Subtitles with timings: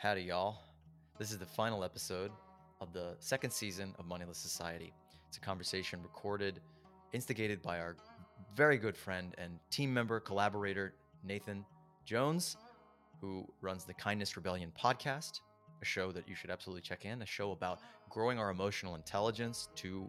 [0.00, 0.62] Howdy, y'all.
[1.18, 2.30] This is the final episode
[2.80, 4.94] of the second season of Moneyless Society.
[5.26, 6.60] It's a conversation recorded,
[7.12, 7.96] instigated by our
[8.54, 11.64] very good friend and team member, collaborator, Nathan
[12.04, 12.58] Jones,
[13.20, 15.40] who runs the Kindness Rebellion podcast,
[15.82, 19.68] a show that you should absolutely check in, a show about growing our emotional intelligence
[19.74, 20.08] to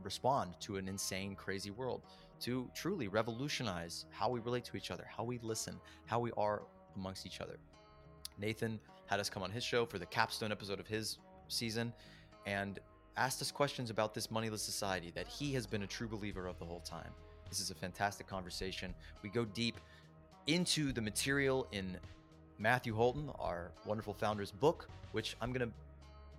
[0.00, 2.02] respond to an insane, crazy world,
[2.38, 5.74] to truly revolutionize how we relate to each other, how we listen,
[6.06, 6.62] how we are
[6.94, 7.58] amongst each other.
[8.38, 8.78] Nathan
[9.08, 11.18] had us come on his show for the capstone episode of his
[11.48, 11.92] season
[12.46, 12.78] and
[13.16, 16.58] asked us questions about this moneyless society that he has been a true believer of
[16.58, 17.10] the whole time.
[17.48, 18.94] This is a fantastic conversation.
[19.22, 19.80] We go deep
[20.46, 21.96] into the material in
[22.58, 25.74] Matthew Holton, our wonderful founder's book, which I'm going to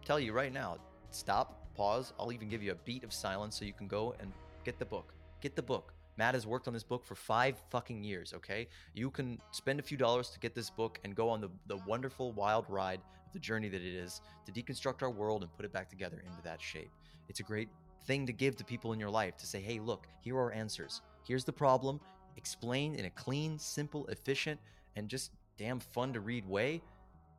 [0.05, 0.77] tell you right now
[1.11, 2.13] stop, pause.
[2.19, 4.31] I'll even give you a beat of silence so you can go and
[4.63, 5.13] get the book.
[5.41, 5.93] Get the book.
[6.19, 8.67] Matt has worked on this book for five fucking years, okay?
[8.93, 11.77] You can spend a few dollars to get this book and go on the, the
[11.87, 15.63] wonderful, wild ride of the journey that it is to deconstruct our world and put
[15.63, 16.91] it back together into that shape.
[17.29, 17.69] It's a great
[18.05, 21.01] thing to give to people in your life to say, hey, look, here are answers.
[21.25, 22.01] Here's the problem,
[22.35, 24.59] explained in a clean, simple, efficient,
[24.97, 26.81] and just damn fun to read way,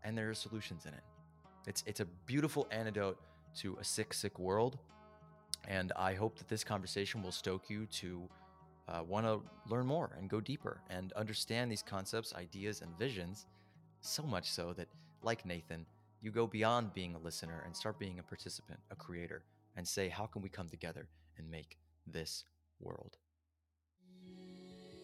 [0.05, 1.05] and there are solutions in it.
[1.67, 3.19] It's, it's a beautiful antidote
[3.57, 4.79] to a sick, sick world.
[5.69, 8.27] And I hope that this conversation will stoke you to
[8.91, 13.47] uh, want to learn more and go deeper and understand these concepts, ideas, and visions
[14.01, 14.89] so much so that,
[15.23, 15.87] like Nathan,
[16.21, 19.45] you go beyond being a listener and start being a participant, a creator,
[19.77, 22.45] and say, how can we come together and make this
[22.81, 23.17] world?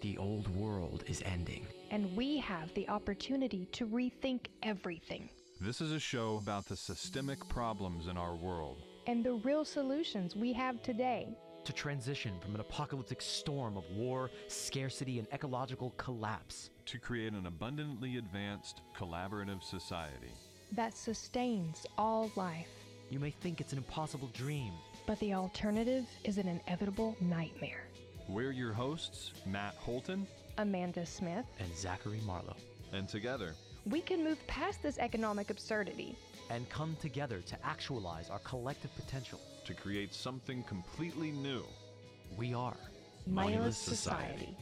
[0.02, 1.66] The old world is ending.
[1.90, 5.28] And we have the opportunity to rethink everything
[5.60, 8.82] This is a show about the systemic problems in our world.
[9.06, 11.28] and the real solutions we have today.
[11.66, 16.70] To transition from an apocalyptic storm of war, scarcity, and ecological collapse.
[16.86, 20.32] to create an abundantly advanced collaborative society.
[20.72, 22.68] that sustains all life.
[23.10, 24.72] You may think it's an impossible dream.
[25.06, 27.84] But the alternative is an inevitable nightmare.
[28.28, 30.26] We're your hosts, Matt Holton,
[30.58, 32.56] Amanda Smith, And Zachary Marlowe.
[32.92, 33.54] and together,
[33.90, 36.16] we can move past this economic absurdity.
[36.50, 39.40] And come together to actualize our collective potential.
[39.64, 41.64] to create something completely new.
[42.38, 42.76] We are
[43.26, 44.54] Moneyless Society.
[44.54, 44.56] society.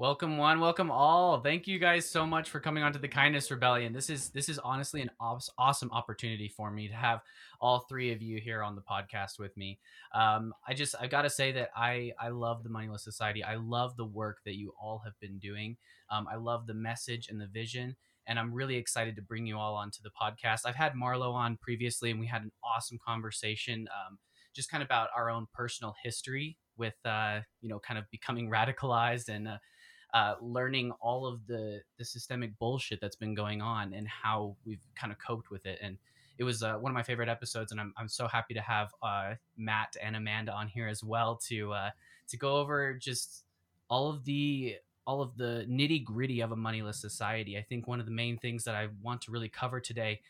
[0.00, 1.42] Welcome one, welcome all.
[1.42, 3.92] Thank you guys so much for coming onto the Kindness Rebellion.
[3.92, 7.20] This is this is honestly an aw- awesome opportunity for me to have
[7.60, 9.78] all three of you here on the podcast with me.
[10.14, 13.44] Um, I just I got to say that I I love the Moneyless Society.
[13.44, 15.76] I love the work that you all have been doing.
[16.10, 17.94] Um, I love the message and the vision,
[18.26, 20.60] and I'm really excited to bring you all onto the podcast.
[20.64, 24.16] I've had Marlo on previously, and we had an awesome conversation, um,
[24.56, 28.48] just kind of about our own personal history with uh, you know kind of becoming
[28.48, 29.46] radicalized and.
[29.46, 29.58] Uh,
[30.14, 34.86] uh, learning all of the the systemic bullshit that's been going on and how we've
[34.94, 35.78] kind of coped with it.
[35.82, 35.98] And
[36.38, 38.94] it was uh, one of my favorite episodes, and I'm, I'm so happy to have
[39.02, 41.90] uh, Matt and Amanda on here as well to uh,
[42.28, 43.44] to go over just
[43.88, 44.76] all of the
[45.06, 47.58] all of the nitty gritty of a moneyless society.
[47.58, 50.20] I think one of the main things that I want to really cover today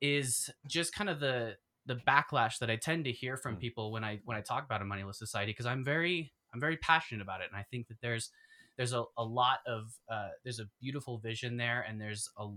[0.00, 1.56] is just kind of the
[1.86, 4.80] the backlash that I tend to hear from people when I when I talk about
[4.80, 8.00] a moneyless society because I'm very I'm very passionate about it, and I think that
[8.00, 8.30] there's
[8.78, 12.48] there's a, a lot of uh, there's a beautiful vision there and there's a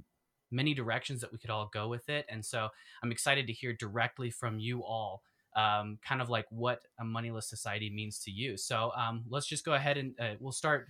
[0.49, 2.25] many directions that we could all go with it.
[2.29, 2.69] And so
[3.03, 5.23] i'm excited to hear directly from you all
[5.55, 8.55] um, kind of like what a moneyless society means to you.
[8.55, 10.87] So um, let's just go ahead and uh, we'll start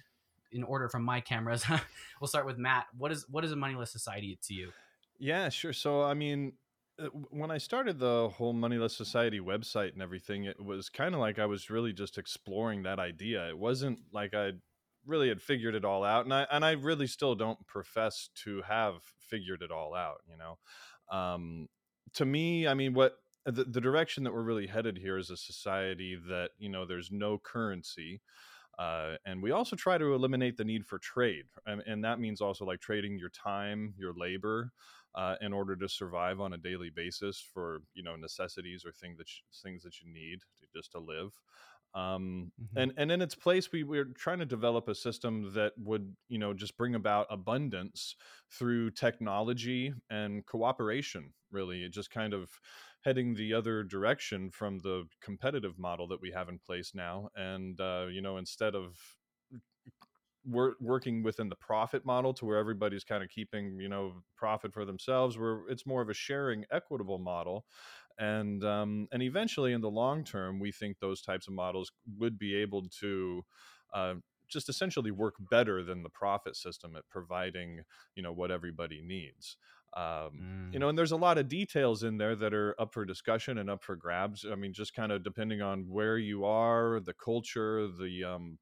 [0.51, 1.65] in order from my cameras.
[2.19, 2.85] We'll start with matt.
[2.95, 4.71] What is what is a moneyless society to you?
[5.17, 5.73] Yeah, sure.
[5.73, 6.53] So, I mean,
[6.99, 11.21] uh, when I started the whole Moneyless Society website and everything, it was kind of
[11.21, 13.47] like I was really just exploring that idea.
[13.49, 14.51] It wasn't like I
[15.05, 18.61] really had figured it all out, and I and I really still don't profess to
[18.63, 20.21] have figured it all out.
[20.29, 21.67] You know, um,
[22.13, 25.37] to me, I mean, what the, the direction that we're really headed here is a
[25.37, 28.21] society that you know there's no currency.
[28.79, 32.41] Uh, and we also try to eliminate the need for trade, and, and that means
[32.41, 34.71] also like trading your time, your labor,
[35.13, 39.17] uh, in order to survive on a daily basis for you know necessities or things
[39.17, 39.27] that
[39.61, 41.31] things that you need to, just to live.
[41.93, 42.77] Um, Mhm.
[42.77, 46.37] And and in its place, we we're trying to develop a system that would you
[46.39, 48.15] know just bring about abundance
[48.49, 51.33] through technology and cooperation.
[51.51, 52.61] Really, it just kind of
[53.03, 57.29] heading the other direction from the competitive model that we have in place now.
[57.35, 59.17] And uh, you know, instead of
[60.43, 64.73] we're working within the profit model to where everybody's kind of keeping you know profit
[64.73, 67.67] for themselves where it's more of a sharing equitable model
[68.19, 72.37] and um, and eventually in the long term we think those types of models would
[72.37, 73.43] be able to
[73.93, 74.15] uh,
[74.47, 77.81] just essentially work better than the profit system at providing
[78.15, 79.57] you know what everybody needs
[79.93, 80.81] um, you Mm.
[80.81, 83.69] know and there's a lot of details in there that are up for discussion and
[83.69, 87.87] up for grabs i mean just kind of depending on where you are the culture
[87.87, 88.57] the um,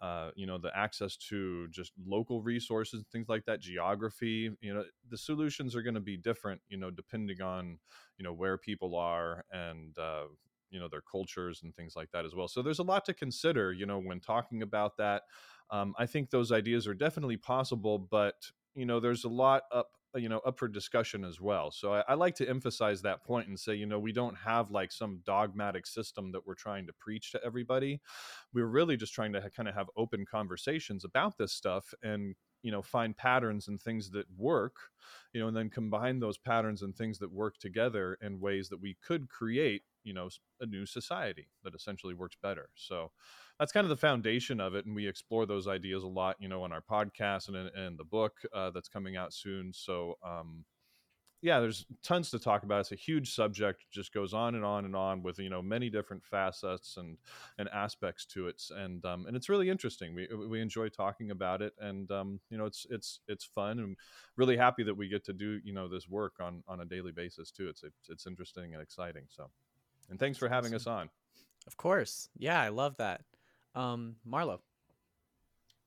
[0.00, 4.84] uh, you know the access to just local resources things like that geography you know
[5.10, 7.78] the solutions are going to be different you know depending on
[8.18, 10.24] you know where people are and uh,
[10.70, 12.46] you know their cultures and things like that as well.
[12.48, 15.22] So there's a lot to consider you know when talking about that.
[15.70, 18.34] Um, i think those ideas are definitely possible but
[18.74, 21.70] you know there's a lot up Uh, you know up for discussion as well.
[21.70, 24.70] So I, I like to emphasize that point and say you know we don't have
[24.70, 28.00] like some dogmatic system that we're trying to preach to everybody.
[28.52, 32.34] We're really just trying to ha- kind of have open conversations about this stuff and
[32.62, 34.76] you know find patterns and things that work
[35.32, 38.80] you know and then combine those patterns and things that work together in ways that
[38.80, 40.28] we could create you know
[40.60, 42.68] a new society that essentially works better.
[42.74, 43.12] So
[43.60, 46.48] that's kind of the foundation of it and we explore those ideas a lot you
[46.48, 50.16] know on our podcast and in, and the book uh, that's coming out soon so
[50.24, 50.64] um
[51.42, 54.86] yeah there's tons to talk about it's a huge subject just goes on and on
[54.86, 57.18] and on with you know many different facets and
[57.58, 61.60] and aspects to it and um and it's really interesting we we enjoy talking about
[61.60, 63.94] it and um you know it's it's it's fun and
[64.36, 67.12] really happy that we get to do you know this work on on a daily
[67.12, 69.50] basis too it's it's, it's interesting and exciting so
[70.08, 71.10] and thanks for having us on
[71.66, 72.28] Of course.
[72.36, 73.22] Yeah, I love that.
[73.74, 74.60] Um, Marlo.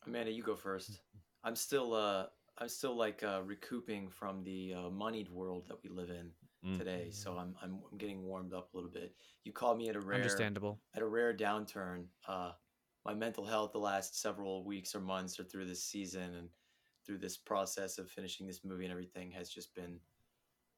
[0.05, 0.99] Amanda, you go first.
[1.43, 2.25] I'm still uh
[2.57, 6.31] I'm still like uh recouping from the uh, moneyed world that we live in
[6.65, 6.77] Mm.
[6.77, 7.09] today.
[7.11, 9.13] So I'm, I'm I'm getting warmed up a little bit.
[9.43, 10.79] You called me at a rare Understandable.
[10.95, 12.05] at a rare downturn.
[12.25, 12.53] Uh
[13.03, 16.47] my mental health the last several weeks or months or through this season and
[17.05, 19.99] through this process of finishing this movie and everything has just been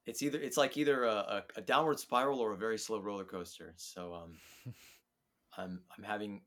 [0.06, 3.24] it's either it's like either a, a, a downward spiral or a very slow roller
[3.24, 3.72] coaster.
[3.76, 4.32] So um
[5.56, 6.40] I'm I'm having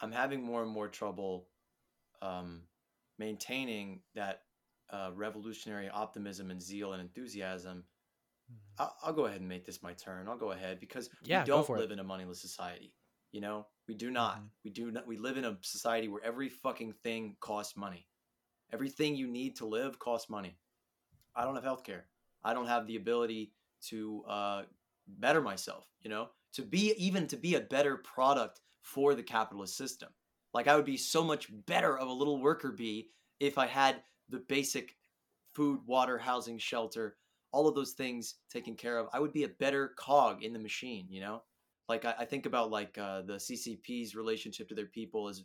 [0.00, 1.48] I'm having more and more trouble
[2.22, 2.62] um,
[3.18, 4.42] maintaining that
[4.90, 7.84] uh, revolutionary optimism and zeal and enthusiasm.
[8.78, 10.28] I'll, I'll go ahead and make this my turn.
[10.28, 11.80] I'll go ahead because Yeah, we don't for it.
[11.80, 12.94] live in a moneyless society.
[13.32, 14.38] You know, we do not.
[14.38, 14.50] Mhm.
[14.64, 15.06] We do not.
[15.06, 18.08] We live in a society where every fucking thing costs money.
[18.72, 20.58] Everything you need to live costs money.
[21.34, 22.02] I don't have healthcare.
[22.44, 23.54] I don't have the ability
[23.88, 24.62] to uh,
[25.06, 25.88] better myself.
[26.00, 30.10] You know, to be even to be a better product for the capitalist system.
[30.52, 33.08] Like I would be so much better of a little worker bee
[33.40, 34.94] if I had the basic
[35.54, 37.16] food, water, housing, shelter,
[37.50, 39.08] all of those things taken care of.
[39.12, 41.06] I would be a better cog in the machine.
[41.08, 41.42] You know,
[41.88, 45.42] like I, I think about like uh, the CCP's relationship to their people as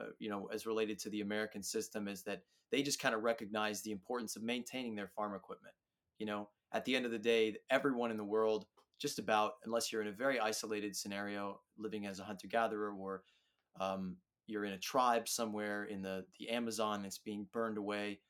[0.00, 2.42] uh, you know as related to the American system is that
[2.72, 5.74] they just kind of recognize the importance of maintaining their farm equipment.
[6.18, 8.66] You know, at the end of the day, everyone in the world,
[8.98, 13.22] just about, unless you're in a very isolated scenario, living as a hunter gatherer, or
[13.80, 14.16] um,
[14.46, 18.20] you're in a tribe somewhere in the the Amazon that's being burned away,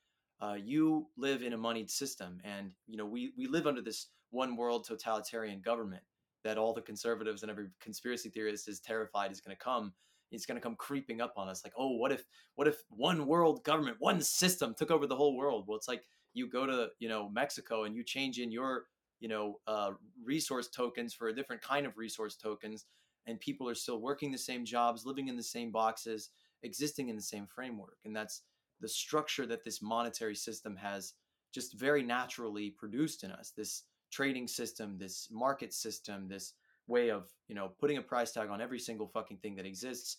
[0.41, 4.07] uh, you live in a moneyed system, and you know we we live under this
[4.31, 6.03] one world totalitarian government
[6.43, 9.93] that all the conservatives and every conspiracy theorist is terrified is going to come.
[10.31, 12.23] It's going to come creeping up on us, like, oh, what if,
[12.55, 15.65] what if one world government, one system took over the whole world?
[15.67, 18.85] Well, it's like you go to, you know, Mexico and you change in your,
[19.19, 19.91] you know, uh,
[20.23, 22.85] resource tokens for a different kind of resource tokens,
[23.27, 26.29] and people are still working the same jobs, living in the same boxes,
[26.63, 28.43] existing in the same framework, and that's
[28.81, 31.13] the structure that this monetary system has
[31.53, 33.51] just very naturally produced in us.
[33.55, 36.53] This trading system, this market system, this
[36.87, 40.17] way of you know putting a price tag on every single fucking thing that exists,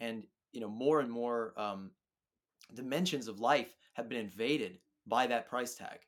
[0.00, 1.90] and you know more and more um,
[2.74, 5.98] dimensions of life have been invaded by that price tag,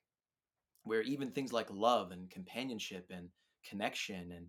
[0.85, 3.29] where even things like love and companionship and
[3.69, 4.47] connection and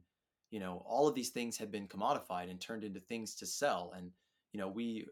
[0.52, 3.94] you know all of these things have been commodified and turned into things to sell.
[3.98, 4.12] And
[4.52, 5.06] you know we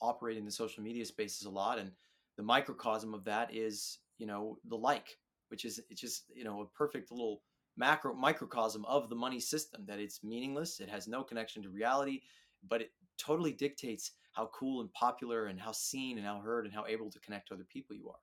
[0.00, 1.92] operate in the social media spaces a lot and
[2.36, 5.16] the microcosm of that is you know the like
[5.48, 7.42] which is it's just you know a perfect little
[7.76, 12.20] macro microcosm of the money system that it's meaningless it has no connection to reality
[12.68, 16.74] but it totally dictates how cool and popular and how seen and how heard and
[16.74, 18.20] how able to connect to other people you are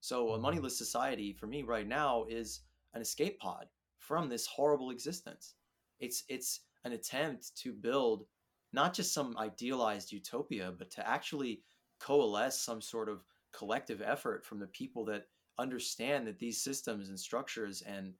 [0.00, 2.60] so a moneyless society for me right now is
[2.94, 3.66] an escape pod
[3.98, 5.54] from this horrible existence.
[6.00, 8.24] It's it's an attempt to build
[8.72, 11.62] not just some idealized utopia but to actually
[12.00, 15.26] coalesce some sort of collective effort from the people that
[15.58, 18.14] understand that these systems and structures and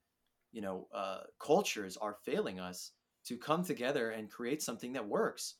[0.51, 2.91] you know uh, cultures are failing us
[3.25, 5.55] to come together and create something that works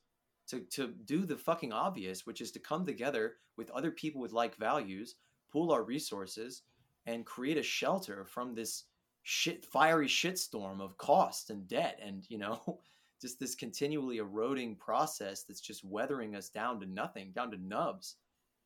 [0.48, 4.34] to, to do the fucking obvious which is to come together with other people with
[4.34, 5.16] like values
[5.52, 6.64] pool our resources
[7.06, 8.86] and create a shelter from this
[9.24, 12.80] shit fiery shitstorm of cost and debt and you know
[13.22, 18.16] just this continually eroding process that's just weathering us down to nothing down to nubs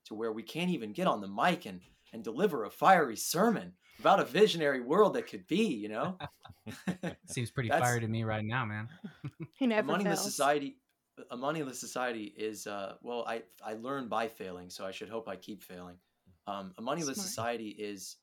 [0.05, 1.81] to where we can't even get on the mic and
[2.13, 6.17] and deliver a fiery sermon about a visionary world that could be you know
[7.27, 8.87] Seems pretty That's- fiery to me right now, man.
[9.55, 10.23] He a moneyless fails.
[10.23, 10.77] society
[11.31, 15.27] a moneyless society is uh well i i learn by failing so i should hope
[15.27, 15.95] i keep failing
[16.47, 17.27] um a moneyless Smart.
[17.27, 18.17] society is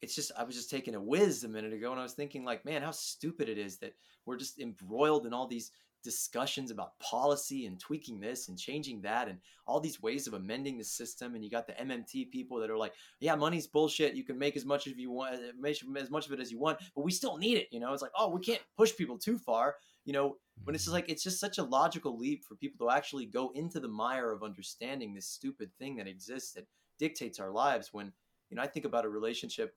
[0.00, 2.44] it's just i was just taking a whiz a minute ago and i was thinking
[2.44, 3.94] like man how stupid it is that
[4.26, 5.70] we're just embroiled in all these
[6.04, 10.78] discussions about policy and tweaking this and changing that and all these ways of amending
[10.78, 11.34] the system.
[11.34, 14.14] And you got the mmt people that are like yeah money's bullshit.
[14.14, 16.50] You can make as much of you want uh, make as much of it as
[16.52, 17.68] you want but we still need it.
[17.70, 19.76] You know it's like oh we can't push people too far.
[20.04, 22.94] You know when it's just like it's just such a logical leap for people to
[22.94, 26.66] actually go into the mire of understanding this stupid thing that exists that
[26.98, 28.12] dictates our lives when
[28.50, 29.74] you know i think about a relationship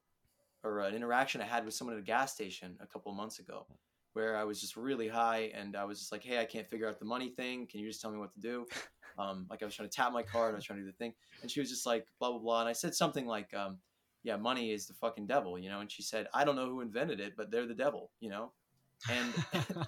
[0.63, 3.39] or an interaction i had with someone at a gas station a couple of months
[3.39, 3.65] ago
[4.13, 6.87] where i was just really high and i was just like hey i can't figure
[6.87, 7.67] out the money thing.
[7.67, 8.65] Can you just tell me what to do?
[9.19, 10.53] Um, like i was trying to tap my card.
[10.53, 11.13] I was trying to do the thing.
[11.41, 12.59] And she was just like blah blah blah.
[12.61, 13.77] And i said something like um,
[14.23, 15.81] yeah money is the fucking devil you know?
[15.81, 18.53] And she said i don't know who invented it but they're the devil you know?
[19.09, 19.33] And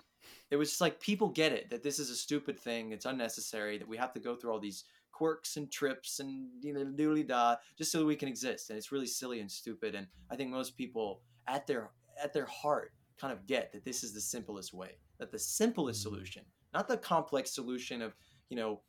[0.52, 2.92] it was just like people get it that this is a stupid thing.
[2.92, 6.74] It's unnecessary that we have to go through all these quirks and trips and you
[6.74, 10.08] know doodly da just so we can exist and it's really silly and stupid and
[10.30, 11.92] i think most people at their
[12.22, 12.92] at their heart
[13.22, 16.04] kind of get that this is the simplest way that the simplest Mhm.
[16.04, 16.44] solution
[16.74, 18.16] not the complex solution of
[18.50, 18.82] you know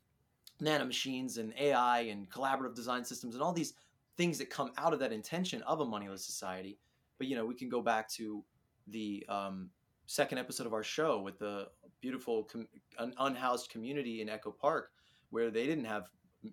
[0.60, 3.74] nanomachines and ai and collaborative design systems and all these
[4.16, 6.78] things that come out of that intention of a moneyless society
[7.18, 8.44] but you know we can go back to
[8.88, 9.70] the um,
[10.06, 11.68] second episode of our show with the
[12.02, 14.92] beautiful com- un- unhoused community in Echo Park,
[15.34, 16.08] where they didn't have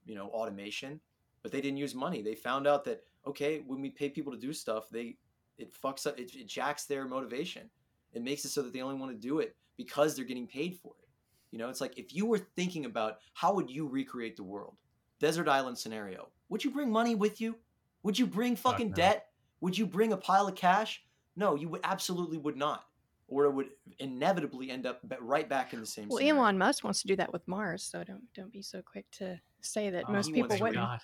[0.06, 1.00] you know automation,
[1.44, 2.24] but they didn't use money.
[2.24, 5.18] They found out that okay, when we pay people to do stuff, they
[5.60, 7.70] it fucks up, it, it jacks their motivation.
[8.14, 10.80] It makes it so that they only want to do it because they're getting paid
[10.82, 11.08] for it.
[11.52, 14.76] You know, it's like if you were thinking about how would you recreate the world,
[15.20, 17.56] desert island scenario, would you bring money with you?
[18.02, 18.96] Would you bring Fuck fucking no.
[18.96, 19.28] debt?
[19.60, 21.04] Would you bring a pile of cash?
[21.36, 22.86] No, you would absolutely would not,
[23.32, 23.70] or it would
[24.00, 26.10] inevitably end up right back in the same.
[26.10, 26.42] Well, scenario.
[26.42, 29.40] Elon Musk wants to do that with Mars, so don't don't be so quick to
[29.62, 30.76] say that Oh, most people wouldn't.
[30.76, 31.00] God.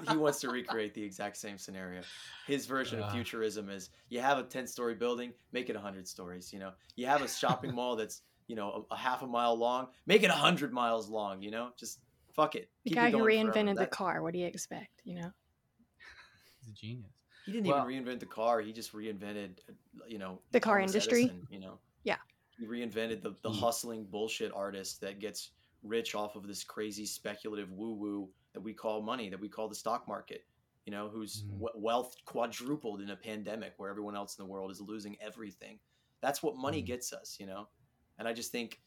[0.08, 2.00] he wants to recreate the exact same scenario.
[2.46, 3.12] His version of Uh.
[3.12, 6.70] futurism is you have a 10 story building, make it 100 stories, you know.
[6.96, 10.22] You have a shopping mall that's, you know, a, a half a mile long, make
[10.22, 11.70] it 100 miles long, you know.
[11.76, 11.98] Just
[12.32, 12.70] fuck it.
[12.84, 13.52] The Keep it guy who going forever.
[13.68, 14.22] reinvented the That- car.
[14.22, 15.02] What do you expect?
[15.04, 15.32] You know.
[16.60, 17.10] He's a genius.
[17.44, 18.60] He didn't Well- even reinvent the car.
[18.60, 21.24] He just reinvented, uh, you know, The car Thomas industry?
[21.24, 21.78] Edison, you know.
[22.04, 22.18] Yeah.
[22.58, 25.50] He reinvented the, the He- hustling bullshit artist that gets
[25.82, 29.68] rich off of this crazy speculative woo woo that we call money, that we call
[29.68, 30.44] the stock market.
[30.86, 34.70] You know, whose we- wealth quadrupled in a pandemic where everyone else in the world
[34.70, 35.78] is losing everything.
[36.20, 36.86] That's what money Mhm.
[36.86, 37.68] gets us, you know.
[38.18, 38.80] And I just think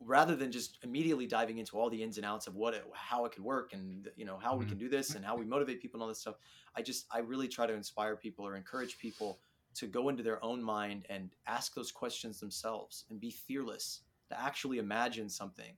[0.00, 3.24] rather than just immediately diving into all the ins and outs of what it, how
[3.24, 4.68] it could work and you know how we Mhm.
[4.68, 6.36] can do this and how we motivate people and all this stuff
[6.76, 9.40] i just i really try to inspire people or encourage people
[9.74, 14.38] to go into their own mind and ask those questions themselves and be fearless to
[14.38, 15.76] actually imagine something.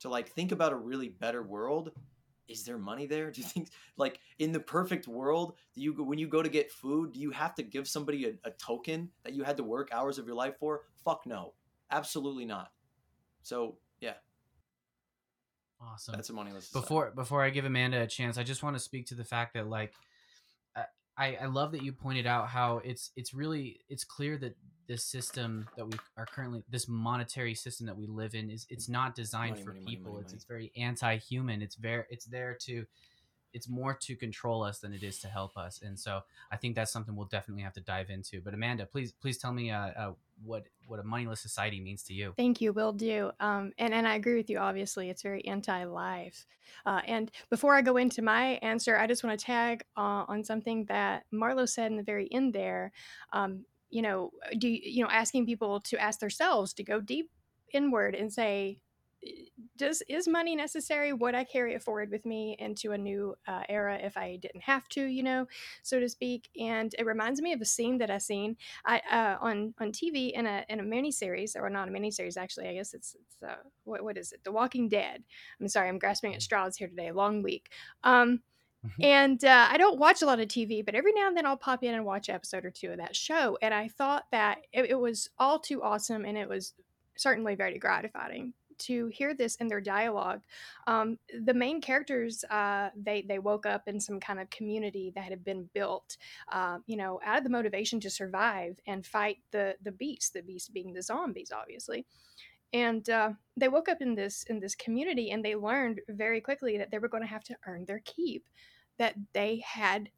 [0.00, 1.92] To like think about a really better world.
[2.48, 3.30] Is there money there?
[3.30, 6.72] Do you think like in the perfect world do you when you go to get
[6.72, 9.90] food do you have to give somebody a, a token that you had to work
[9.92, 10.82] hours of your life for?
[11.04, 11.54] Fuck no.
[11.90, 12.72] Absolutely not
[13.42, 14.14] so yeah
[15.80, 16.14] Awesome.
[16.14, 16.84] that's a moneyless society.
[16.84, 19.54] before before I give Amanda a chance, I just want to speak to the fact
[19.54, 19.92] that like
[21.16, 24.56] I- I love that you pointed out how it's it's really it's clear that
[24.86, 28.88] this system that we are currently this monetary system that we live in is it's
[28.88, 30.12] not designed Money, for money, money, people.
[30.12, 30.36] money, it's money.
[30.36, 31.62] it's very anti-human.
[31.62, 32.86] It's very it's there to
[33.52, 35.82] it's more to control us than it is to help us.
[35.82, 38.40] And so I think that's something we'll definitely have to dive into.
[38.40, 40.12] But Amanda, please please tell me uh, uh
[40.44, 42.34] what what a moneyless society means to you.
[42.36, 43.30] Thank you, will do.
[43.40, 44.58] Um, and and I agree with you.
[44.58, 46.46] Obviously, it's very anti-life.
[46.86, 50.44] Uh, and before I go into my answer, I just want to tag uh, on
[50.44, 52.92] something that Marlo said in the very end there.
[53.32, 57.30] Um, you know, do you know asking people to ask themselves to go deep
[57.72, 58.80] inward and say,
[59.82, 61.12] does is money necessary?
[61.12, 64.62] Would I carry it forward with me into a new uh, era if I didn't
[64.62, 65.46] have to, you know,
[65.82, 66.48] so to speak?
[66.58, 70.32] And it reminds me of a scene that I seen I uh, on on TV
[70.32, 72.68] in a in a miniseries, or not a miniseries actually.
[72.68, 74.44] I guess it's it's uh, what what is it?
[74.44, 75.24] The Walking Dead.
[75.60, 77.10] I'm sorry, I'm grasping at straws here today.
[77.10, 77.70] Long week.
[78.04, 78.40] Um,
[79.00, 81.56] and uh, I don't watch a lot of TV, but every now and then I'll
[81.56, 83.56] pop in and watch an episode or two of that show.
[83.62, 86.74] And I thought that it, it was all too awesome, and it was
[87.16, 88.54] certainly very gratifying
[88.86, 90.42] to hear this in their dialogue.
[90.86, 95.24] Um, the main characters, uh, they they woke up in some kind of community that
[95.24, 96.16] had been built,
[96.50, 100.32] uh, you know, out of the motivation to survive and fight the the beast.
[100.32, 102.06] The beast being the zombies, obviously.
[102.72, 106.78] And uh, they woke up in this in this community, and they learned very quickly
[106.78, 108.48] that they were going to have to earn their keep.
[108.98, 110.10] That they had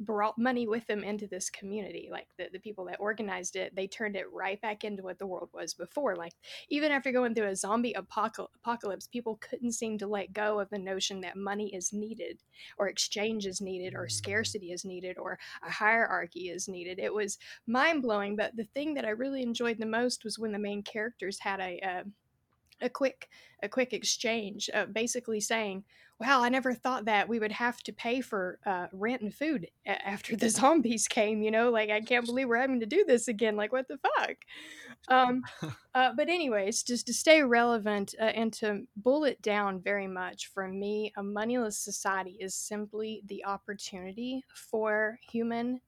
[0.00, 3.86] brought money with them into this community like the, the people that organized it they
[3.86, 6.32] turned it right back into what the world was before like
[6.68, 10.78] even after going through a zombie apocalypse people couldn't seem to let go of the
[10.78, 12.38] notion that money is needed
[12.78, 14.10] or exchange is needed or mm.
[14.10, 19.04] scarcity is needed or a hierarchy is needed it was mind-blowing but the thing that
[19.04, 22.04] i really enjoyed the most was when the main characters had a, a
[22.80, 23.28] a quick
[23.62, 25.84] a quick exchange uh, basically saying
[26.20, 29.66] wow i never thought that we would have to pay for uh, rent and food
[29.86, 33.28] after the zombies came you know like i can't believe we're having to do this
[33.28, 34.36] again like what the fuck?
[35.08, 35.42] Um,
[35.94, 40.68] uh, but anyways just to stay relevant uh, and to bullet down very much for
[40.68, 45.80] me a moneyless society is simply the opportunity for human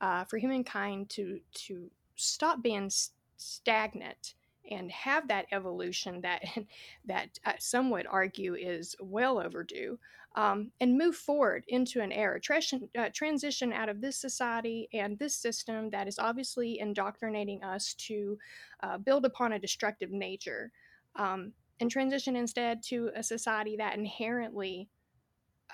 [0.00, 2.90] uh, for humankind to to stop being
[3.36, 4.34] stagnant
[4.70, 6.42] and have that evolution that
[7.04, 9.98] that uh, some would argue is well overdue
[10.34, 15.18] um, and move forward into an era transition, uh, transition out of this society and
[15.18, 18.38] this system that is obviously indoctrinating us to
[18.82, 20.72] uh, build upon a destructive nature
[21.16, 24.88] um, and transition instead to a society that inherently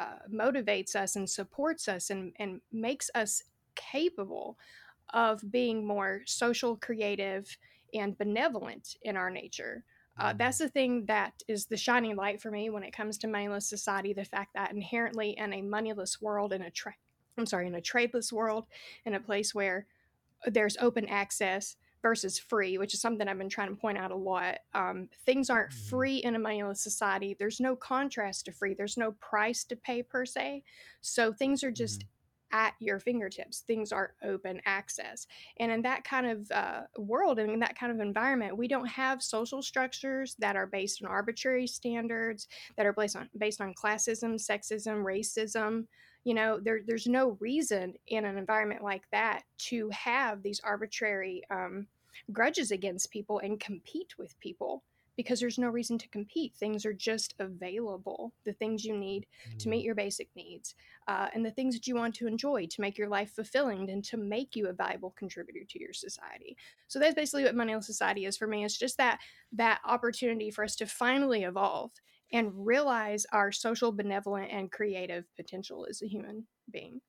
[0.00, 3.42] uh, motivates us and supports us and, and makes us
[3.74, 4.58] capable
[5.14, 7.56] of being more social creative
[7.94, 9.84] and benevolent in our nature.
[10.18, 10.38] Uh, mm-hmm.
[10.38, 13.68] that's the thing that is the shining light for me when it comes to moneyless
[13.68, 14.12] society.
[14.12, 16.94] The fact that inherently in a moneyless world, in a tra-
[17.36, 18.66] I'm sorry, in a tradeless world,
[19.04, 19.86] in a place where
[20.46, 24.16] there's open access versus free, which is something I've been trying to point out a
[24.16, 24.58] lot.
[24.72, 25.88] Um, things aren't mm-hmm.
[25.88, 27.36] free in a moneyless society.
[27.38, 28.74] There's no contrast to free.
[28.74, 30.62] There's no price to pay per se.
[31.00, 32.08] So things are just mm-hmm
[32.52, 33.60] at your fingertips.
[33.60, 35.26] Things are open access.
[35.58, 38.88] And in that kind of uh, world and in that kind of environment, we don't
[38.88, 43.74] have social structures that are based on arbitrary standards, that are based on based on
[43.74, 45.86] classism, sexism, racism.
[46.24, 51.42] You know, there, there's no reason in an environment like that to have these arbitrary
[51.50, 51.86] um,
[52.32, 54.82] grudges against people and compete with people
[55.18, 56.54] because there's no reason to compete.
[56.54, 59.58] Things are just available, the things you need mm.
[59.58, 59.86] to meet mm.
[59.86, 60.76] your basic needs,
[61.08, 64.04] uh, and the things that you want to enjoy to make your life fulfilling and
[64.04, 66.56] to make you a valuable contributor to your society.
[66.86, 68.64] So that's basically what Moneyless Society is for me.
[68.64, 69.18] It's just that
[69.52, 71.90] that opportunity for us to finally evolve
[72.32, 77.00] and realize our social, benevolent, and creative potential as a human being.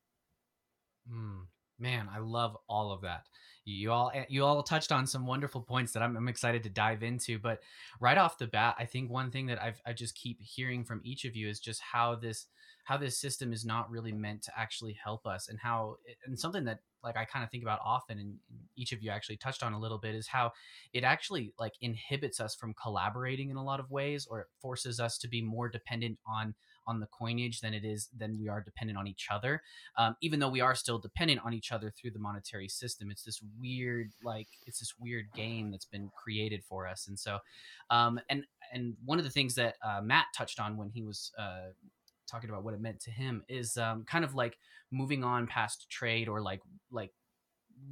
[1.14, 1.46] Mm,
[1.78, 3.28] man, I love all of that
[3.70, 6.70] you all eh, you all touched on some wonderful points that I'm, I'm, excited to
[6.70, 7.60] dive into but
[8.00, 11.02] right off the bat i think one thing that I've, i just keep hearing from
[11.04, 12.48] each of you is just how this
[12.86, 16.40] how this system is not really meant to actually help us and how eh, and
[16.40, 18.36] something that like i kind of think about often and
[18.76, 20.52] each of you actually touched on a little bit is how
[20.94, 25.00] it actually like inhibits us from collaborating in a lot of ways or it forces
[25.00, 26.54] us to be more dependent on
[26.90, 29.62] on the coinage than it is than we are dependent on each other.
[29.98, 33.24] Um, even though we are still dependent on each other through the monetary system, it's
[33.24, 37.08] this weird like it's this weird game that's been created for us.
[37.08, 37.38] And so,
[37.92, 41.32] um, and and one of the things that uh, Matt touched on when he was
[41.38, 41.70] uh,
[42.28, 44.58] talking about what it meant to him is um, kind of like
[44.92, 47.12] moving on past trade or like like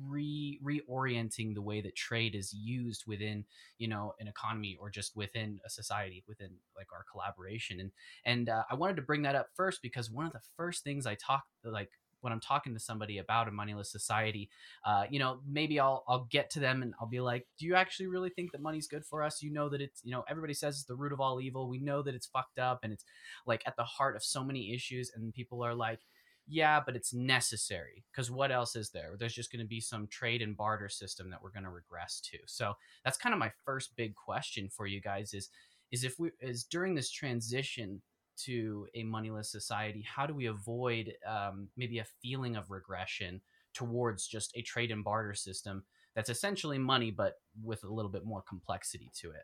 [0.07, 3.45] re reorienting the way that trade is used within
[3.77, 7.91] you know an economy or just within a society within like our collaboration and
[8.25, 11.05] and uh, i wanted to bring that up first because one of the first things
[11.05, 11.89] i talk like
[12.21, 14.49] when I'm talking to somebody about a moneyless society,
[14.85, 17.75] uh, you know, maybe I'll I'll get to them and I'll be like, "Do you
[17.75, 19.41] actually really think that money's good for us?
[19.41, 21.69] You know that it's you know everybody says it's the root of all evil.
[21.69, 23.05] We know that it's fucked up and it's
[23.45, 25.99] like at the heart of so many issues." And people are like,
[26.47, 29.15] yeah, but it's necessary because what else is there?
[29.19, 32.21] There's just going to be some trade and barter system that we're going to regress
[32.31, 32.37] to.
[32.45, 35.49] So that's kind of my first big question for you guys is
[35.91, 38.01] is if we is during this transition
[38.45, 43.41] to a moneyless society, how do we avoid um, maybe a feeling of regression
[43.73, 45.83] towards just a trade and barter system
[46.15, 49.43] that's essentially money but with a little bit more complexity to it?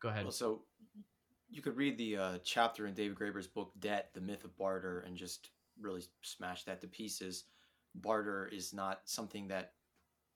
[0.00, 0.24] Go ahead.
[0.24, 0.62] Well, so
[1.50, 5.00] you could read the uh, chapter in David Graeber's book Debt, The Myth of Barter,
[5.00, 7.44] and just really smash that to pieces.
[7.96, 9.72] Barter is not something that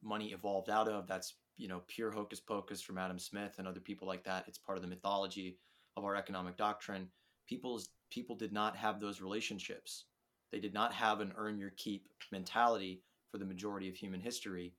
[0.02, 1.06] money evolved out of.
[1.06, 4.44] That's you know pure hocus pocus from Adam Smith and other people like that.
[4.48, 5.58] It's part of the mythology
[5.96, 7.08] of our economic doctrine.
[7.46, 10.06] People's people did not have those relationships.
[10.50, 14.74] They did not have an earn your keep mentality for the majority of human history,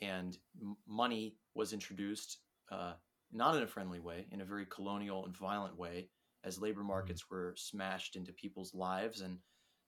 [0.00, 2.38] and m- money was introduced
[2.70, 2.92] uh,
[3.32, 6.08] not in a friendly way, in a very colonial and violent way,
[6.44, 9.38] as labor markets were smashed into people's lives and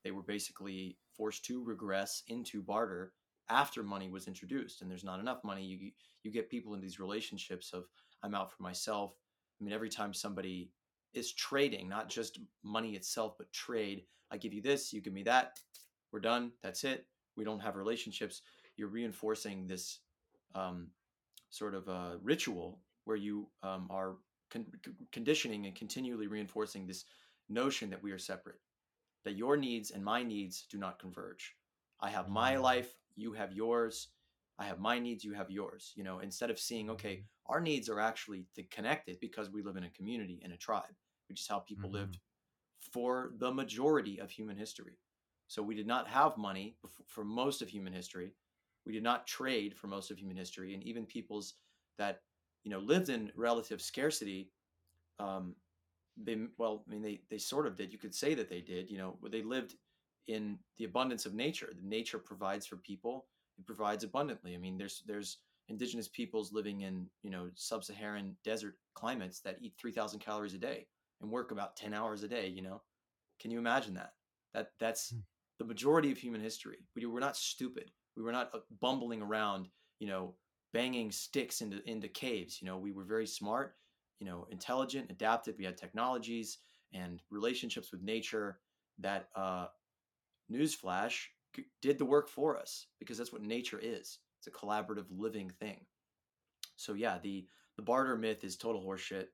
[0.05, 3.12] they were basically forced to regress into barter
[3.48, 4.83] after money was introduced.
[4.83, 5.64] And there's not enough money.
[5.64, 5.90] You
[6.22, 7.85] you get people in these relationships of
[8.22, 9.14] i'm out for myself.
[9.61, 10.70] I mean every time somebody
[11.14, 15.22] is trading not just money itself but trade i give you this you give me
[15.22, 15.59] that
[16.11, 18.42] we're done that's it we don't have relationships.
[18.76, 20.00] You're reinforcing this
[20.55, 20.88] um,
[21.50, 24.17] sort of a ritual where you um, are
[24.51, 24.67] con-
[25.12, 27.05] conditioning and continually reinforcing this
[27.49, 28.61] notion that we are separate
[29.25, 31.55] that your needs and my needs do not converge.
[32.01, 34.09] I have my life you have yours.
[34.59, 37.88] I have my needs you have yours you know instead of seeing okay our needs
[37.88, 40.95] are actually connected because we live in a community and a tribe
[41.29, 41.95] which is how people Mhm.
[41.99, 42.19] lived
[42.93, 44.99] for the majority of human history.
[45.49, 48.35] So we did not have money for most of human history.
[48.87, 51.55] We did not trade for most of human history and even peoples
[51.99, 52.23] that
[52.64, 54.51] you know lived in relative scarcity
[55.18, 55.55] um
[56.22, 58.90] they well i mean they they sort of did you could say that they did
[58.90, 59.77] you know they lived
[60.29, 61.72] in the abundance of nature.
[61.75, 63.27] The nature provides for people
[63.59, 64.55] it provides abundantly.
[64.55, 69.75] I mean there's there's indigenous peoples living in you know sub-saharan desert climates that eat
[69.81, 70.87] 3000 calories a day
[71.20, 72.83] and work about 10 hours a day you know?
[73.40, 74.12] Can you imagine that?
[74.55, 75.20] That that's Hmm.
[75.59, 76.79] the majority of human history.
[76.94, 77.90] We were not stupid.
[78.16, 80.35] We were not uh, bumbling around you know
[80.72, 83.76] banging sticks into into caves you know we were very smart
[84.20, 86.58] you know intelligent adaptive we had technologies
[86.94, 88.58] and relationships with nature
[88.98, 89.66] that uh
[90.50, 91.26] newsflash
[91.80, 94.18] did the work for us because that's what nature is.
[94.38, 95.80] It's a collaborative living thing.
[96.76, 99.26] So yeah the the barter myth is total horseshit.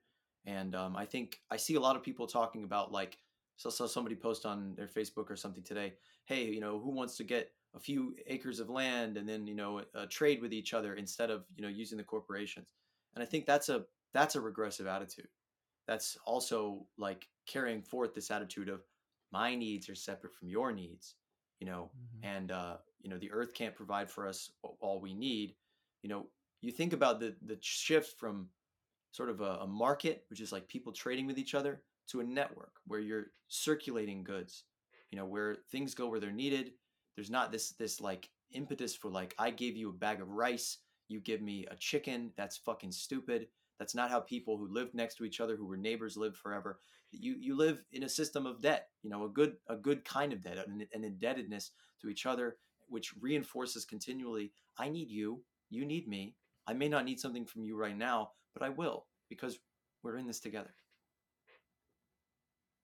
[0.46, 3.18] And um, i think i see a lot of people talking about like
[3.56, 5.94] so saw somebody post on their facebook or something today
[6.26, 9.54] hey you know who wants to get a few acres of land and then you
[9.54, 12.74] know uh, trade with each other instead of you know using the corporations.
[13.14, 15.28] And i think that's a that's a regressive attitude.
[15.86, 18.82] That's also like carrying forth this attitude of
[19.32, 21.14] my needs are separate from your needs
[21.60, 21.90] you know?
[22.22, 25.54] And uh, you know the earth can't provide for us all we need.
[26.02, 26.26] You know
[26.60, 28.48] you think about the the shift from
[29.12, 32.24] sort of a, a market which is like people trading with each other to a
[32.24, 34.64] network where you're circulating goods
[35.10, 36.72] you know where things go where they're needed
[37.18, 40.78] there's not this this like impetus for like i gave you a bag of rice
[41.08, 45.16] you give me a chicken that's fucking stupid that's not how people who lived next
[45.16, 46.78] to each other who were neighbors lived forever
[47.10, 50.32] you you live in a system of debt you know a good a good kind
[50.32, 52.56] of debt an, an indebtedness to each other
[52.88, 56.36] which reinforces continually i need you you need me
[56.68, 59.58] i may not need something from you right now but i will because
[60.04, 60.72] we're in this together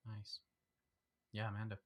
[0.07, 0.39] Nice.
[1.33, 1.79] Yeah, Amanda.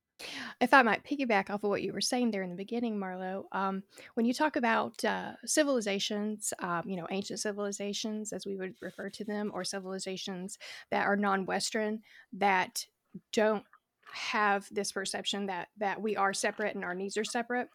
[0.59, 3.45] If I might piggyback off of what you were saying there in the beginning, Marlo,
[3.51, 3.83] um,
[4.15, 9.09] when you talk about uh, civilizations, um, you know, ancient civilizations, as we would refer
[9.11, 10.57] to them, or civilizations
[10.91, 12.01] that are non-Western
[12.33, 12.85] that
[13.31, 13.63] don't
[14.11, 17.69] have this perception that that we are separate and our needs are separate.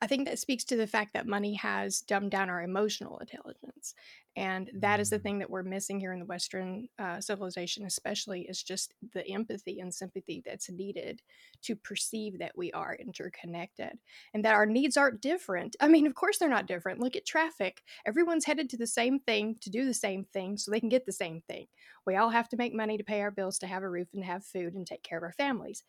[0.00, 3.94] I think that speaks to the fact that money has dumbed down our emotional intelligence.
[4.34, 5.22] And that is the Mm.
[5.22, 9.78] thing that we're missing here in the Western uh, civilization, especially, is just the empathy
[9.78, 11.20] and sympathy that's needed
[11.62, 13.98] to perceive that we are interconnected
[14.32, 15.76] and that our needs aren't different.
[15.80, 17.00] I mean, of course, they're not different.
[17.00, 17.82] Look at traffic.
[18.06, 21.04] Everyone's headed to the same thing to do the same thing so they can get
[21.04, 21.66] the same thing.
[22.06, 24.24] We all have to make money to pay our bills, to have a roof, and
[24.24, 25.84] have food and take care of our families.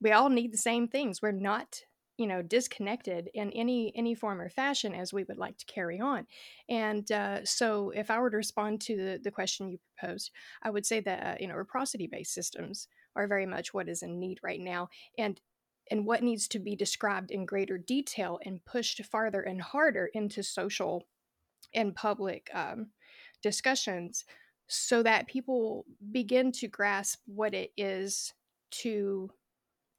[0.00, 1.22] We all need the same things.
[1.22, 1.82] We're not
[2.18, 6.00] you know disconnected in any any form or fashion as we would like to carry
[6.00, 6.26] on.
[6.68, 10.30] And uh, so if i were to respond to the, the question you proposed
[10.62, 14.02] i would say that uh, you know reciprocity based systems are very much what is
[14.02, 15.40] in need right now and
[15.90, 20.42] and what needs to be described in greater detail and pushed farther and harder into
[20.42, 21.04] social
[21.74, 22.88] and public um,
[23.42, 24.24] discussions
[24.68, 28.32] so that people begin to grasp what it is
[28.70, 29.30] to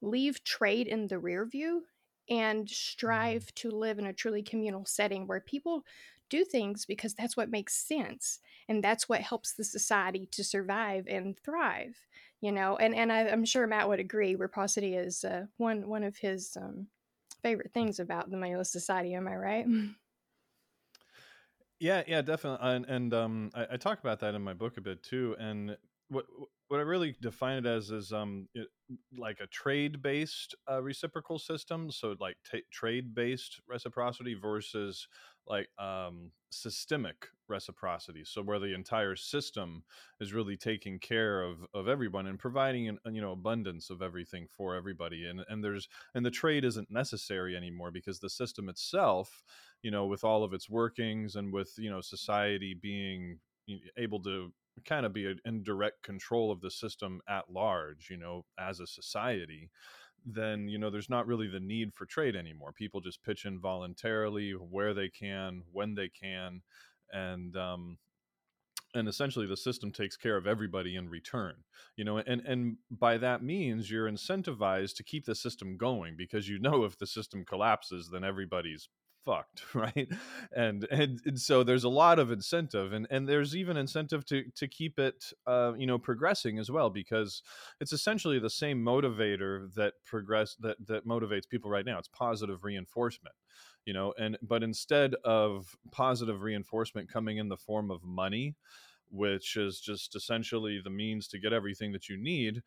[0.02, 1.84] leave trade in the rear view
[2.30, 5.84] and strive to live in a truly communal setting where people
[6.30, 11.08] do things because that's what makes sense and that's what helps the society to survive
[11.08, 12.06] and thrive
[12.42, 16.04] you know and and I, i'm sure matt would agree reciprocity is uh, one one
[16.04, 16.88] of his um,
[17.42, 19.68] favorite things about the Moneyless society am i right
[21.80, 22.68] Yeah, yeah, definitely.
[22.68, 25.36] And, and um, I, I talk about that in my book a bit too.
[25.38, 25.78] And
[26.10, 26.26] what
[26.70, 28.68] what I really define it as is um, it,
[29.18, 31.92] like a trade based uh, reciprocal system.
[31.92, 35.08] So like ta trade based reciprocity versus
[35.48, 38.24] like um, systemic reciprocity.
[38.26, 39.84] So where the entire system
[40.20, 44.48] is really taking care of of everyone and providing an, you know abundance of everything
[44.56, 45.26] for everybody.
[45.26, 49.44] And and there's and the trade isn't necessary anymore because the system itself
[49.84, 53.40] you know with all of its workings and with you know society being
[53.98, 54.52] able to
[54.86, 58.88] kind of be in direct control of the system at large, you know, as a
[58.88, 59.70] society,
[60.26, 62.72] then you know there's not really the need for trade anymore.
[62.74, 66.62] People just pitch in voluntarily where they can, when they can,
[67.12, 67.98] and um,
[68.94, 71.54] and essentially the system takes care of everybody in return
[71.96, 76.48] you know and and by that means you're incentivized to keep the system going because
[76.48, 78.90] you know if the system collapses then everybody's
[79.28, 80.08] fucked right?
[80.56, 84.46] And, and and so there's a lot of incentive and and there's even incentive to
[84.56, 87.44] to keep it uh you know progressing as well because
[87.82, 92.00] it's essentially the same motivator that progress that that motivates people right now.
[92.00, 93.36] It's positive reinforcement
[93.86, 98.56] you know and but instead of positive reinforcement coming in the form of money
[99.10, 102.62] which is just essentially the means to get everything that you need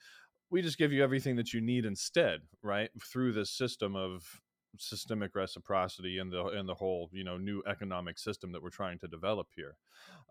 [0.51, 4.41] we just give you everything that you need instead right through this system of
[4.79, 8.99] systemic reciprocity and the and the whole you know new economic system that we're trying
[8.99, 9.77] to develop here.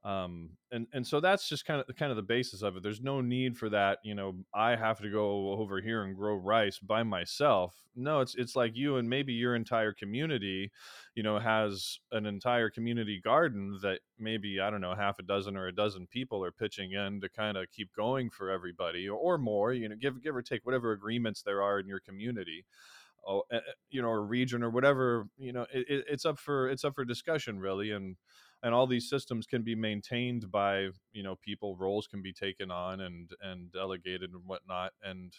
[0.03, 2.83] Um, and and so that's just kind of kind of the basis of it.
[2.83, 6.35] There's no need for that you know i have to go over here and grow
[6.35, 7.75] rice by myself.
[7.95, 10.71] No it's it's like you and maybe your entire community
[11.15, 15.57] you know has an entire community garden that maybe i don't know half a dozen
[15.57, 19.37] or a dozen people are pitching in to kind of keep going for everybody or
[19.37, 22.63] more you know give give or take whatever agreements there are in your community
[23.27, 23.43] oh,
[23.89, 27.05] you know, a region or whatever, you know, it, it's up for it's up for
[27.05, 28.15] discussion really, and
[28.63, 31.75] and all these systems can be maintained by you know people.
[31.77, 35.33] Roles can be taken on and and delegated and whatnot, and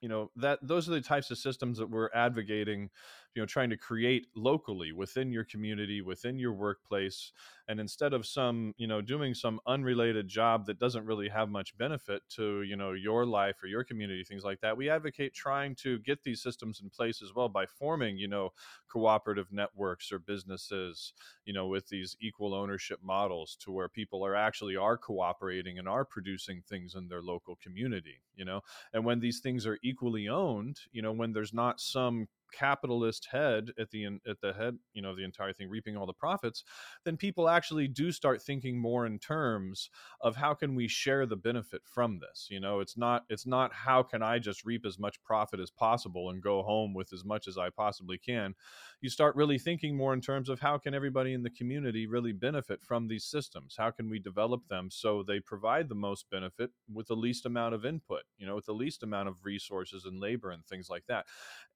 [0.00, 2.90] you know that those are the types of systems that we're advocating
[3.34, 7.32] you know trying to create locally within your community within your workplace
[7.68, 11.76] and instead of some you know doing some unrelated job that doesn't really have much
[11.78, 15.74] benefit to you know your life or your community things like that we advocate trying
[15.74, 18.50] to get these systems in place as well by forming you know
[18.88, 21.12] cooperative networks or businesses
[21.44, 25.88] you know with these equal ownership models to where people are actually are cooperating and
[25.88, 28.62] are producing things in their local community you know?
[28.94, 33.70] And when these things are equally owned you know when there's not some capitalist head
[33.78, 36.64] at the at the head you know the entire thing reaping all the profits
[37.04, 41.36] then people actually do start thinking more in terms of how can we share the
[41.36, 42.80] benefit from this you know?
[42.80, 46.42] It's not it's not how can i just reap as much profit as possible and
[46.42, 48.54] go home with as much as i possibly can.
[49.00, 52.32] You start really thinking more in terms of how can everybody in the community really
[52.32, 53.76] benefit from these systems?
[53.78, 57.74] How can we develop them so they provide the most benefit with the least amount
[57.74, 61.04] of input you know with the least amount of resources and labor and things like
[61.08, 61.26] that?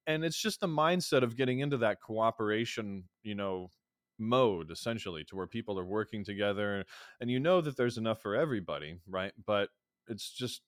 [0.07, 3.69] And it's just the mindset of getting into that cooperation you know
[4.17, 6.83] mode essentially to where people are working together
[7.19, 9.33] and you know that there's enough for everybody right?
[9.45, 9.69] But
[10.07, 10.61] it's just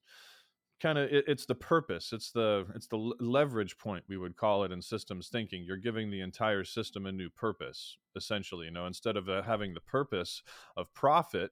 [0.79, 4.63] kind of it, it's the purpose it's the it's the leverage point we would call
[4.63, 5.63] it in systems thinking.
[5.63, 9.73] You're giving the entire system a new purpose essentially you know instead of uh, having
[9.73, 10.43] the purpose
[10.75, 11.51] of profit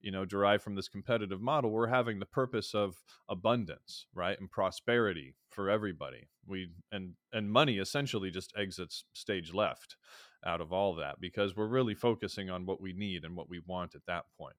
[0.00, 4.50] you know derived from this competitive model we're having the purpose of abundance right and
[4.50, 6.28] prosperity for everybody.
[6.46, 9.96] We and and money essentially just exits stage left
[10.44, 13.60] out of all that because we're really focusing on what we need and what we
[13.66, 14.56] want at that point.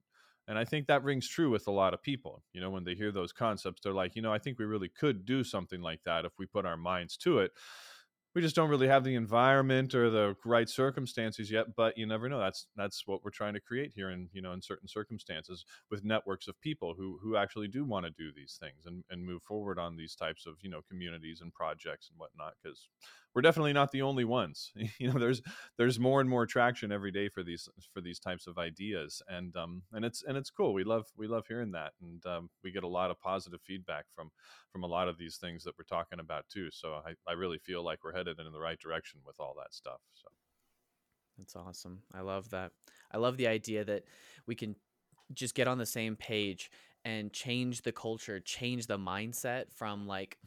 [0.47, 2.43] And i think that rings true with a lot of people.
[2.51, 4.89] You know when they hear those concepts they're like you know i think we really
[4.89, 7.51] could do something like that if we put our minds to it
[8.37, 12.29] we just don't really have the environment or the right circumstances yet but you never
[12.29, 15.65] know that's that's what we're trying to create here in you know in certain circumstances
[15.89, 19.25] with networks of people who who actually do want to do these things and and
[19.25, 22.89] move forward on these types of you know communities and projects and whatnot because
[23.37, 24.71] we're definitely not the only ones.
[24.99, 25.43] You know there's
[25.77, 29.21] there's more and more traction every day for these for these types of ideas.
[29.29, 30.73] And um and it's and it's cool.
[30.73, 31.91] We love we love hearing that.
[32.01, 34.31] And um, we get a lot of positive feedback from
[34.71, 36.71] from a lot of these things that we're talking about too.
[36.71, 39.71] So i, I really feel like we're headed in the right direction with all that
[39.71, 40.01] stuff.
[40.15, 40.29] So.
[41.37, 42.01] That's awesome.
[42.15, 42.71] I love that.
[43.11, 44.05] I love the idea that
[44.47, 44.75] we can
[45.31, 46.71] just get on the same page
[47.05, 50.39] and change the culture change the mindset from like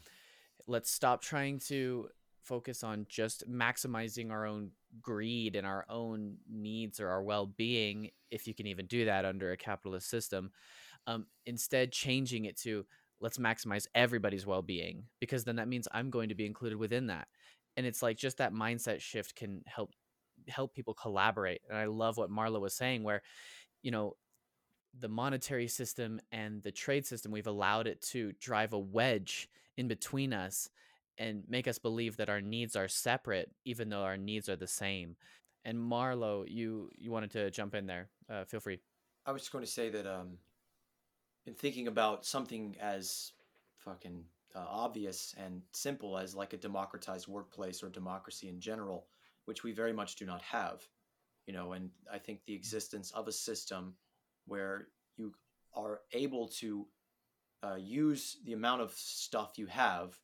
[0.66, 2.08] let's stop trying to
[2.42, 8.46] focus on just maximizing our own greed and our own needs or our well-being if
[8.46, 10.50] you can even do that under a capitalist system
[11.06, 12.84] um, instead changing it to
[13.20, 17.28] let's maximize everybody's well-being because then that means i'm going to be included within that.
[17.76, 19.92] And it's like just that mindset shift can help
[20.48, 21.60] help people collaborate.
[21.68, 23.22] And i love what marla was saying where
[23.82, 24.16] you know
[24.98, 29.86] the monetary system and the trade system we've allowed it to drive a wedge in
[29.86, 30.68] between us
[31.20, 34.66] and make us believe that our needs are separate even though our needs are the
[34.66, 35.16] same.
[35.64, 38.80] And marlo you you wanted to jump in there uh, feel free.
[39.26, 40.38] I was just going to say that um
[41.46, 43.32] in thinking about something as
[43.76, 49.06] fucking uh, obvious and simple as like a democratized workplace or democracy in general
[49.44, 50.82] which we very much do not have
[51.46, 53.94] you know and i think the existence of a system
[54.46, 55.32] where you
[55.74, 56.86] are able to
[57.62, 60.18] uh, use the amount of stuff you have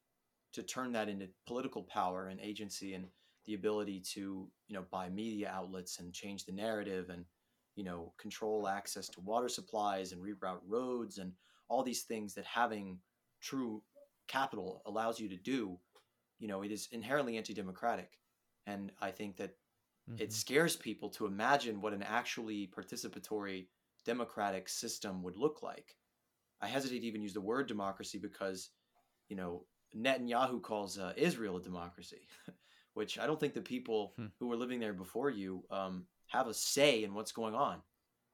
[0.57, 3.07] to turn that into political power and agency and
[3.47, 7.25] the ability to you know buy media outlets and change the narrative and
[7.77, 11.33] you know control access to water supplies and reroute roads and
[11.69, 12.99] all these things that having
[13.41, 13.83] true
[14.29, 15.79] capital allows you to do
[16.39, 18.19] you know it is inherently anti-democratic
[18.67, 19.57] and i think that
[20.19, 20.35] it Mhm.
[20.35, 23.69] scares people to imagine what an actually participatory
[24.07, 25.97] democratic system would look like
[26.63, 28.71] i hesitate to even use the word democracy because
[29.29, 32.27] you know netanyahu calls uh, israel a democracy
[32.95, 34.27] which i don't think the people Hmm.
[34.39, 37.81] who were living there before you um, have a say in what's going on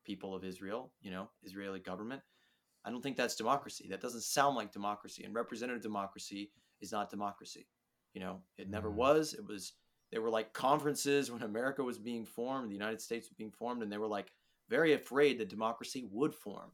[0.04, 2.22] people of israel you know israeli government.
[2.84, 3.86] I don't think that's democracy.
[3.88, 7.68] That doesn't sound like democracy and representative democracy is not democracy
[8.14, 8.42] you know?
[8.58, 8.96] It never Mm.
[8.96, 9.34] was.
[9.34, 9.74] It was
[10.10, 13.82] there were like conferences when america was being formed the united states was being formed
[13.82, 14.32] and they were like
[14.68, 16.70] very afraid that democracy would form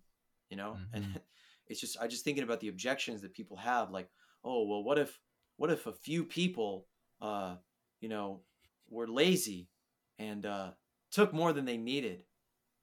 [0.51, 0.79] you know?
[0.93, 1.05] And
[1.69, 4.09] it's just i just thinking about the objections that people have like
[4.44, 5.18] oh well what if
[5.57, 6.87] what if a few people
[7.20, 7.57] uh
[8.01, 8.40] you know
[8.88, 9.68] were lazy
[10.18, 10.70] and uh
[11.11, 12.24] took more than they needed?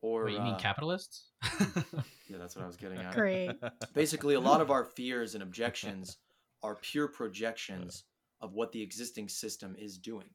[0.01, 1.29] Or Wait, you mean uh, capitalists?
[2.29, 3.13] yeah that's what i was getting at.
[3.13, 3.51] Great.
[3.93, 6.17] basically a lot of our fears and objections
[6.61, 8.03] are pure projections
[8.41, 10.29] of what the existing system is doing.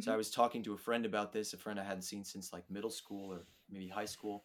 [0.00, 2.52] So i was talking to a friend about this a friend i hadn't seen since
[2.52, 4.44] like middle school or maybe high school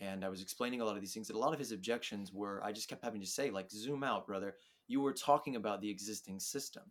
[0.00, 2.32] and i was explaining a lot of these things that a lot of his objections
[2.32, 4.54] were i just kept having to say like zoom out brother
[4.88, 6.82] you were talking about the existing system.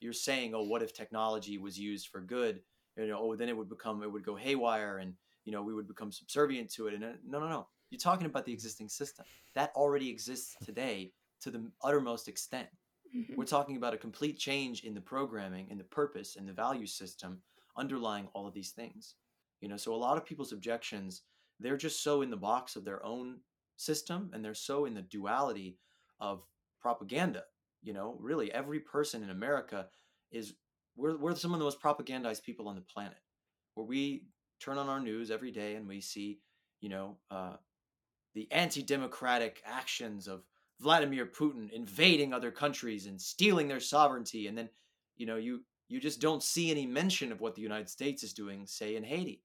[0.00, 2.60] You're saying oh what if technology was used for good?
[2.96, 5.74] You know oh then it would become it would go haywire and you know we
[5.74, 6.94] would become subservient to it.
[6.94, 7.66] And uh, no no no.
[7.90, 9.26] You're talking about the existing system.
[9.54, 12.68] That already exists today to the uttermost extent.
[13.14, 13.36] Mhm.
[13.36, 16.86] we're talking about a complete change in the programming and the purpose and the value
[16.86, 17.42] system
[17.76, 19.16] underlying all of these things.
[19.60, 21.22] You know so a lot of people's objections
[21.60, 23.38] they're just so in the box of their own
[23.76, 25.78] system and they're so in the duality
[26.20, 26.42] of
[26.82, 27.44] propaganda
[27.82, 29.86] you know really every person in america
[30.30, 30.54] is
[30.96, 33.18] we're, we're some of the most propagandized people on the planet
[33.74, 34.24] where we
[34.60, 36.40] turn on our news every day and we see
[36.80, 37.54] you know uh,
[38.34, 40.42] the anti-democratic actions of
[40.80, 44.68] Vladimir Putin invading other countries and stealing their sovereignty, and then
[45.16, 48.32] you know you you just don't see any mention of what the United States is
[48.32, 49.42] doing, say in Haiti,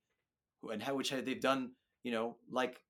[0.71, 1.71] and how which they've done
[2.03, 2.81] you know like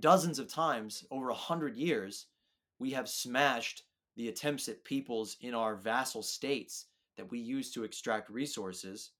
[0.00, 2.26] dozens of times over a hundred years.
[2.78, 3.84] We have smashed
[4.16, 6.86] the attempts at peoples in our vassal states
[7.16, 9.12] that we use to extract resources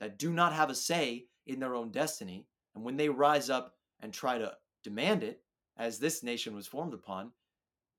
[0.00, 3.74] that do not have a say in their own destiny, and when they rise up
[4.00, 5.42] and try to demand it,
[5.78, 7.30] as this nation was formed upon,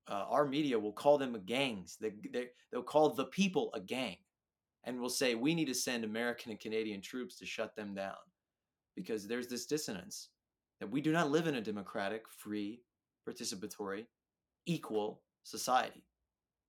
[0.08, 1.96] uh, our media will call them gangs.
[2.00, 4.16] They, they, they'll call the people a gang
[4.84, 8.16] and will say, we need to send American and Canadian troops to shut them down
[8.96, 10.30] because there's this dissonance
[10.80, 12.80] that we do not live in a democratic, free,
[13.28, 14.06] participatory,
[14.68, 16.04] equal society.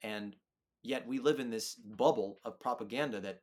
[0.02, 0.36] And
[0.82, 3.42] yet we live in this bubble of propaganda that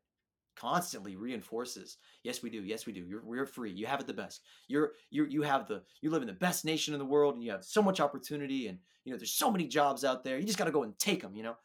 [0.56, 2.62] constantly reinforces yes we do.
[2.62, 3.04] Yes we do.
[3.06, 3.70] You're we're free.
[3.70, 4.40] You have it the best.
[4.66, 7.44] You're you you have the you live in the best nation in the world and
[7.44, 10.38] you have so much opportunity and you know there's so many jobs out there.
[10.38, 11.56] You just got to go and take them you know?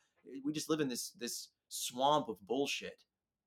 [0.45, 3.01] We just live in this this swamp of bullshit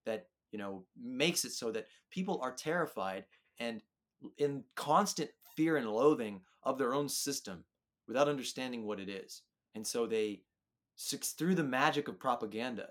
[0.06, 3.26] that you know makes it so that people are terrified
[3.60, 3.82] and
[4.38, 7.64] in constant fear and loathing of their own system
[8.06, 9.42] without understanding what it is
[9.74, 10.40] and so they
[11.36, 12.88] through the magic of propaganda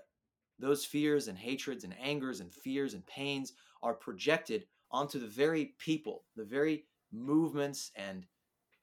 [0.58, 5.74] those fears and hatreds and angers and fears and pains are projected onto the very
[5.78, 8.24] people, the very movements and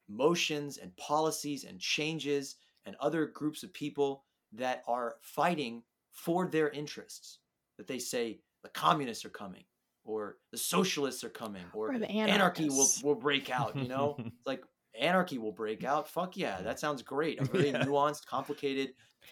[0.09, 6.69] motions and policies and changes and other groups of people that are fighting for their
[6.69, 7.39] interests.
[7.77, 9.63] That they say the communists are coming,
[10.03, 13.75] or the socialists are coming, or, Or anarchy will, will break out.
[13.75, 14.63] You know, it's like
[14.99, 16.08] anarchy will break out.
[16.08, 17.39] Fuck yeah, that sounds great.
[17.41, 17.84] A very Yeah.
[17.84, 18.89] nuanced, complicated.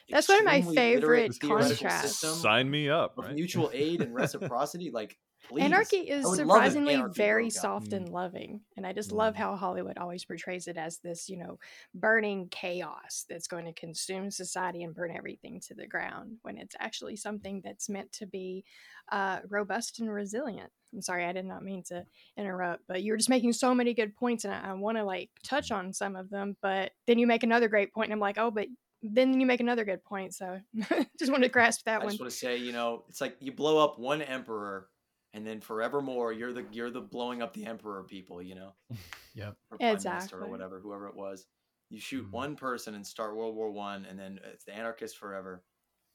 [0.09, 2.19] That's one of my extremely literate favorite theoretical contrasts.
[2.19, 3.13] system Sign me up.
[3.17, 3.33] Right?
[3.35, 4.91] mutual aid and reciprocity.
[4.91, 5.63] Like, please.
[5.63, 7.97] Anarchy is I would love if surprisingly anarchy very soft Mm.
[7.97, 8.61] and loving.
[8.77, 9.37] And I just love Mm.
[9.37, 11.59] how Hollywood always portrays it as this, you know,
[11.93, 16.75] burning chaos that's going to consume society and burn everything to the ground when it's
[16.79, 18.63] actually something that's meant to be
[19.11, 20.71] uh, robust and resilient.
[20.93, 22.05] I'm sorry, I did not mean to
[22.37, 25.03] interrupt, but you were just making so many good points and I, I want to
[25.03, 26.57] like touch on some of them.
[26.61, 28.67] But then you make another great point and I'm like, oh, but
[29.01, 30.33] then you make another good point.
[30.35, 30.59] So
[31.19, 32.07] just want to grasp that I one.
[32.07, 34.89] I just want to say, you know, it's like you blow up one emperor,
[35.33, 38.41] and then forevermore you're the you're the blowing up the emperor people.
[38.41, 38.73] You know,
[39.35, 39.55] Yep.
[39.71, 40.39] or Exactly.
[40.39, 41.45] or whatever, whoever it was.
[41.89, 42.31] You shoot Mhm.
[42.31, 45.63] one person and start World War One, and then it's the anarchist forever.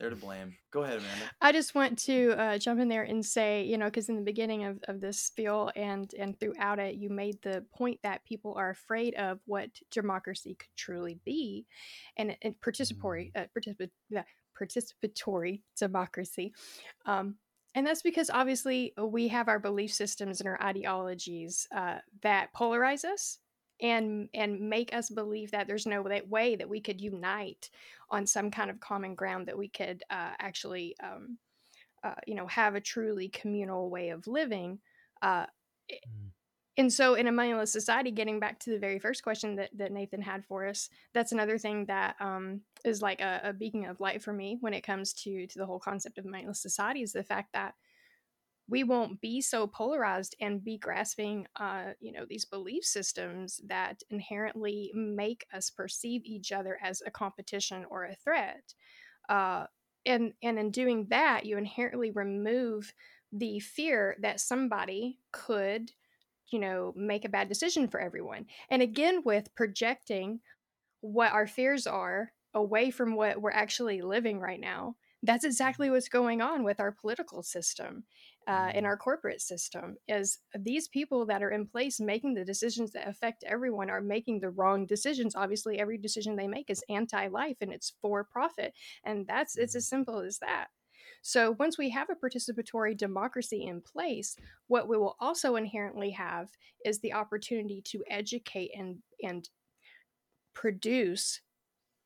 [0.00, 0.56] They're to blame.
[0.72, 1.30] Go ahead, Amanda.
[1.40, 4.22] I just want to uh, jump in there and say, you know, because in the
[4.22, 8.54] beginning of, of this spiel and and throughout it, you made the point that people
[8.56, 11.64] are afraid of what democracy could truly be,
[12.16, 14.24] and, and participatory uh, particip- yeah,
[14.60, 16.52] participatory democracy.
[17.06, 17.36] Um,
[17.74, 23.04] and that's because obviously we have our belief systems and our ideologies uh, that polarize
[23.04, 23.38] us
[23.80, 27.70] and and make us believe that there's no way that we could unite
[28.10, 31.38] on some kind of common ground that we could uh, actually um,
[32.04, 34.78] uh, you know have a truly communal way of living
[35.22, 35.46] uh,
[35.90, 36.30] mm.
[36.76, 39.92] And so in a moneyless society getting back to the very first question that, that
[39.92, 44.00] nathan had for us that's another thing that um, is like a, a beacon of
[44.00, 47.12] light for me when it comes to to the whole concept of moneyless society is
[47.12, 47.74] the fact that
[48.66, 54.02] we won't be so polarized and be grasping uh, you know these belief systems that
[54.10, 58.74] inherently make us perceive each other as a competition or a threat
[59.28, 59.66] uh,
[60.06, 62.92] and and in doing that you inherently remove
[63.32, 65.90] the fear that somebody could
[66.50, 70.40] you know make a bad decision for everyone and again with projecting
[71.00, 76.08] what our fears are away from what we're actually living right now that's exactly what's
[76.08, 78.04] going on with our political system
[78.46, 78.86] uh, in mm-hmm.
[78.86, 83.42] our corporate system is these people that are in place making the decisions that affect
[83.44, 87.94] everyone are making the wrong decisions obviously every decision they make is anti-life and it's
[88.02, 88.74] for profit
[89.04, 89.96] and that's it's as mm-hmm.
[89.96, 90.66] simple as that
[91.26, 96.50] so once we have a participatory democracy in place what we will also inherently have
[96.84, 99.48] is the opportunity to educate and and
[100.54, 101.40] produce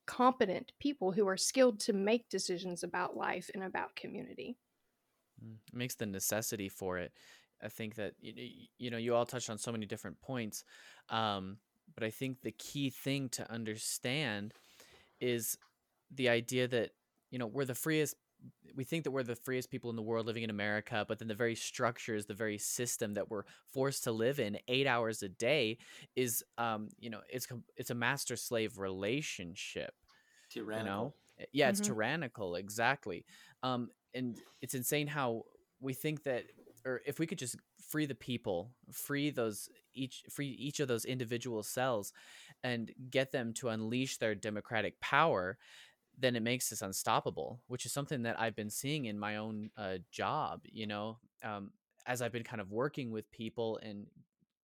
[0.06, 4.56] competent people who are skilled to make decisions about life and about community.
[5.44, 7.12] Mm, it makes the necessity for it.
[7.62, 10.64] I think that you know you all touched on so many different points,
[11.10, 11.58] um,
[11.94, 14.54] but I think the key thing to understand
[15.20, 15.58] is
[16.10, 16.90] the idea that
[17.30, 18.14] you know we're the freest.
[18.74, 21.26] We think that we're the freest people in the world living in America, but then
[21.26, 25.28] the very structures, the very system that we're forced to live in eight hours a
[25.28, 25.78] day
[26.14, 29.94] is, um, you know, it's it's a master slave relationship.
[30.50, 30.84] Tyrannical.
[30.84, 31.14] You know?
[31.40, 31.92] Eh, yeah, it's mm-hmm.
[31.92, 32.54] tyrannical.
[32.54, 33.24] Exactly.
[33.62, 35.42] Um, and it's insane how
[35.80, 36.44] we think that
[36.84, 41.04] or if we could just free the people free those each free each of those
[41.04, 42.12] individual cells
[42.62, 45.58] and get them to unleash their democratic power
[46.18, 49.70] then it makes us unstoppable which is something that i've been seeing in my own
[49.76, 51.70] uh, job you know um,
[52.06, 54.06] as i've been kind of working with people and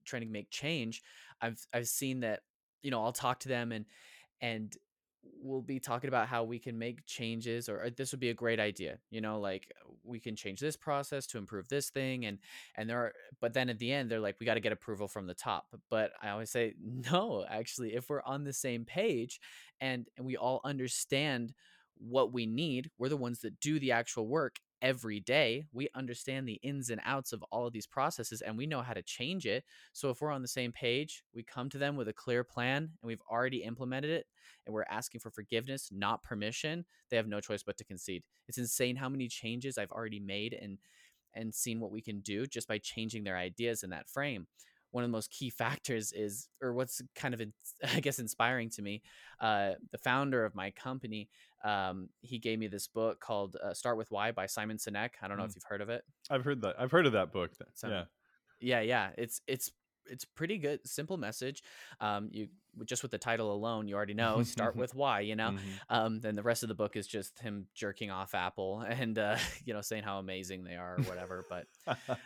[0.05, 1.03] trying to make change
[1.41, 2.41] i've i've seen that
[2.83, 3.85] you know i'll talk to them and
[4.41, 4.77] and
[5.43, 8.35] we'll be talking about how we can make changes or, or, this would be a
[8.35, 12.25] great idea you know like uh, we can change this process to improve this thing
[12.25, 12.39] and
[12.77, 15.07] and there are but then at the end they're like we got to get approval
[15.09, 15.67] from the top.
[15.91, 16.75] But i always say
[17.13, 19.41] no actually if we're on the same page
[19.81, 21.53] and and we all understand
[21.99, 25.65] what we need we're the ones that do the actual work every day.
[25.73, 28.93] We understand the ins and outs of all of these processes and we know how
[28.93, 29.65] to change it.
[29.93, 32.83] So if we're on the same page, we come to them with a clear plan
[32.83, 34.27] and we've already implemented it
[34.67, 38.23] and we're asking for forgiveness, not permission, they have no choice but to concede.
[38.49, 40.79] It's insane how many changes I've already made and
[41.37, 44.47] and seen what we can do just by changing their ideas in that frame
[44.95, 47.43] one of the most key factors is, or what's kind of,
[47.95, 49.03] I guess, inspiring to me.
[49.41, 51.29] Uh, the founder of my company,
[51.65, 55.11] um, he gave me this book called uh, "Start with Why" by Simon Sinek.
[55.23, 55.49] I don't know mm.
[55.49, 56.05] if you've heard of it.
[56.31, 56.77] I've heard that.
[56.79, 57.53] I've heard of that book.
[57.75, 58.05] So, yeah,
[58.61, 59.11] yeah, yeah.
[59.19, 59.71] It's it's
[60.07, 61.63] it's pretty good simple message
[61.99, 62.47] um you
[62.85, 65.71] just with the title alone you already know start with why you know mm-hmm.
[65.89, 69.35] um then the rest of the book is just him jerking off apple and uh
[69.65, 71.67] you know saying how amazing they are or whatever but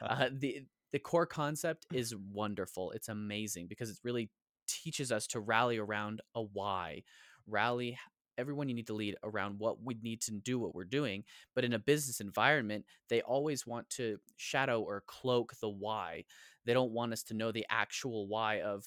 [0.02, 2.92] uh the the core concept is wonderful.
[2.92, 4.30] It's amazing because it really
[4.66, 7.02] teaches us to rally around a why.
[7.46, 7.98] Rally
[8.38, 11.24] everyone you need to lead around what we need to do what we're doing
[11.54, 16.24] but in a business environment they always want to shadow or cloak the why
[16.64, 18.84] they don't want us to know the actual why of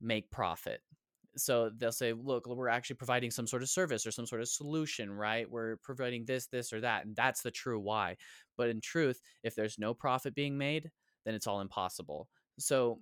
[0.00, 0.80] make profit
[1.34, 4.48] so they'll say look we're actually providing some sort of service or some sort of
[4.48, 8.16] solution right we're providing this this or that and that's the true why
[8.58, 10.90] but in truth if there's no profit being made
[11.24, 12.28] then it's all impossible.
[12.58, 13.00] So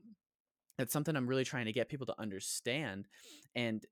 [0.79, 3.09] that's something I'm really trying to get people to understand.
[3.55, 3.85] And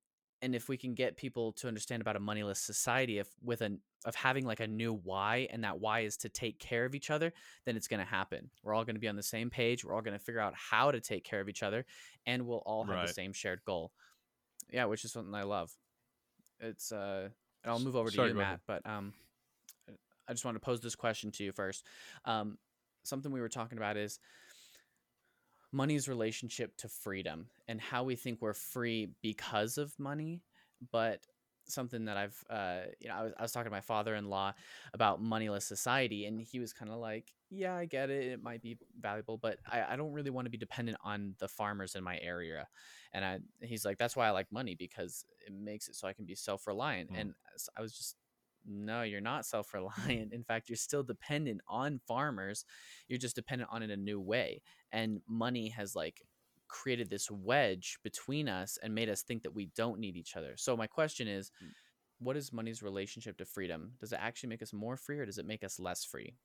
[0.43, 3.81] and if we can get people to understand about a moneyless society if with an
[4.05, 7.11] of having like a new why and that why is to take care of each
[7.11, 7.33] other
[7.65, 8.51] then it's going to happen.
[8.63, 9.85] We're all going to be on the same page.
[9.85, 11.85] We're all going to figure out how to take care of each other
[12.27, 13.07] and we'll all have right.
[13.07, 13.93] the same shared goal.
[14.71, 15.73] Yeah which is something i love.
[16.61, 17.29] It's uh
[17.65, 19.13] and i'll move over to Sorry, you matt but um
[20.29, 21.85] i just want to pose this question to you first.
[22.25, 22.59] Um
[23.05, 24.19] something we were talking about is
[25.73, 30.43] money's relationship to freedom and how we think we're free because of money
[30.91, 31.21] but
[31.71, 34.55] something that I've, uh, you know, I was, I was talking to my father-in-law
[34.95, 38.27] about moneyless society, and he was kind of like, "Yeah, I get it.
[38.27, 41.49] It might be valuable, but I, I don't really want to be dependent on the
[41.49, 42.67] farmers in my area."
[43.13, 46.13] And I, he's like, "That's why I like money because it makes it so I
[46.13, 47.21] can be self-reliant." Mm.
[47.21, 47.35] And
[47.77, 48.17] I was just,
[48.69, 50.33] "No, you're not self-reliant.
[50.33, 52.65] In fact, you're still dependent on farmers.
[53.09, 54.63] You're just dependent on it in a new way."
[54.93, 56.23] And money has like
[56.69, 60.55] created this wedge between us and made us think that we don't need each other.
[60.57, 61.73] So my question is, Mm.
[62.19, 63.97] what is money's relationship to freedom?
[64.01, 66.37] Does it actually make us more free or does it make us less free?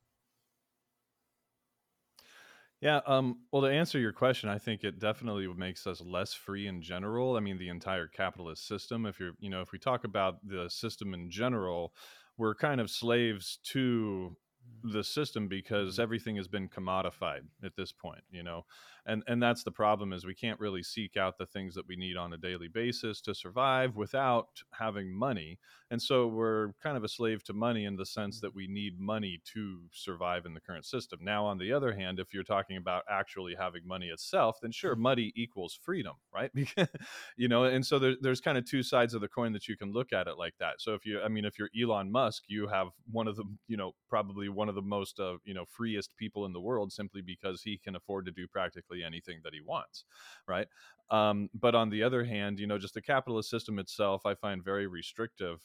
[2.84, 6.67] Yeah, um, well, to answer your question, I think it definitely makes us less free
[6.67, 7.38] in general.
[7.38, 10.69] I mean, the entire capitalist system, if you're, you know, if we talk about the
[10.69, 11.95] system in general,
[12.36, 14.36] we're kind of slaves to
[14.84, 15.97] the system because Mhm.
[15.97, 18.65] everything has been commodified at this point, you know.
[19.05, 21.95] And and that's the problem is we can't really seek out the things that we
[21.95, 25.59] need on a daily basis to survive without having money.
[25.91, 28.99] And so we're kind of a slave to money in the sense that we need
[28.99, 31.19] money to survive in the current system.
[31.21, 34.95] Now, on the other hand, if you're talking about actually having money itself, then sure,
[34.95, 36.51] money equals freedom, right?
[37.37, 39.75] You know, and so there, there's kind of two sides of the coin that you
[39.77, 40.79] can look at it like that.
[40.79, 43.77] So if you, I mean, if you're Elon Musk, you have one of the, you
[43.77, 47.21] know, probably one of the most, uh, you know, freest people in the world simply
[47.21, 50.03] because he can afford to do practically anything that he wants,
[50.47, 50.67] right?
[51.09, 54.63] Um, but on the other hand, you know, just the capitalist system itself, I find
[54.63, 55.59] very restrictive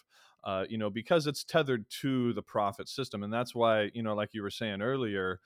[0.45, 4.15] uh, you know, because it's tethered to the profit system, and that's why, you know,
[4.15, 5.41] like you were saying earlier,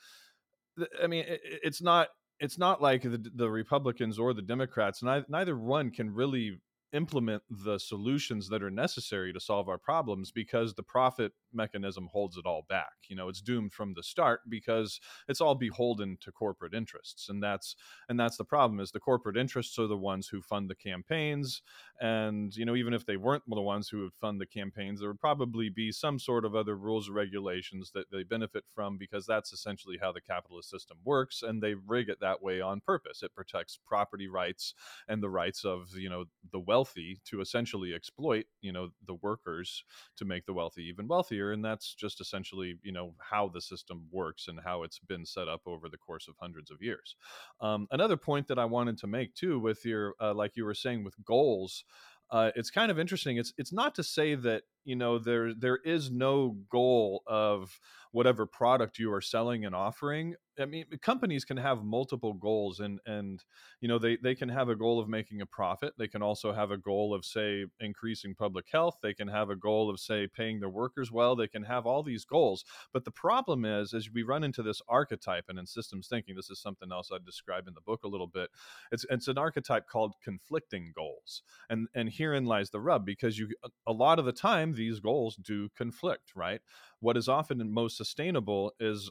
[1.02, 2.08] I mean, it, it's not
[2.40, 5.02] it's not like the, the Republicans or the Democrats.
[5.02, 6.58] Neither, neither one can really
[6.92, 12.36] implement the solutions that are necessary to solve our problems because the profit mechanism holds
[12.36, 12.92] it all back.
[13.08, 17.42] You know, it's doomed from the start because it's all beholden to corporate interests, and
[17.42, 17.76] that's
[18.08, 18.80] and that's the problem.
[18.80, 21.62] Is the corporate interests are the ones who fund the campaigns,
[22.00, 25.08] and you know, even if they weren't the ones who would fund the campaigns, there
[25.08, 29.26] would probably be some sort of other rules or regulations that they benefit from because
[29.26, 33.22] that's essentially how the capitalist system works, and they rig it that way on purpose.
[33.22, 34.74] It protects property rights
[35.08, 39.84] and the rights of you know the wealthy to essentially exploit you know the workers
[40.16, 44.04] to make the wealthy even wealthier and that's just essentially you know how the system
[44.10, 47.14] works and how it's been set up over the course of hundreds of years.
[47.60, 50.74] Um, another point that i wanted to make too with your uh, like you were
[50.74, 51.84] saying with goals
[52.32, 53.36] uh, it's kind of interesting.
[53.36, 57.78] It's it's not to say that you know there there is no goal of
[58.12, 60.34] whatever product you are selling and offering.
[60.60, 63.42] I mean companies can have multiple goals and and
[63.80, 65.94] you know they they can have a goal of making a profit.
[65.98, 68.98] They can also have a goal of say increasing public health.
[69.02, 71.34] They can have a goal of say paying their workers well.
[71.34, 72.64] They can have all these goals.
[72.92, 76.50] But the problem is as we run into this archetype and in systems thinking this
[76.50, 78.50] is something else i describe in the book a little bit.
[78.90, 81.42] It's it's an archetype called conflicting goals.
[81.70, 83.48] And and herein lies the rub because you
[83.86, 86.60] a lot of the time these goals do conflict right?
[87.00, 89.10] What is often most sustainable is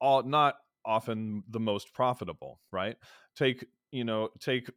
[0.00, 2.96] all not often the most profitable right?
[3.36, 4.70] Take you know take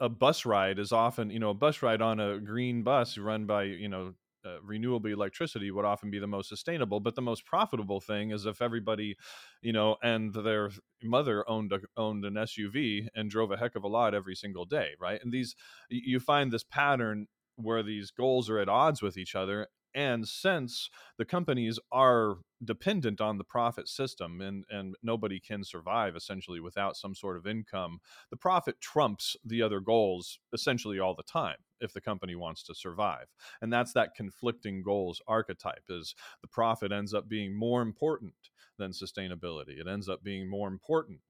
[0.00, 3.44] a bus ride is often you know a bus ride on a green bus run
[3.44, 4.14] by you know
[4.46, 8.46] uh, renewable electricity would often be the most sustainable but the most profitable thing is
[8.46, 9.16] if everybody
[9.60, 10.70] you know and their
[11.02, 14.64] mother owned a, owned an SUV and drove a heck of a lot every single
[14.64, 15.20] day right?
[15.22, 15.54] And these
[15.90, 17.26] you find this pattern
[17.58, 23.20] where these goals are at odds with each other and since the companies are dependent
[23.20, 27.98] on the profit system and and nobody can survive essentially without some sort of income
[28.30, 32.74] the profit trumps the other goals essentially all the time if the company wants to
[32.74, 33.26] survive.
[33.60, 38.34] And that's that conflicting goals archetype is the profit ends up being more important
[38.78, 39.78] than sustainability.
[39.78, 41.20] It ends up being more important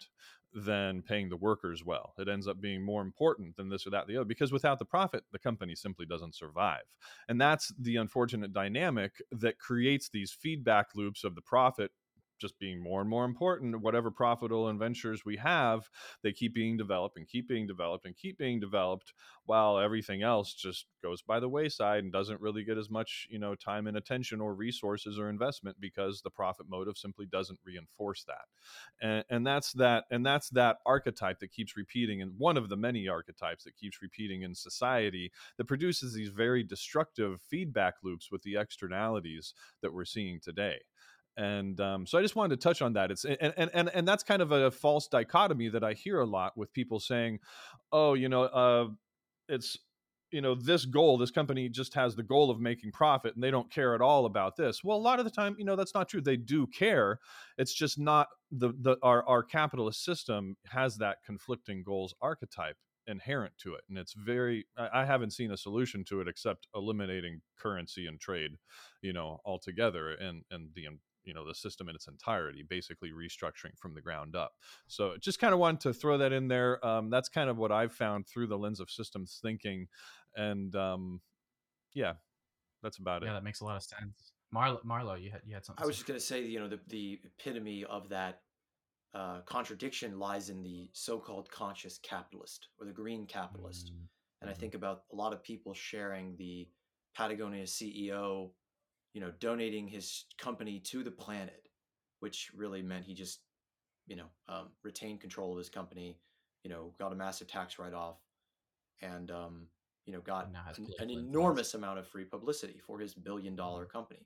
[0.54, 2.14] than paying the workers well.
[2.18, 4.78] It ends up being more important than this or that or the other because without
[4.78, 6.82] the profit the company simply doesn't survive.
[7.28, 11.90] And that's the unfortunate dynamic that creates these feedback loops of the profit
[12.38, 13.80] just being more and more important.
[13.80, 15.88] Whatever profitable ventures we have,
[16.22, 19.12] they keep being developed and keep being developed and keep being developed,
[19.44, 23.38] while everything else just goes by the wayside and doesn't really get as much, you
[23.38, 28.24] know, time and attention or resources or investment because the profit motive simply doesn't reinforce
[28.24, 28.44] that.
[29.00, 30.04] And, and that's that.
[30.10, 34.02] And that's that archetype that keeps repeating, and one of the many archetypes that keeps
[34.02, 40.04] repeating in society that produces these very destructive feedback loops with the externalities that we're
[40.04, 40.78] seeing today
[41.38, 43.12] and um, so I just wanted to touch on that.
[43.12, 46.26] It's and, and and and that's kind of a false dichotomy that I hear a
[46.26, 47.38] lot with people saying,
[47.92, 48.88] "Oh, you know, uh,
[49.48, 49.78] it's
[50.32, 51.16] you know this goal.
[51.16, 54.26] This company just has the goal of making profit, and they don't care at all
[54.26, 56.20] about this." Well, a lot of the time, you know, that's not true.
[56.20, 57.20] They do care.
[57.56, 62.76] It's just not the the our our capitalist system has that conflicting goals archetype
[63.06, 66.68] inherent to it and it's very I, I haven't seen a solution to it except
[66.74, 68.50] eliminating currency and trade
[69.00, 70.84] you know altogether and and the
[71.28, 74.52] you know the system in its entirety basically restructuring from the ground up
[74.88, 77.70] so just kind of wanted to throw that in there um, that's kind of what
[77.70, 79.86] i've found through the lens of systems thinking
[80.34, 81.20] and um,
[81.94, 82.14] yeah
[82.82, 83.26] that's about it.
[83.26, 84.32] yeah, that makes a lot of sense.
[84.54, 85.82] Marlo, Marlo, you had you had something.
[85.82, 88.40] I was to just going to say, you know, the, the epitome of that
[89.14, 93.92] uh, contradiction lies in the so-called conscious capitalist or the green capitalist.
[93.92, 94.06] Mm,
[94.40, 94.58] And I mhm.
[94.58, 96.68] think about a lot of people sharing the
[97.16, 98.50] Patagonia CEO,
[99.18, 101.68] you know, donating his company to the planet,
[102.20, 103.40] which really meant he just,
[104.06, 106.20] you know, um, retained control of his company,
[106.62, 108.18] you know, got a massive tax write-off,
[109.02, 109.66] and um,
[110.06, 113.12] you know, got And now has an, an enormous amount of free publicity for his
[113.12, 114.24] billion-dollar company.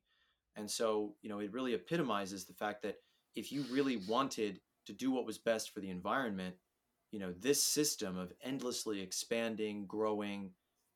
[0.56, 2.96] And so, you know, it really epitomizes the fact that
[3.34, 6.54] if you really wanted to do what was best for the environment,
[7.12, 10.50] you know, this system of endlessly expanding, growing,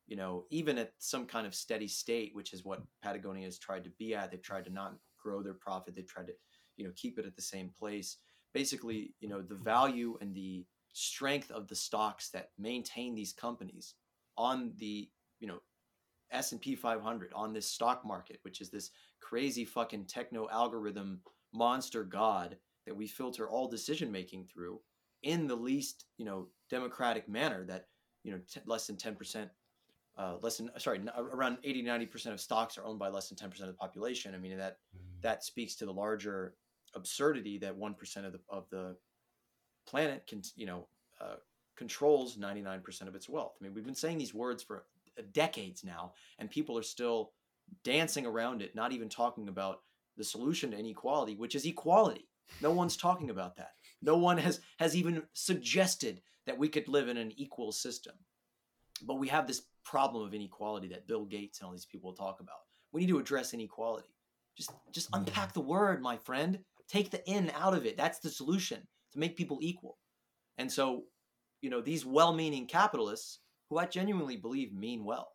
[0.07, 3.83] you know, even at some kind of steady state, which is what Patagonia has tried
[3.83, 6.33] to be at, they've tried to not grow their profit, they've tried to,
[6.77, 8.17] you know, keep it at the same place.
[8.53, 13.95] Basically, you know, the value and the strength of the stocks that maintain these companies
[14.37, 15.59] on the, you know,
[16.31, 18.91] S&P 500 on this stock market, which is this
[19.21, 21.21] crazy fucking techno algorithm
[21.53, 24.79] monster god that we filter all decision making through
[25.23, 27.87] in the least, you know, democratic manner that,
[28.23, 29.49] you know, t- less than 10%
[30.17, 33.37] uh, less than sorry n- around 80 90% of stocks are owned by less than
[33.37, 34.33] 10% of the population.
[34.33, 35.21] I mean that Mm.
[35.21, 36.55] that speaks to the larger
[36.95, 38.97] absurdity that 1% of the of the
[39.85, 40.87] planet can you know
[41.21, 41.35] uh,
[41.75, 43.55] controls 99% of its wealth.
[43.59, 44.85] I mean we've been saying these words for
[45.33, 47.33] decades now and people are still
[47.83, 49.81] dancing around it not even talking about
[50.15, 52.27] the solution to inequality which is equality.
[52.61, 53.73] No one's talking about that.
[54.01, 58.15] No one has has even suggested that we could live in an equal system.
[59.03, 62.41] But we have this problem of inequality that Bill Gates and all these people talk
[62.41, 62.59] about.
[62.91, 64.13] We need to address inequality.
[64.55, 66.59] Just just unpack the word, my friend.
[66.87, 67.95] Take the in out of it.
[67.95, 69.97] That's the solution to make people equal.
[70.57, 71.05] And so,
[71.61, 75.33] you know, these well-meaning capitalists who I genuinely believe mean well.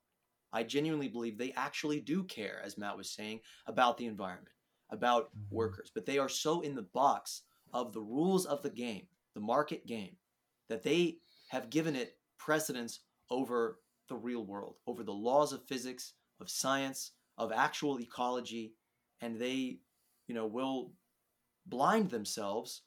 [0.52, 4.56] I genuinely believe they actually do care as Matt was saying about the environment,
[4.90, 5.50] about Mhm.
[5.50, 7.42] workers, but they are so in the box
[7.72, 10.18] of the rules of the game, the market game,
[10.68, 13.00] that they have given it precedence
[13.30, 18.74] over the real world, over the laws of physics, of science, of actual ecology,
[19.20, 19.78] and they,
[20.26, 20.92] you know, will
[21.66, 22.82] blind themselves,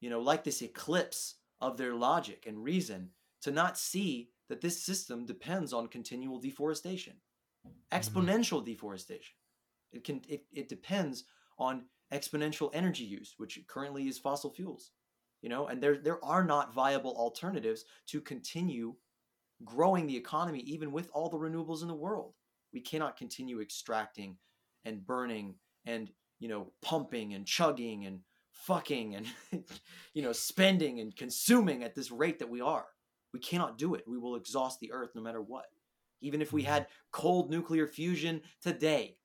[0.00, 3.10] you know, like this eclipse of their logic and reason
[3.42, 7.14] to not see that this system depends on continual deforestation,
[7.66, 7.96] mm-hmm.
[7.96, 9.34] exponential deforestation.
[9.92, 11.24] It can it, it depends
[11.58, 14.90] on exponential energy use, which currently is fossil fuels.
[15.42, 18.94] You know, and there there are not viable alternatives to continue
[19.64, 22.34] growing the economy even with all the renewables in the world.
[22.72, 24.38] We cannot continue extracting
[24.84, 28.20] and burning and you know pumping and chugging and
[28.52, 29.26] fucking and
[30.14, 32.86] you know spending and consuming at this rate that we are.
[33.32, 34.04] We cannot do it.
[34.06, 35.66] We will exhaust the earth no matter what.
[36.20, 39.16] Even if we had cold nuclear fusion today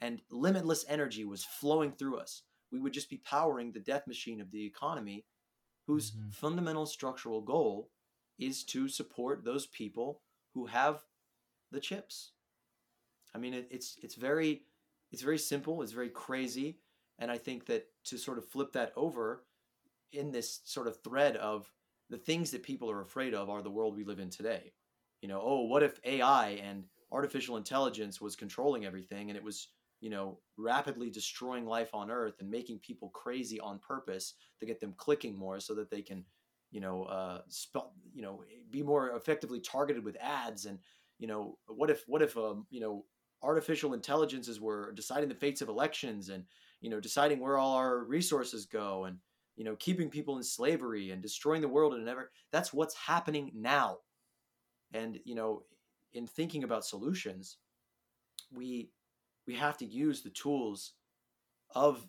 [0.00, 4.40] and limitless energy was flowing through us, we would just be powering the death machine
[4.40, 5.24] of the economy
[5.86, 6.34] whose Mhm.
[6.34, 7.90] fundamental structural goal
[8.38, 10.20] is to support those people
[10.54, 11.02] who have
[11.72, 12.32] the chips.
[13.34, 14.62] I mean, it, it's it's very
[15.12, 15.82] it's very simple.
[15.82, 16.78] It's very crazy,
[17.18, 19.44] and I think that to sort of flip that over
[20.12, 21.70] in this sort of thread of
[22.08, 24.72] the things that people are afraid of are the world we live in today.
[25.20, 29.68] You know, oh, what if AI and artificial intelligence was controlling everything and it was
[30.00, 34.80] you know rapidly destroying life on earth and making people crazy on purpose to get
[34.80, 36.24] them clicking more so that they can
[36.76, 40.78] you know uh sp- you know be more effectively targeted with ads and
[41.18, 43.06] you know what if what if um you know
[43.42, 46.44] artificial intelligences were deciding the fates of elections and
[46.82, 49.16] you know deciding where all our resources go and
[49.56, 53.50] you know keeping people in slavery and destroying the world and never that's what's happening
[53.54, 53.96] now.
[54.92, 55.62] And you know
[56.12, 57.56] in thinking about solutions
[58.54, 58.90] we
[59.46, 60.92] we have to use the tools
[61.74, 62.06] of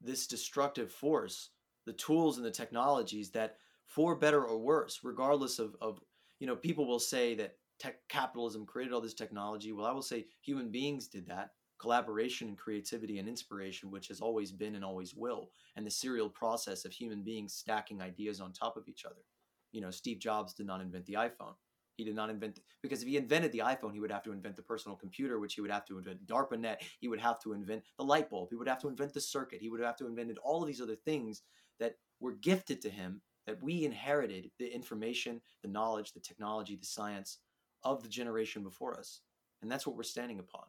[0.00, 1.50] this destructive force
[1.86, 3.56] the tools and the technologies that
[3.86, 6.00] for better or worse regardless of, of
[6.40, 9.72] you know people will say that tech capitalism created all this technology.
[9.72, 11.50] Well i will say human beings did that.
[11.78, 16.30] Collaboration and creativity and inspiration which has always been and always will and the serial
[16.30, 19.24] process of human beings stacking ideas on top of each other.
[19.72, 21.54] You know steve jobs did not invent the iphone.
[21.96, 24.56] He did not invent because if he invented the iphone he would have to invent
[24.56, 27.82] the personal computer which he would have to invent darpanet he would have to invent
[27.98, 30.36] the light bulb he would have to invent the circuit he would have to invent
[30.42, 31.42] all of these other things
[31.78, 36.86] that were gifted to him that we inherited the information, the knowledge, the technology, the
[36.86, 37.38] science
[37.84, 39.20] of the generation before us.
[39.62, 40.64] And that's what we're standing upon.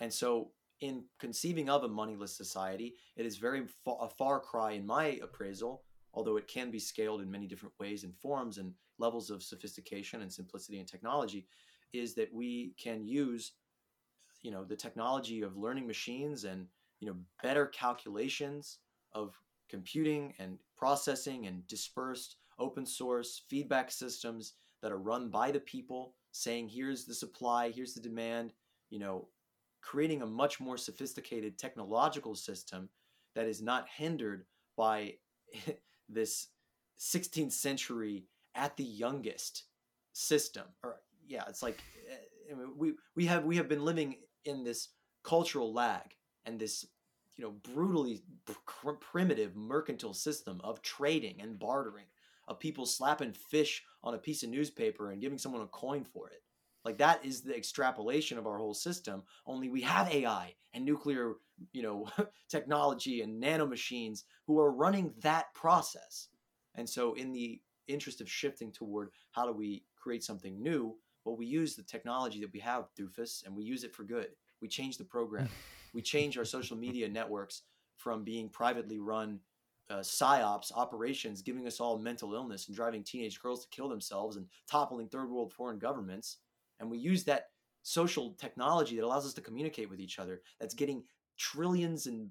[0.00, 0.50] And so,
[0.80, 5.18] in conceiving of a moneyless society, it is very fa- a far cry in my
[5.22, 9.42] appraisal, although it can be scaled in many different ways and forms and levels of
[9.42, 11.46] sophistication and simplicity and technology,
[11.92, 13.52] is that we can use,
[14.42, 16.66] you know, the technology of learning machines and
[17.00, 18.78] you know better calculations
[19.12, 19.38] of
[19.68, 26.14] computing and processing and dispersed open source feedback systems that are run by the people
[26.30, 28.52] saying here's the supply here's the demand
[28.90, 29.26] you know
[29.80, 32.90] creating a much more sophisticated technological system
[33.34, 34.44] that is not hindered
[34.76, 35.14] by
[36.10, 36.48] this
[36.98, 39.64] 16th century at the youngest
[40.12, 40.64] system.
[40.82, 41.78] Or yeah it's like
[42.10, 44.90] eh, we we have we have been living in this
[45.22, 46.14] cultural lag
[46.44, 46.84] and this
[47.36, 52.06] you know brutally pr- primitive mercantile system of trading and bartering
[52.48, 56.28] of people slapping fish on a piece of newspaper and giving someone a coin for
[56.28, 56.42] it.
[56.84, 61.34] Like that is the extrapolation of our whole system only we have ai and nuclear
[61.72, 62.08] you know
[62.48, 66.28] technology and nanomachines who are running that process.
[66.74, 71.36] And so in the interest of shifting toward how do we create something new well
[71.36, 74.28] we use the technology that we have doofus and we use it for good.
[74.60, 75.48] We change the program
[75.94, 77.62] we change our social media networks
[77.96, 79.40] from being privately run
[79.90, 84.36] uh, psyops operations, giving us all mental illness and driving teenage girls to kill themselves
[84.36, 86.38] and toppling third world foreign governments.
[86.80, 87.48] And we use that
[87.82, 90.42] social technology that allows us to communicate with each other.
[90.58, 91.04] That's getting
[91.38, 92.28] trillions and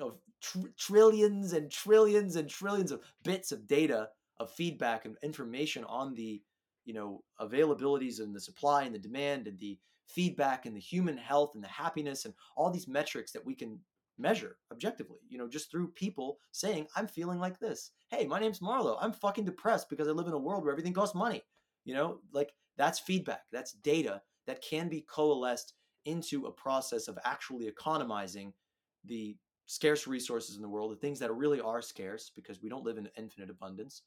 [0.00, 4.08] of tr- trillions and trillions and trillions of bits of data
[4.38, 6.40] of feedback and information on the
[6.84, 11.16] you know availabilities and the supply and the demand and the feedback and the human
[11.16, 13.78] health and the happiness and all these metrics that we can
[14.18, 17.92] measure objectively, you know, just through people saying, I'm feeling like this.
[18.08, 18.96] Hey, my name's Marlo.
[19.00, 21.42] I'm fucking depressed because I live in a world where everything costs money.
[21.84, 25.74] You know, like that's feedback, that's data that can be coalesced
[26.04, 28.52] into a process of actually economizing
[29.04, 29.36] the
[29.66, 32.98] scarce resources in the world, the things that really are scarce because we don't live
[32.98, 34.02] in infinite abundance,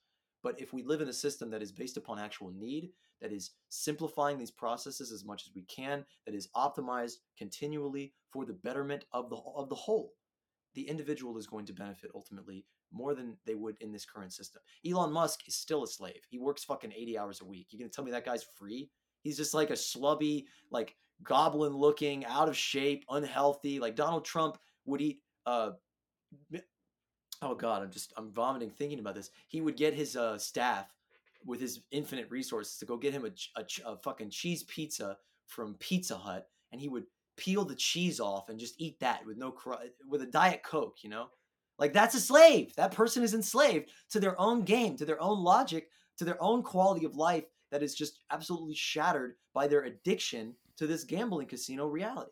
[0.45, 3.53] but if we live in a system that is based upon actual need, that is
[3.69, 9.05] simplifying these processes as much as we can, that is optimized continually for the betterment
[9.11, 10.13] of the of the whole,
[10.75, 14.61] the individual is going to benefit ultimately more than they would in this current system.
[14.87, 16.21] Elon Musk is still a slave.
[16.29, 17.69] He works fucking 80 hours a week.
[17.71, 18.91] You gonna tell me that guy's free?
[19.23, 23.79] He's just like a slubby, like goblin looking, out of shape, unhealthy.
[23.79, 25.71] Like Donald Trump would eat uh
[27.45, 29.29] oh god i'm just i'm vomiting thinking about this.
[29.47, 30.87] He would get his uh, staff
[31.45, 35.75] with his infinite resources to go get him a, a, a, fucking cheese pizza from
[35.75, 37.05] pizza hut and he would
[37.37, 39.55] peel the cheese off and just eat that with no
[40.09, 41.27] with a diet coke you know?
[41.77, 42.73] Like that's a slave.
[42.75, 46.63] That person is enslaved to their own game to their own logic to their own
[46.63, 51.87] quality of life that is just absolutely shattered by their addiction to this gambling casino
[51.87, 52.31] reality.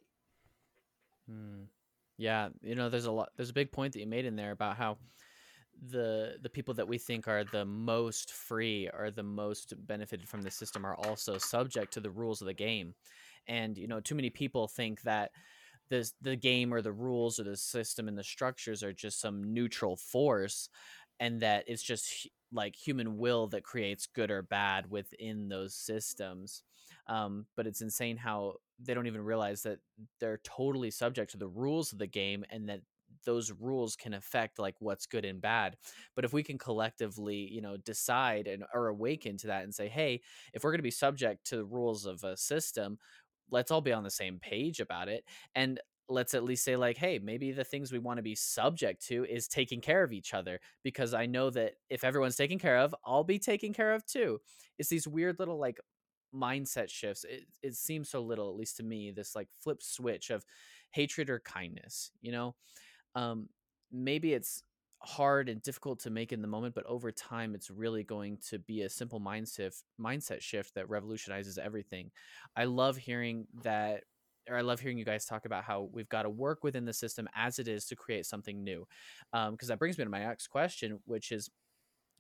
[1.30, 1.64] Hmm.
[2.18, 3.30] Yeah, you know, there's a lot.
[3.36, 4.98] There's a big point that you made in there about how
[5.90, 10.42] the the people that we think are the most free or the most benefited from
[10.42, 12.96] the system are also subject to the rules of the game,
[13.48, 15.32] and you know, too many people think that
[15.90, 19.54] this the game or the rules or the system and the structures are just some
[19.54, 20.70] neutral force,
[21.20, 26.64] and that it's just like human will that creates good or bad within those systems.
[27.08, 28.56] Um, but it's insane how
[28.86, 29.80] they don't even realize that
[30.20, 32.82] they're totally subject to the rules of the game and that
[33.26, 35.78] those rules can affect like what's good and bad.
[36.16, 39.88] But if we can collectively you know decide and or awaken to that and say
[39.88, 40.22] hey
[40.54, 42.98] if we're going to be subject to the rules of a system
[43.52, 45.24] let's all be on the same page about it
[45.56, 45.80] and
[46.10, 49.26] let's at least say like hey maybe the things we want to be subject to
[49.26, 52.94] is taking care of each other because i know that if everyone's taken care of
[53.06, 54.40] i'll be taken care of too
[54.78, 55.80] it's these weird little like
[56.34, 60.30] mindset shifts it, it seems so little at least to me this like flip switch
[60.30, 60.46] of
[60.92, 62.56] hatred or kindness you know
[63.16, 63.48] um
[63.92, 64.64] maybe it's
[65.02, 68.58] hard and difficult to make in the moment but over time it's really going to
[68.60, 72.10] be a simple mindset mindset shift that revolutionizes everything
[72.56, 74.04] i love hearing that
[74.50, 76.94] or I love hearing you guys talk about how we've got to work within the
[76.94, 78.86] system as it is to create something new.
[79.32, 81.50] Because um, that brings me to my next question, which is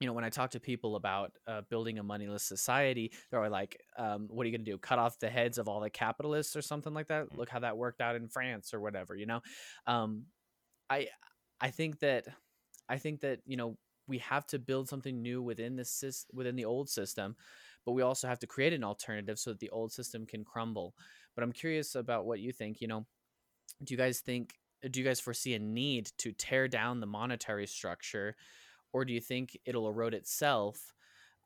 [0.04, 3.80] you know, when I talk to people about uh, building a moneyless society, they're like,
[3.98, 4.78] um, "What are you going to do?
[4.78, 7.28] Cut off the heads of all the capitalists or something like that?
[7.28, 7.38] Mm.
[7.38, 9.40] Look how that worked out in France or whatever." You know,
[9.88, 10.26] um,
[10.90, 11.08] I
[11.62, 12.26] I think that
[12.90, 16.66] I think that you know we have to build something new within this within the
[16.66, 17.38] old system,
[17.86, 20.96] but we also have to create an alternative so that the old system can crumble.
[21.34, 22.82] But I'm curious about what you think.
[22.82, 23.06] You know,
[23.82, 24.56] do you guys think?
[24.92, 28.36] Do you guys foresee a need to tear down the monetary structure?
[28.94, 30.94] Or do you think it'll erode itself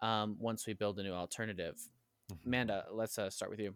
[0.01, 1.79] um, once we build a new alternative?
[2.31, 2.45] Mhm.
[2.45, 3.75] Amanda, let's uh, start with you.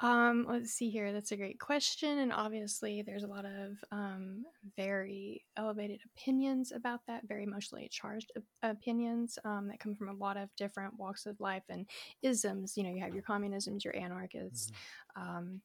[0.00, 1.10] Um, let's see here.
[1.12, 4.44] That's a great question, and obviously, there's a lot of um,
[4.76, 10.12] very elevated opinions about that, very emotionally charged op- opinions um, that come from a
[10.12, 11.88] lot of different walks of life and
[12.22, 12.76] isms.
[12.76, 14.70] You know, you have your communisms, your anarchists,
[15.16, 15.62] um,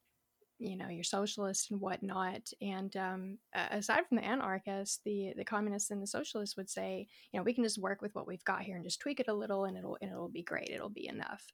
[0.62, 2.50] you know, your socialists and whatnot.
[2.62, 7.40] And um, aside from the anarchists, the the communists and the socialists would say, you
[7.40, 9.34] know, we can just work with what we've got here and just tweak it a
[9.34, 10.70] little, and it'll and it'll be great.
[10.70, 11.46] It'll be enough.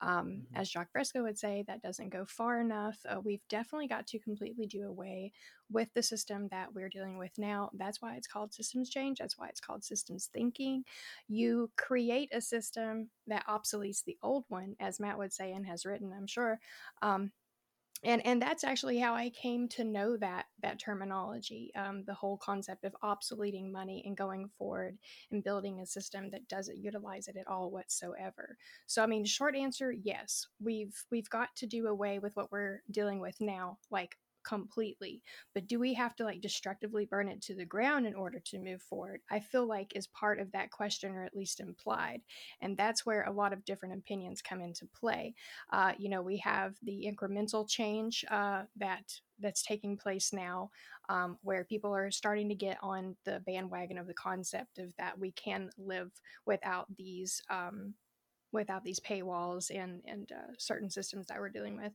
[0.00, 0.54] Um, Mhm.
[0.54, 2.98] As Jacques Fresco would say, that doesn't go far enough.
[3.08, 5.32] Uh, we've definitely got to completely do away
[5.70, 7.70] with the system that we're dealing with now.
[7.74, 9.18] That's why it's called systems change.
[9.18, 10.84] That's why it's called systems thinking.
[11.28, 15.86] You create a system that obsoletes the old one, as Matt would say and has
[15.86, 16.60] written, I'm sure.
[17.02, 17.32] Um,
[18.04, 22.36] and and that's actually how I came to know that that terminology, um, the whole
[22.38, 24.98] concept of obsoleting money and going forward
[25.30, 28.56] and building a system that doesn't utilize it at all whatsoever.
[28.86, 32.82] So I mean, short answer, yes, we've we've got to do away with what we're
[32.90, 35.22] dealing with now, like completely.
[35.54, 38.58] But do we have to like destructively burn it to the ground in order to
[38.58, 39.20] move forward?
[39.30, 42.20] I feel like is part of that question, or at least implied,
[42.60, 45.34] and that's where a lot of different opinions come into play.
[45.72, 49.04] Uh, you know, we have the incremental change uh, that
[49.40, 50.70] that's taking place now,
[51.08, 55.18] um, where people are starting to get on the bandwagon of the concept of that
[55.18, 56.10] we can live
[56.46, 57.94] without these um,
[58.52, 61.92] without these paywalls and and uh, certain systems that we're dealing with.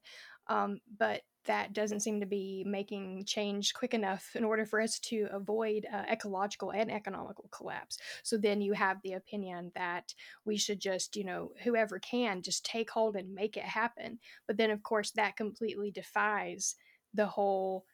[0.50, 5.00] Um, but that doesn't seem to be making change quick enough in order for us
[5.00, 7.98] to avoid uh, ecological and economical collapse.
[8.24, 10.14] So then you have the opinion that
[10.46, 14.20] we should just, you know, whoever can just take hold and make it happen.
[14.48, 16.76] But then, of course, that completely defies
[17.14, 17.86] the whole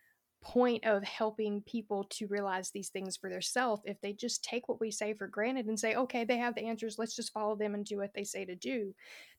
[0.41, 4.79] point of helping people to realize these things for themselves if they just take what
[4.79, 7.73] we say for granted and say okay they have the answers let's just follow them
[7.73, 8.93] and do what they say to do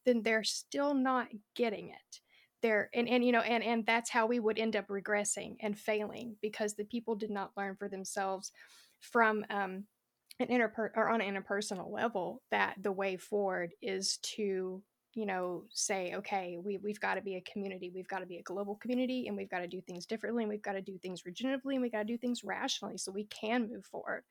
[0.05, 2.21] then they're still not getting it
[2.63, 5.79] they're and, and you know and and that's how we would end up regressing and
[5.79, 8.53] failing because the people did not learn for themselves
[9.01, 9.85] from um
[10.39, 14.83] an interper or on an interpersonal level that the way forward is to
[15.15, 18.37] you know say okay we, we've got to be a community we've got to be
[18.37, 20.99] a global community and we've got to do things differently and we've got to do
[20.99, 24.23] things regeneratively and we've got to do things rationally so we can move forward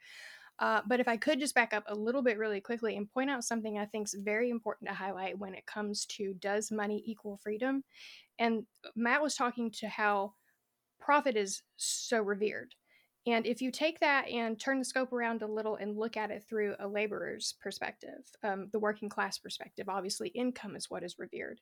[0.59, 3.29] uh, but if I could just back up a little bit really quickly and point
[3.29, 7.03] out something I think is very important to highlight when it comes to does money
[7.05, 7.83] equal freedom?
[8.39, 10.33] And Matt was talking to how
[10.99, 12.73] profit is so revered.
[13.27, 16.29] And if you take that and turn the scope around a little and look at
[16.29, 21.17] it through a laborer's perspective, um, the working class perspective, obviously income is what is
[21.17, 21.59] revered.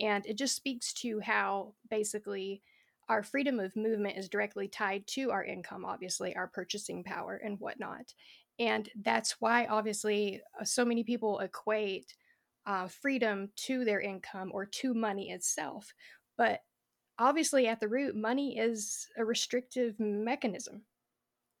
[0.00, 2.62] And it just speaks to how basically
[3.08, 7.58] our freedom of movement is directly tied to our income, obviously, our purchasing power and
[7.60, 8.14] whatnot.
[8.58, 12.14] And that's why, obviously, uh, so many people equate
[12.66, 15.92] uh, freedom to their income or to money itself.
[16.38, 16.60] But
[17.18, 20.82] obviously, at the root, money is a restrictive mechanism,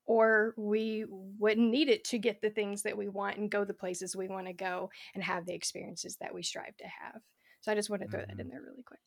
[0.06, 3.74] or we wouldn't need it to get the things that we want and go the
[3.74, 7.20] places we want to go and have the experiences that we strive to have.
[7.60, 9.00] So I just want to throw that in there really quick.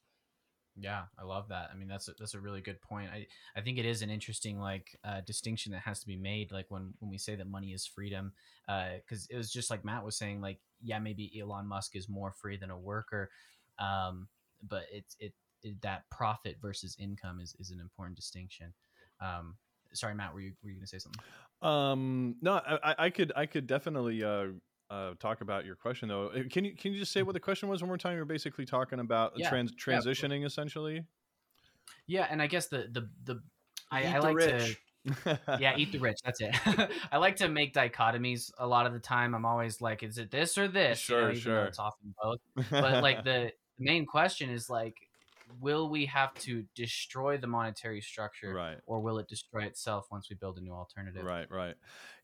[0.79, 1.69] Yeah, I love that.
[1.73, 3.09] I mean, that's a, that's a really good point.
[3.11, 3.25] I,
[3.55, 6.51] I think it is an interesting like uh, distinction that has to be made.
[6.51, 8.31] Like when when we say that money is freedom,
[8.67, 10.39] because it was just like Matt was saying.
[10.39, 13.31] Like, yeah, maybe Elon Musk is more free than a worker,
[13.79, 14.27] um,
[14.67, 18.71] but it's it, it that profit versus income is is an important distinction.
[19.19, 19.55] Um,
[19.93, 21.21] sorry, Matt, were you were you gonna say something?
[21.61, 24.49] Um, no, I, I- I could, I could definitely uh,
[24.89, 26.27] uh, talk about your question though.
[26.27, 28.15] Uh, Can you, can you just say what the question was one more time?
[28.15, 31.03] You're basically talking about Yeah, trans yeah, transitioning, essentially.
[32.07, 33.41] Yeah, and I guess the the the
[33.91, 34.51] I, Eat I the like rich.
[34.51, 34.75] to
[35.59, 36.53] yeah eat the rich that's it
[37.13, 40.29] i like to make dichotomies a lot of the time i'm always like is it
[40.29, 41.65] this or this you know, Sure, sure.
[41.65, 42.39] it's often both
[42.71, 44.95] but like the, the main question is like
[45.61, 48.79] will we have to destroy the monetary structure right.
[48.85, 51.75] or will it destroy itself once we build a new alternative Right, right.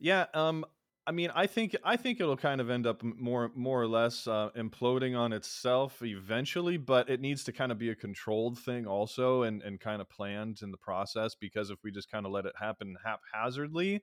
[0.01, 0.65] Yeah, um
[1.05, 4.25] I mean, I think I think it'll kind of end up more more or less
[4.25, 8.87] uh, imploding on itself eventually, but it needs to kind of be a controlled thing
[8.87, 12.31] also and and kind of planned in the process because if we just kind of
[12.31, 14.01] let it happen haphazardly,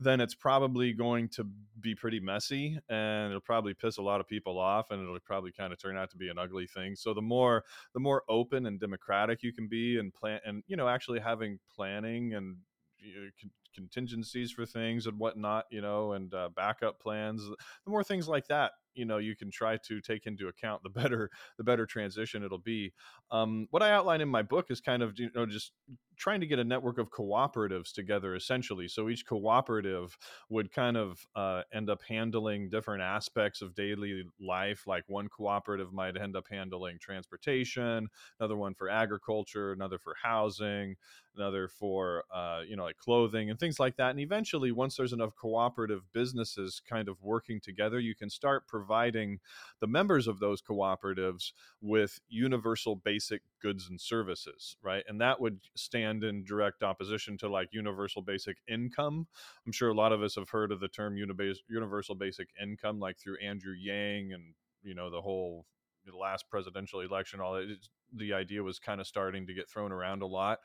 [0.00, 1.46] then it's probably going to
[1.80, 5.52] be pretty messy and it'll probably piss a lot of people off and it'll probably
[5.52, 6.96] kind of turn out to be an ugly thing.
[6.96, 10.76] So the more the more open and democratic you can be and plan and you
[10.76, 12.56] know actually having planning and
[13.00, 17.42] you know, con- contingencies for things and whatnot, you know, and uh, backup plans.
[17.84, 20.90] The more things like that, you know you can try to take into account the
[20.90, 22.92] better the better transition it'll be.
[23.30, 25.72] Um, what i outline in my book is kind of you know just
[26.18, 28.88] trying to get a network of cooperatives together essentially.
[28.88, 30.18] So each cooperative
[30.50, 34.86] would kind of uh, end up handling different aspects of daily life.
[34.86, 38.08] Like one cooperative might end up handling transportation
[38.40, 40.96] another one for agriculture another for housing
[41.36, 44.10] another for uh, you know like clothing and things like that.
[44.10, 48.87] And eventually once there's enough cooperative businesses kind of working together you can start providing
[49.80, 55.04] the members of those cooperatives with universal basic goods and services right?
[55.08, 59.26] And that would stand in direct opposition to like universal basic income.
[59.66, 63.18] I'm sure a lot of us have heard of the term universal basic income like
[63.18, 65.66] through andrew yang and you know the whole
[66.06, 67.76] the last presidential election all that
[68.14, 70.58] the idea was kind of starting to get thrown around a lot.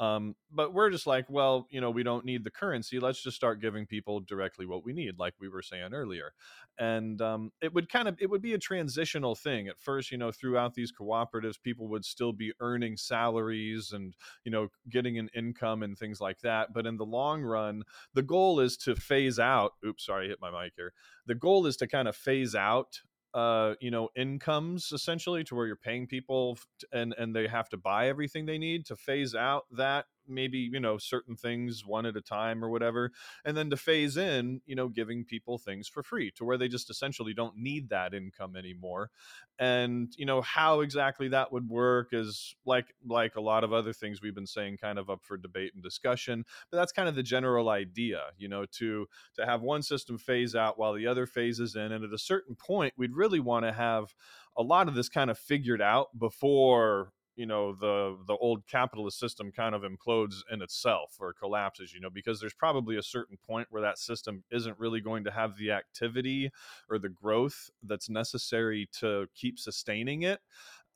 [0.00, 2.98] Um, but we're just like, well, you know, we don't need the currency.
[2.98, 6.32] Let's just start giving people directly what we need, like we were saying earlier.
[6.78, 10.10] And um, it would kind of it would be a transitional thing at first.
[10.10, 15.18] You know, throughout these cooperatives, people would still be earning salaries and you know getting
[15.18, 16.72] an income and things like that.
[16.72, 17.82] But in the long run,
[18.14, 19.72] the goal is to phase out.
[19.86, 20.94] Oops, sorry, I hit my mic here.
[21.26, 23.02] The goal is to kind of phase out
[23.34, 26.58] uh you know incomes essentially to where you're paying people
[26.92, 30.80] and and they have to buy everything they need to phase out that maybe you
[30.80, 33.12] know certain things one at a time or whatever
[33.44, 36.68] and then to phase in you know giving people things for free to where they
[36.68, 39.10] just essentially don't need that income anymore
[39.58, 43.92] and you know how exactly that would work is like like a lot of other
[43.92, 47.14] things we've been saying kind of up for debate and discussion but that's kind of
[47.14, 51.26] the general idea you know to to have one system phase out while the other
[51.26, 54.14] phases in and at a certain point we'd really want to have
[54.56, 59.18] a lot of this kind of figured out before you know the the old capitalist
[59.18, 63.38] system kind of implodes in itself or collapses you know because there's probably a certain
[63.46, 66.50] point where that system isn't really going to have the activity
[66.88, 70.40] or the growth that's necessary to keep sustaining it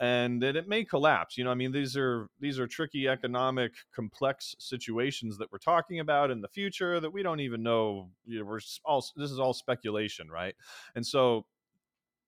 [0.01, 3.73] and that it may collapse you know i mean these are these are tricky economic
[3.95, 8.41] complex situations that we're talking about in the future that we don't even know you
[8.41, 10.55] know we're all this is all speculation right?
[10.95, 11.47] And so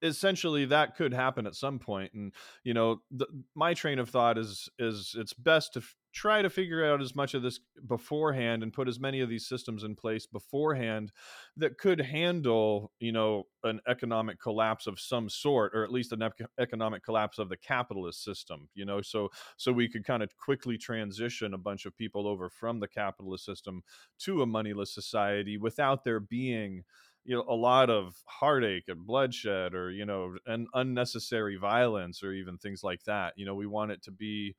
[0.03, 2.33] essentially that could happen at some point and
[2.65, 6.49] you know the, my train of thought is is it's best to f- try to
[6.51, 9.95] figure out as much of this beforehand and put as many of these systems in
[9.95, 11.13] place beforehand
[11.57, 16.23] that could handle you know an economic collapse of some sort or at least an
[16.23, 19.01] ec- economic collapse of the capitalist system you know?
[19.01, 22.89] So so we could kind of quickly transition a bunch of people over from the
[22.89, 23.83] capitalist system
[24.21, 26.85] to a moneyless society without there being
[27.27, 32.33] you know a lot of heartache and bloodshed or you know and unnecessary violence or
[32.33, 34.55] even things like that you know we want it to be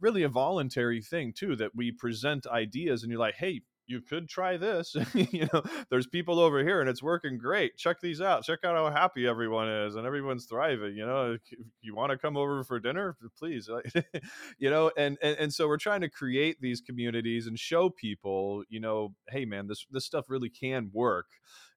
[0.00, 4.28] really a voluntary thing too that we present ideas and you're like hey you could
[4.28, 7.76] try this you know there's people over here and it's working great.
[7.76, 8.44] Check these out.
[8.44, 11.40] Check out how happy everyone is and everyone's thriving you know if
[11.82, 13.68] you want to come over for dinner please
[14.58, 18.62] you know and, and and so we're trying to create these communities and show people
[18.68, 21.26] you know hey man this this stuff really can work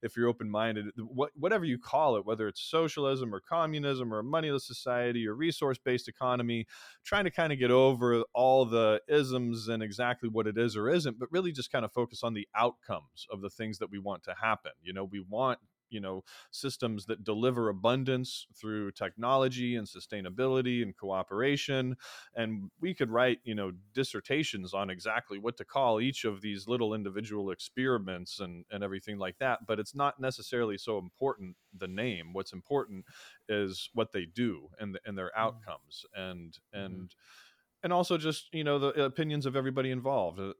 [0.06, 4.20] if you're open minded, what, whatever you call it, whether it's socialism or communism or
[4.20, 6.68] a moneyless society or resource based economy,
[7.04, 10.90] trying to kind of get over all the isms and exactly what it is or
[10.90, 14.00] isn't, but really just kind of focus on the outcomes of the things that we
[14.00, 14.72] want to happen.
[14.84, 20.96] You know, we want you know systems that deliver abundance through technology and sustainability and
[20.98, 21.96] cooperation
[22.36, 26.68] and we could write you know dissertations on exactly what to call each of these
[26.68, 31.88] little individual experiments and and everything like that but it's not necessarily so important the
[31.88, 33.06] name what's important
[33.50, 35.40] is what they do and and their mm.
[35.40, 36.86] outcomes and mm-hmm.
[36.86, 37.42] and mm-hmm
[37.86, 40.54] and also just you know the opinions of everybody involved uh,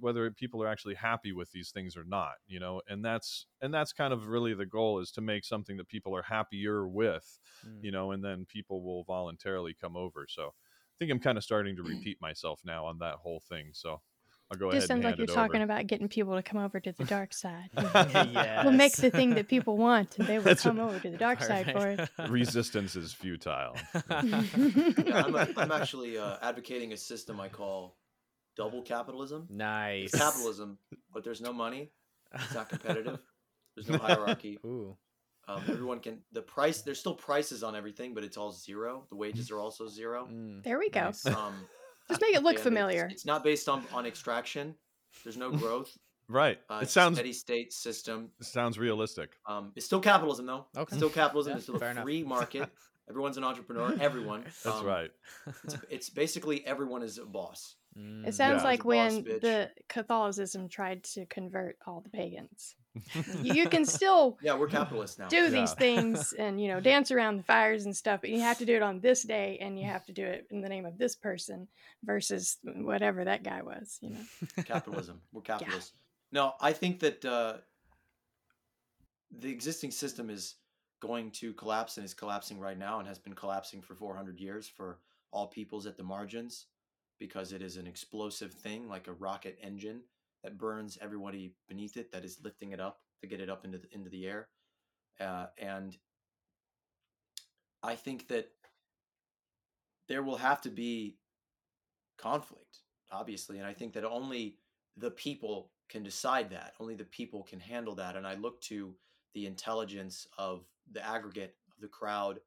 [0.00, 3.72] whether people are actually happy with these things or not you know and that's and
[3.72, 7.38] that's kind of really the goal is to make something that people are happier with
[7.64, 7.78] mm.
[7.80, 11.44] you know and then people will voluntarily come over so i think i'm kind of
[11.44, 14.00] starting to repeat myself now on that whole thing so
[14.50, 14.88] I'll go Just ahead.
[14.88, 15.64] sounds like you're talking over.
[15.64, 17.68] about getting people to come over to the dark side.
[17.76, 18.64] yes.
[18.64, 21.16] We'll make the thing that people want, and they will That's come over to the
[21.16, 21.66] dark Perfect.
[21.66, 22.08] side for it.
[22.30, 23.76] Resistance is futile.
[23.94, 24.04] yeah,
[25.24, 27.96] I'm, a, I'm, actually uh, advocating a system I call
[28.56, 29.48] double capitalism.
[29.50, 30.78] Nice it's capitalism,
[31.12, 31.90] but there's no money.
[32.32, 33.18] It's not competitive.
[33.74, 34.58] There's no hierarchy.
[34.64, 34.96] Ooh.
[35.48, 36.82] Um, everyone can the price.
[36.82, 39.06] There's still prices on everything, but it's all zero.
[39.10, 40.28] The wages are also zero.
[40.32, 41.04] Mm, there we go.
[41.04, 41.24] Nice.
[41.26, 41.54] Um,
[42.08, 43.04] just make it look familiar.
[43.06, 44.74] It's, it's, not based on on extraction.
[45.24, 45.96] There's no growth.
[46.28, 46.58] right.
[46.68, 48.30] Uh, it sounds steady state system.
[48.40, 49.30] Sounds realistic.
[49.46, 50.66] Um, it's still capitalism though.
[50.76, 50.82] Okay.
[50.82, 51.52] It's still capitalism.
[51.52, 52.28] Yeah, it's still a free enough.
[52.28, 52.70] market.
[53.08, 53.96] Everyone's an entrepreneur.
[54.00, 54.42] Everyone.
[54.64, 55.10] That's um, right.
[55.64, 57.76] it's, it's basically everyone is a boss.
[58.26, 58.68] It sounds Yeah.
[58.68, 59.40] like As a boss when bitch.
[59.40, 62.74] the Catholicism tried to convert all the pagans.
[63.42, 65.28] you, you can still Yeah, we're capitalists now.
[65.28, 68.58] do these things and you know dance around the fires and stuff, but you have
[68.58, 70.86] to do it on this day and you have to do it in the name
[70.86, 71.68] of this person
[72.04, 73.98] versus whatever that guy was.
[74.00, 74.24] You know.
[74.64, 75.20] capitalism.
[75.32, 75.92] We're capitalists.
[76.32, 77.58] No, I think that uh,
[79.30, 80.56] the existing system is
[81.00, 84.66] going to collapse and is collapsing right now and has been collapsing for 400 years
[84.66, 84.98] for
[85.30, 86.66] all peoples at the margins
[87.18, 90.00] because it is an explosive thing like a rocket engine
[90.42, 93.78] that burns everybody beneath it that is lifting it up to get it up into
[93.78, 94.48] the, into the air.
[95.18, 95.96] Uh, and
[97.82, 98.50] i think that
[100.08, 101.16] there will have to be
[102.18, 104.58] conflict obviously and i think that only
[104.98, 108.94] the people can decide that only the people can handle that and i look to
[109.32, 112.40] the intelligence of the aggregate of the crowd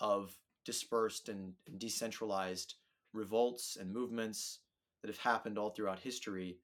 [0.00, 2.74] of dispersed and decentralized
[3.12, 4.60] revolts and movements
[5.02, 6.58] that have happened all throughout history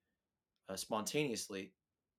[0.68, 1.72] uh, spontaneously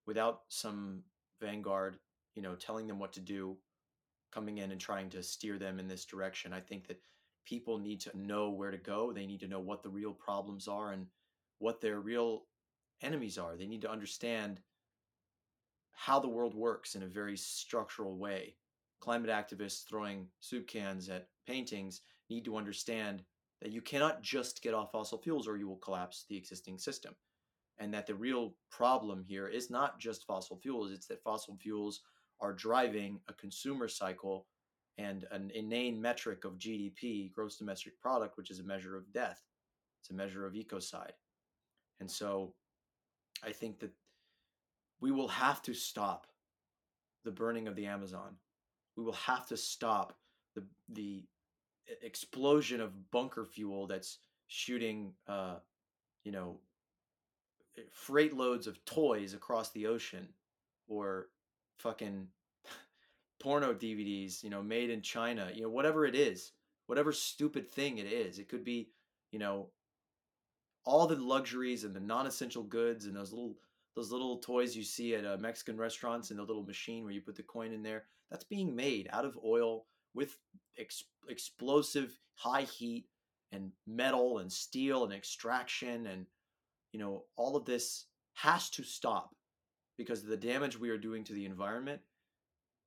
[0.05, 1.01] without some
[1.41, 1.97] vanguard
[2.35, 3.57] you know telling them what to do
[4.35, 6.51] coming in and trying to steer them in this direction.
[6.51, 6.99] I think that
[7.45, 9.13] people need to know where to go.
[9.13, 11.07] They need to know what the real problems are and
[11.59, 12.43] what their real
[13.01, 13.55] enemies are.
[13.55, 14.59] They need to understand
[15.93, 18.57] how the world works in a very structural way.
[18.99, 23.23] Climate activists throwing soup cans at paintings need to understand
[23.61, 27.15] that you cannot just get off fossil fuels or you will collapse the existing system.
[27.77, 32.01] And that the real problem here is not just fossil fuels it's that fossil fuels
[32.39, 34.47] are driving a consumer cycle
[34.97, 39.41] and an inane metric of gdp gross domestic product which is a measure of death.
[40.01, 41.15] It's a measure of ecocide.
[41.99, 42.53] And so
[43.43, 43.91] i think that
[45.01, 46.27] we will have to stop
[47.25, 48.35] the burning of the amazon.
[48.95, 50.17] We will have to stop
[50.55, 51.25] the the
[52.01, 55.55] explosion of bunker fuel that's shooting uh
[56.23, 56.59] you know
[57.77, 60.27] eh, freight loads of toys across the ocean
[60.87, 61.27] or
[61.77, 62.27] fucking
[63.39, 66.51] porno DVDs, you know, made in China, you know, whatever it is,
[66.87, 68.39] whatever stupid thing it is.
[68.39, 68.89] It could be,
[69.31, 69.69] you know,
[70.85, 73.55] all the luxuries and the non-essential goods and those little
[73.95, 77.21] those little toys you see at uh, Mexican restaurants and the little machine where you
[77.21, 78.03] put the coin in there.
[78.29, 79.85] That's being made out of oil
[80.15, 80.37] with
[80.77, 83.05] ex- explosive high heat
[83.51, 86.25] and metal and steel and extraction and
[86.91, 89.35] you know all of this has to stop
[89.97, 92.01] because the damage we are doing to the environment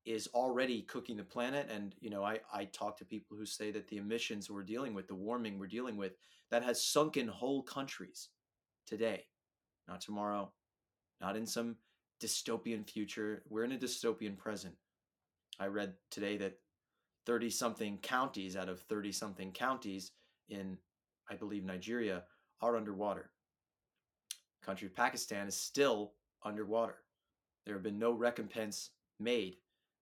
[0.04, 1.68] is already cooking the planet.
[1.70, 4.94] And you know I, I talk to people who say that the emissions we're dealing
[4.94, 6.12] with the warming we're dealing with
[6.50, 8.28] that has sunken whole countries
[8.86, 9.24] today
[9.86, 10.50] not tomorrow
[11.20, 11.76] not in some
[12.20, 13.42] dystopian future.
[13.48, 14.74] We're in a dystopian present.
[15.58, 16.54] I read today that
[17.28, 20.10] 30 something counties out of 30 something counties
[20.48, 20.76] in
[21.30, 22.24] i believe nigeria
[22.60, 23.30] are underwater
[24.60, 26.14] The country of pakistan is still
[26.44, 26.96] underwater
[27.64, 29.58] there have been no recompense made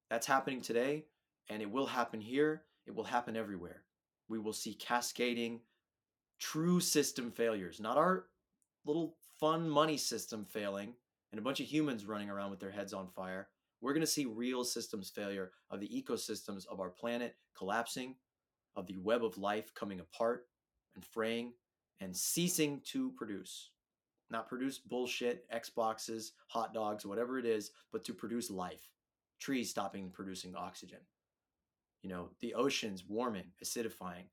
[0.08, 1.04] that's happening today,
[1.48, 2.62] and it will happen here.
[2.86, 3.82] It will happen everywhere.
[4.28, 5.60] We will see cascading,
[6.38, 8.26] true system failures, not our
[8.84, 10.94] little fun money system failing
[11.32, 13.48] and a bunch of humans running around with their heads on fire.
[13.80, 18.16] We're going to see real systems failure of the ecosystems of our planet collapsing,
[18.74, 20.46] of the web of life coming apart
[20.94, 21.52] and fraying
[22.00, 23.70] and ceasing to produce.
[24.30, 28.88] Not produce bullshit, Xboxes, hot dogs, whatever it is, but to produce life
[29.38, 30.98] trees stopping producing oxygen.
[32.02, 34.24] You know, the oceans warming, acidifying,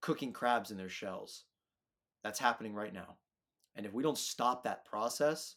[0.00, 1.44] cooking crabs in their shells.
[2.24, 3.16] That's happening right now.
[3.76, 5.56] And if we don't stop that process,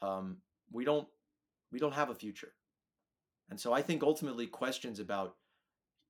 [0.00, 0.38] um,
[0.72, 1.08] we don't
[1.74, 2.52] we don't have a future.
[3.50, 5.34] And so I think ultimately questions about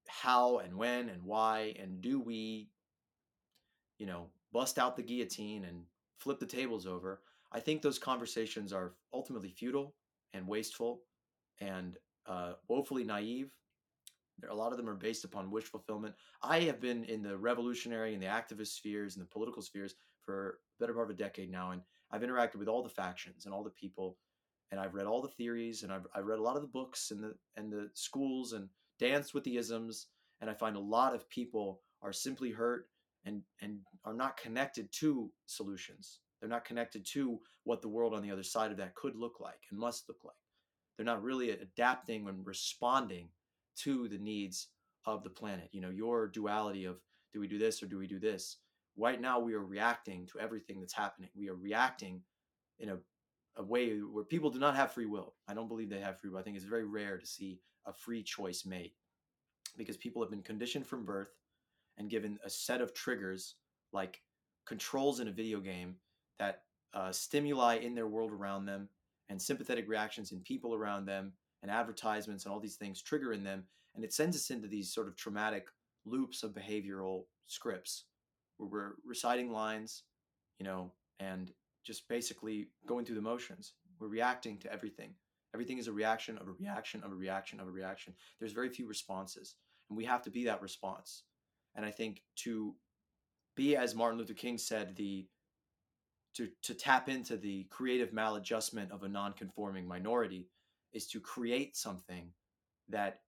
[0.06, 2.68] how and when and why and do we,
[3.98, 5.84] you know, bust out the guillotine and
[6.18, 9.94] flip the tables over, I think those conversations are ultimately futile
[10.34, 11.00] and wasteful
[11.60, 11.96] and
[12.26, 13.50] uh, woefully naive.
[14.38, 16.14] There, a lot of them are based upon wish fulfillment.
[16.42, 20.58] I have been in the revolutionary and the activist spheres and the political spheres for
[20.78, 23.64] better part of a decade now, and I've interacted with all the factions and all
[23.64, 24.18] the people,
[24.74, 27.12] and I've read all the theories, and I've, I've read a lot of the books
[27.12, 28.68] and the and the schools, and
[28.98, 30.08] danced with the isms,
[30.40, 32.88] and I find a lot of people are simply hurt
[33.24, 36.18] and and are not connected to solutions.
[36.40, 39.38] They're not connected to what the world on the other side of that could look
[39.38, 40.34] like and must look like.
[40.96, 43.28] They're not really adapting and responding
[43.82, 44.70] to the needs
[45.06, 45.68] of the planet.
[45.70, 46.96] You know your duality of
[47.32, 48.56] do we do this or do we do this?
[48.96, 51.30] Right now we are reacting to everything that's happening.
[51.36, 52.22] We are reacting
[52.80, 52.98] in a,
[53.56, 55.34] a way where people do not have free will.
[55.48, 56.38] I don't believe they have free will.
[56.38, 58.92] I think it's very rare to see a free choice made
[59.76, 61.30] because people have been conditioned from birth
[61.98, 63.56] and given a set of triggers
[63.92, 64.20] like
[64.66, 65.96] controls in a video game
[66.38, 66.62] that
[66.94, 68.88] uh, stimuli in their world around them
[69.28, 71.32] and sympathetic reactions in people around them
[71.62, 73.64] and advertisements and all these things trigger in them.
[73.94, 75.66] And it sends us into these sort of traumatic
[76.04, 78.04] loops of behavioral scripts
[78.56, 80.02] where we're reciting lines
[80.58, 81.52] you know and
[81.84, 83.74] just basically going through the motions.
[84.00, 85.14] We're reacting to everything.
[85.54, 88.14] Everything is a reaction of a reaction of a reaction of a reaction.
[88.40, 89.56] There's very few responses
[89.88, 91.24] and we have to be that response.
[91.76, 92.74] And i think to
[93.56, 95.26] be as martin luther king said the
[96.34, 100.48] to to tap into the creative maladjustment of a non-conforming minority
[100.92, 102.30] is to create something
[102.88, 103.20] that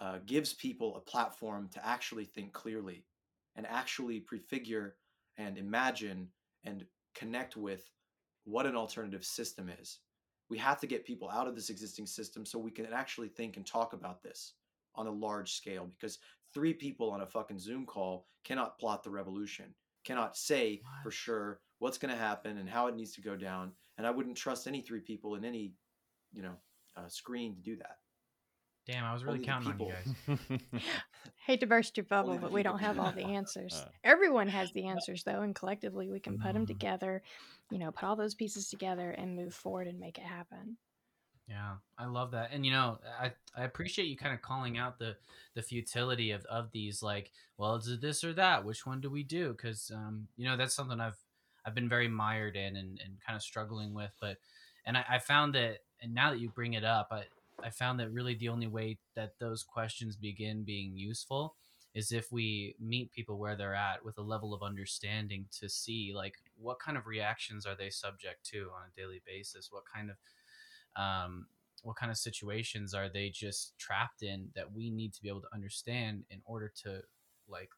[0.00, 3.04] uh, gives people a platform to actually think clearly
[3.56, 4.96] and actually prefigure
[5.38, 6.28] and imagine
[6.64, 6.84] and
[7.16, 7.90] connect with
[8.44, 9.98] what an alternative system is.
[10.48, 13.56] We have to get people out of this existing system so we can actually think
[13.56, 14.54] and talk about this
[14.94, 16.18] on a large scale because
[16.54, 19.74] three people on a fucking Zoom call cannot plot the revolution,
[20.04, 21.02] cannot say What?
[21.02, 23.72] for sure what's going to happen and how it needs to go down.
[23.98, 25.74] And I wouldn't trust any three people in any,
[26.32, 26.54] you know,
[26.96, 27.96] uh, screen to do that.
[28.86, 29.92] Damn, I was really Only counting on you
[30.38, 30.60] guys.
[31.46, 33.74] Hate to burst your bubble, Only but we don't have all the answers.
[33.84, 33.90] Uh.
[34.04, 36.68] Everyone has the answers, though, and collectively we can put them Mhm.
[36.68, 37.22] together,
[37.70, 40.76] you know, put all those pieces together and move forward and make it happen.
[41.48, 44.98] Yeah, I love that, and you know, I I appreciate you kind of calling out
[44.98, 45.16] the
[45.54, 47.04] the futility of of these.
[47.04, 48.64] Like, well, is it this or that?
[48.64, 49.50] Which one do we do?
[49.52, 51.18] Because um, you know, that's something I've
[51.64, 54.10] I've been very mired in and, and kind of struggling with.
[54.20, 54.38] But
[54.84, 57.24] and I, I found that, and now that you bring it up, I
[57.62, 61.56] I found that really the only way that those questions begin being useful
[61.94, 66.12] is if we meet people where they're at with a level of understanding to see
[66.14, 69.70] like what kind of reactions are they subject to on a daily basis?
[69.72, 70.16] What kind of
[71.02, 71.46] um,
[71.82, 75.40] what kind of situations are they just trapped in that we need to be able
[75.40, 77.00] to understand in order to
[77.48, 77.70] like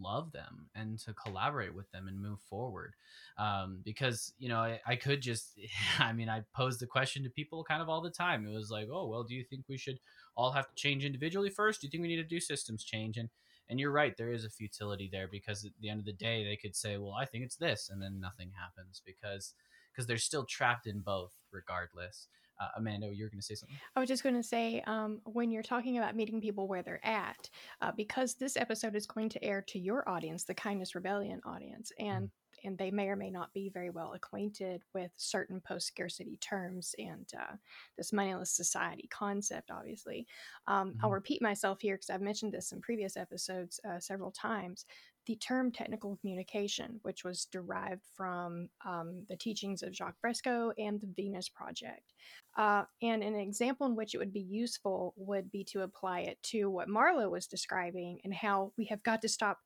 [0.00, 2.94] love them and to collaborate with them and move forward
[3.38, 5.58] um, because you know I, I could just
[5.98, 8.46] i mean i posed the question to people kind of all the time.
[8.46, 9.98] It was like oh well do you think we should
[10.36, 11.80] all have to change individually first?
[11.80, 13.16] Do you think we need to do systems change?
[13.16, 13.28] And
[13.68, 16.44] and you're right there is a futility there because at the end of the day
[16.44, 19.54] they could say well i think it's this and then nothing happens because
[19.90, 22.26] because they're still trapped in both regardless
[22.60, 25.50] uh, amanda you're going to say something I was just going to say, um, when
[25.50, 27.48] you're talking about meeting people where they're at,
[27.80, 31.92] uh, because this episode is going to air to your audience, the Kindness Rebellion audience,
[31.98, 32.30] and
[32.64, 36.94] and they may or may not be very well acquainted with certain post scarcity terms
[36.98, 37.56] and uh,
[37.96, 39.70] this moneyless society concept.
[39.70, 40.26] Obviously,
[40.66, 41.12] um, I'll Mhm.
[41.12, 44.84] repeat myself here because I've mentioned this in previous episodes uh, several times.
[45.26, 51.00] The term technical communication, which was derived from um, the teachings of Jacques Fresco and
[51.00, 52.12] the Venus Project.
[52.56, 56.42] Uh, and an example in which it would be useful would be to apply it
[56.42, 59.58] to what Marlo was describing and how we have got to stop,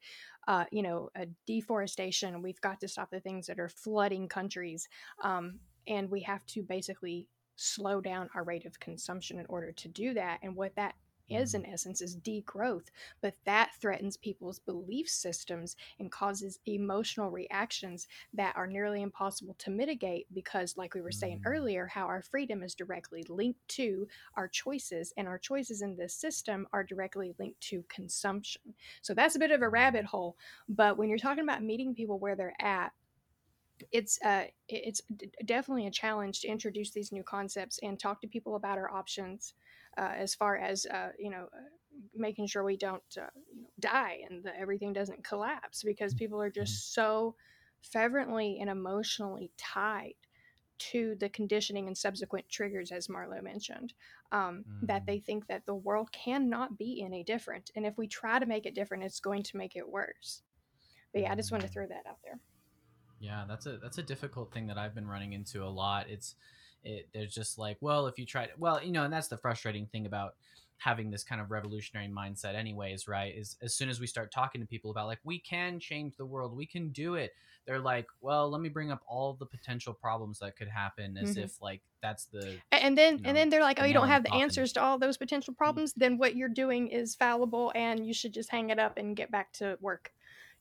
[0.47, 1.09] uh, you know,
[1.47, 2.43] deforestation.
[2.43, 4.89] We've got to stop the things that are flooding countries.
[5.25, 9.89] Um, and we have to basically slow down our rate of consumption in order to
[9.89, 10.39] do that.
[10.43, 10.95] And what that
[11.29, 12.87] is, in essence, is degrowth.
[13.21, 19.71] But that threatens people's belief systems and causes emotional reactions that are nearly impossible to
[19.71, 21.47] mitigate because, like we were saying Mm.
[21.47, 26.15] earlier, how our freedom is directly linked to our choices, and our choices in this
[26.15, 28.75] system are directly linked to consumption.
[29.03, 30.37] So that's a bit of a rabbit hole.
[30.69, 32.93] But when you're talking about meeting people where they're at,
[33.93, 35.03] it's uh it's
[35.45, 39.55] definitely a challenge to introduce these new concepts and talk to people about our options
[40.03, 41.61] as far as uh, you know uh,
[42.15, 46.41] making sure we don't uh, you know, die and that everything doesn't collapse because people
[46.41, 47.35] are just so
[47.93, 50.15] fervently and emotionally tied
[50.79, 53.95] to the conditioning and subsequent triggers as marlo mentioned
[54.33, 55.07] um, that Mhm.
[55.07, 58.67] they think that the world cannot be any different and if we try to make
[58.67, 60.43] it different it's going to make it worse.
[61.13, 62.39] But yeah i just want to throw that out there.
[63.19, 66.11] Yeah, that's a that's a difficult thing that I've been running into a lot.
[66.11, 66.35] It's
[66.87, 69.87] it there's just like, well, if you try well, you know, and that's the frustrating
[69.87, 70.35] thing about
[70.79, 73.35] having this kind of revolutionary mindset anyways, right?
[73.37, 76.27] Is as soon as we start talking to people about like we can change the
[76.27, 77.35] world, we can do it.
[77.67, 81.35] They're like, well, let me bring up all the potential problems that could happen as
[81.37, 81.45] Mhm.
[81.45, 83.95] if like that's the and then you know, and then they're like the oh you
[83.95, 84.43] don't have the coffin.
[84.43, 88.33] answers to all those potential problems then what you're doing is fallible and you should
[88.33, 90.13] just hang it up and get back to work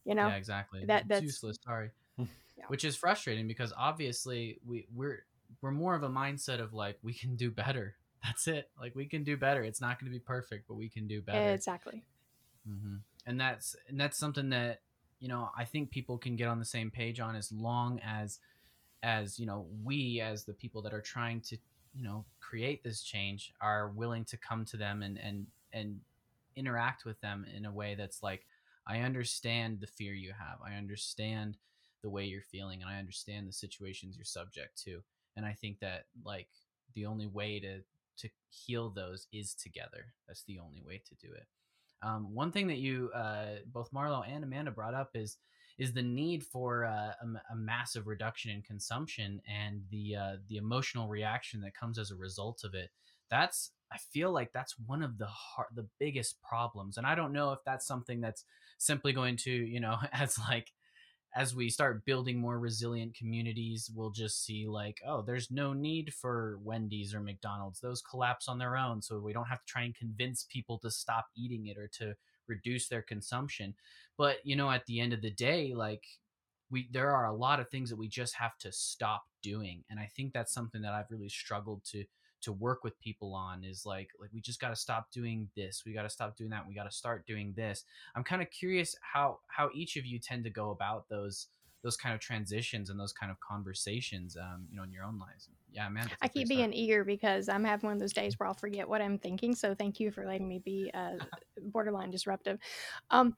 [0.05, 0.85] you know Yeah, exactly.
[0.85, 1.57] that- it's that's- useless.
[1.63, 1.91] Sorry.
[2.17, 2.65] Yeah.
[2.69, 5.25] Which is frustrating because obviously we we're
[5.65, 7.95] we're more of a mindset of like we can do better.
[8.23, 8.69] That's it.
[8.79, 9.63] Like we can do better.
[9.63, 11.53] It's not going to be perfect, but we can do better.
[11.53, 12.03] exactly
[12.67, 14.81] hmm And that's and that's something that
[15.19, 18.37] you know I think people can get on the same page on as long as
[19.01, 21.57] as you know we as the people that are trying to
[21.95, 25.99] you know create this change are willing to come to them and and and
[26.55, 28.45] interact with them in a way that's like
[28.87, 30.59] I understand the fear you have.
[30.63, 31.57] I understand
[32.03, 35.01] the way you're feeling and i understand the situations you're subject to
[35.35, 36.47] and i think that like
[36.93, 37.81] the only way to
[38.17, 40.13] to heal those is together.
[40.27, 41.45] That's the only way to do it.
[42.01, 45.37] Um, one thing that you uh, both marlo and amanda brought up is
[45.77, 50.57] is the need for uh, a, a, massive reduction in consumption and the uh, the
[50.57, 52.91] emotional reaction that comes as a result of it.
[53.29, 57.33] That's I feel like that's one of the hard, the biggest problems, and I don't
[57.33, 58.43] know if that's something that's
[58.77, 60.71] simply going to, you know, as like
[61.35, 66.13] as we start building more resilient communities, we'll just see like, oh, there's no need
[66.13, 69.83] for Wendy's or McDonald's; those collapse on their own, so we don't have to try
[69.83, 72.15] and convince people to stop eating it or to
[72.47, 73.73] reduce their consumption.
[74.17, 76.03] But you know, at the end of the day, like
[76.71, 79.99] we there are a lot of things that we just have to stop doing, and
[79.99, 82.05] I think that's something that I've really struggled to
[82.45, 85.83] to work with people on is like like we just got to stop doing this
[85.85, 87.83] we got to stop doing that we got to start doing this.
[88.15, 91.47] I'm kind of curious how how each of you tend to go about those
[91.83, 95.19] those kind of transitions and those kind of conversations um, you know in your own
[95.19, 95.49] lives.
[95.71, 98.53] Yeah man i keep being eager because i'm having one of those days where i'll
[98.53, 101.17] forget what i'm thinking so thank you for letting me be uh,
[101.61, 102.59] borderline disruptive.
[103.09, 103.35] Um,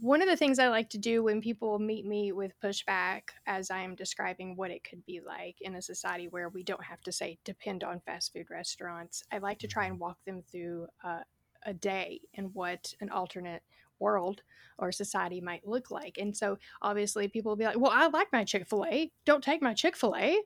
[0.00, 3.70] one of the things I like to do when people meet me with pushback, as
[3.70, 7.00] I am describing what it could be like in a society where we don't have
[7.02, 10.86] to say depend on fast food restaurants, I like to try and walk them through
[11.04, 11.20] uh,
[11.64, 13.62] a day and what an alternate
[13.98, 14.42] world
[14.78, 16.18] or society might look like.
[16.18, 19.10] And so obviously people will be like, well, I like my Chick fil A.
[19.24, 20.36] Don't take my Chick fil A.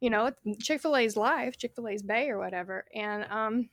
[0.00, 2.84] You know, Chick fil A's life, Chick fil A's Bay or whatever.
[2.94, 3.68] And, um,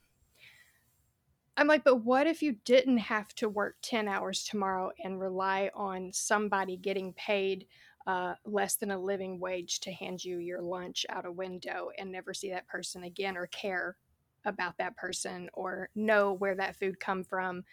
[1.57, 5.69] I'm like, but what if you didn't have to work 10 hours tomorrow and rely
[5.73, 7.67] on somebody getting paid
[8.07, 12.11] uh, less than a living wage to hand you your lunch out a window and
[12.11, 13.97] never see that person again or care
[14.45, 17.63] about that person or know where that food come from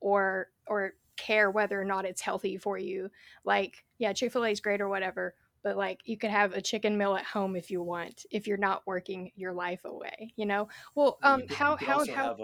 [0.00, 3.10] or or care whether or not it's healthy for you?
[3.44, 7.16] Like yeah chick-fil-a is great or whatever but like you could have a chicken meal
[7.16, 10.68] at home if you want if you're not working your life away you know?
[10.94, 12.34] Well um how how how a,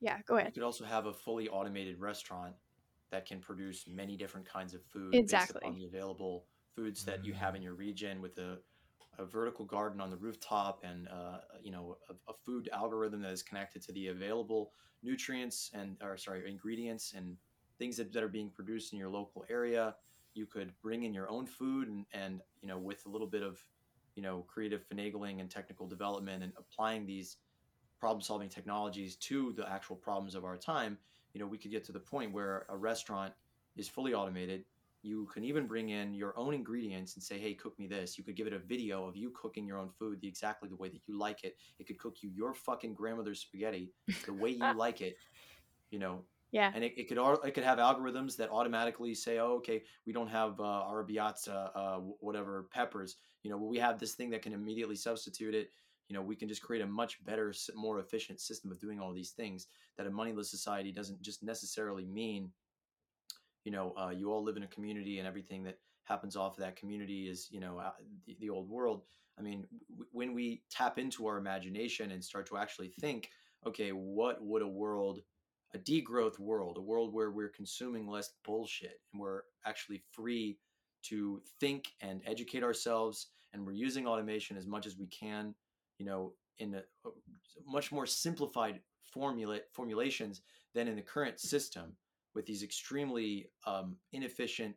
[0.00, 0.48] yeah, go ahead.
[0.48, 2.54] You could also have a fully automated restaurant
[3.10, 5.54] that can produce many different kinds of food exactly.
[5.54, 6.44] based upon the available
[6.76, 8.58] foods that you have in your region with a,
[9.18, 13.32] a vertical garden on the rooftop and uh, you know a, a, food algorithm that
[13.32, 14.72] is connected to the available
[15.02, 17.36] nutrients and or sorry ingredients and
[17.78, 19.94] things that, that are being produced in your local area
[20.34, 23.42] you could bring in your own food and, and you know with a little bit
[23.42, 23.58] of
[24.14, 27.38] you know creative finagling and technical development and applying these
[28.00, 30.98] problem solving technologies to the actual problems of our time,
[31.32, 33.32] you know, we could get to the point where a restaurant
[33.76, 34.64] is fully automated.
[35.02, 38.24] You can even bring in your own ingredients and say, "Hey, cook me this." You
[38.24, 40.88] could give it a video of you cooking your own food the exactly the way
[40.88, 41.56] that you like it.
[41.78, 43.92] It could cook you your fucking grandmother's spaghetti
[44.26, 45.16] the way you like it.
[45.90, 46.72] You know, yeah.
[46.74, 50.28] And it, it could it could have algorithms that automatically say, oh, okay, we don't
[50.28, 53.16] have uh, arrabbiata, uh, whatever peppers.
[53.42, 55.70] You know, well, we have this thing that can immediately substitute it
[56.08, 59.12] you know we can just create a much better more efficient system of doing all
[59.12, 59.66] these things
[59.96, 62.50] that a moneyless society doesn't just necessarily mean
[63.64, 66.64] you know uh, you all live in a community and everything that happens off of
[66.64, 67.80] that community is you know
[68.26, 69.02] the, the, old world.
[69.38, 73.30] I mean w- when we tap into our imagination and start to actually think
[73.66, 75.20] okay what would a world
[75.74, 80.58] a degrowth world a world where we're consuming less bullshit and we're actually free
[81.02, 85.54] to think and educate ourselves and we're using automation as much as we can
[85.98, 87.10] you know, in a, a
[87.66, 88.80] much more simplified
[89.12, 90.42] formula formulations
[90.74, 91.92] than in the current system
[92.34, 94.74] with these extremely um, inefficient,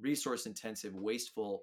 [0.00, 1.62] resource intensive, wasteful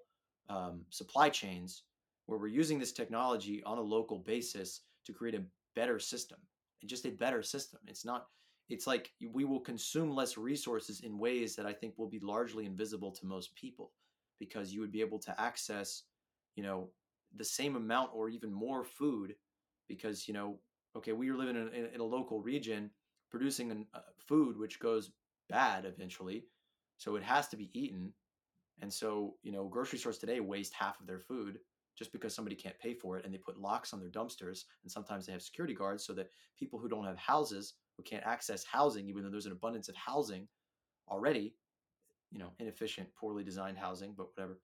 [0.49, 1.83] um, supply chains
[2.25, 5.43] where we're using this technology on a local basis to create a
[5.75, 6.37] better system
[6.81, 7.79] and just a better system.
[7.87, 8.27] It's not,
[8.69, 12.65] it's like we will consume less resources in ways that I think will be largely
[12.65, 13.91] invisible to most people
[14.39, 16.03] because you would be able to access,
[16.55, 16.89] you know,
[17.35, 19.35] the same amount or even more food
[19.87, 20.59] because you know
[20.95, 22.89] okay we are living in, in, a local region
[23.29, 25.11] producing an, uh, food which goes
[25.49, 26.45] bad eventually
[26.97, 28.11] so it has to be eaten
[28.81, 31.59] and so you know grocery stores today waste half of their food
[31.97, 34.91] just because somebody can't pay for it and they put locks on their dumpsters and
[34.91, 38.63] sometimes they have security guards so that people who don't have houses who can't access
[38.63, 40.47] housing even though there's an abundance of housing
[41.09, 41.55] already
[42.31, 44.59] you know inefficient poorly designed housing but whatever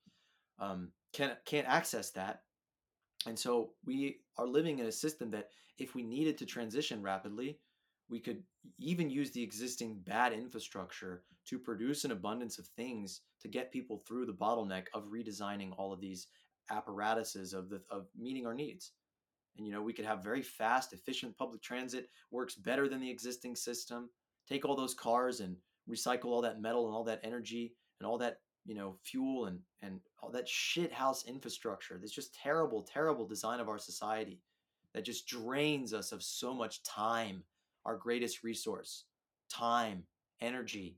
[0.60, 2.42] um, can't can't access that
[3.28, 7.60] and so we are living in a system that if we needed to transition rapidly,
[8.10, 8.44] we could
[8.78, 13.98] even use the existing bad infrastructure to produce an abundance of things to get people
[13.98, 16.28] through the bottleneck of redesigning all of these
[16.70, 18.92] apparatuses of the of meeting our needs.
[19.58, 23.10] And you know, we could have very fast, efficient public transit works better than the
[23.10, 24.10] existing system.
[24.48, 25.56] Take all those cars and
[25.90, 29.60] recycle all that metal and all that energy and all that you know, fuel and
[29.82, 31.98] and all that shit house infrastructure.
[32.00, 34.40] That's just terrible, terrible design of our society
[34.94, 37.44] that just drains us of so much time,
[37.86, 39.06] our greatest resource,
[39.50, 40.04] time,
[40.42, 40.98] energy,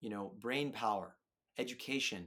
[0.00, 1.16] you know, brain power,
[1.58, 2.26] education.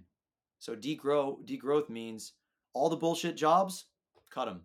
[0.59, 2.33] So degrow degrowth means
[2.73, 3.85] all the bullshit jobs,
[4.31, 4.61] cut them.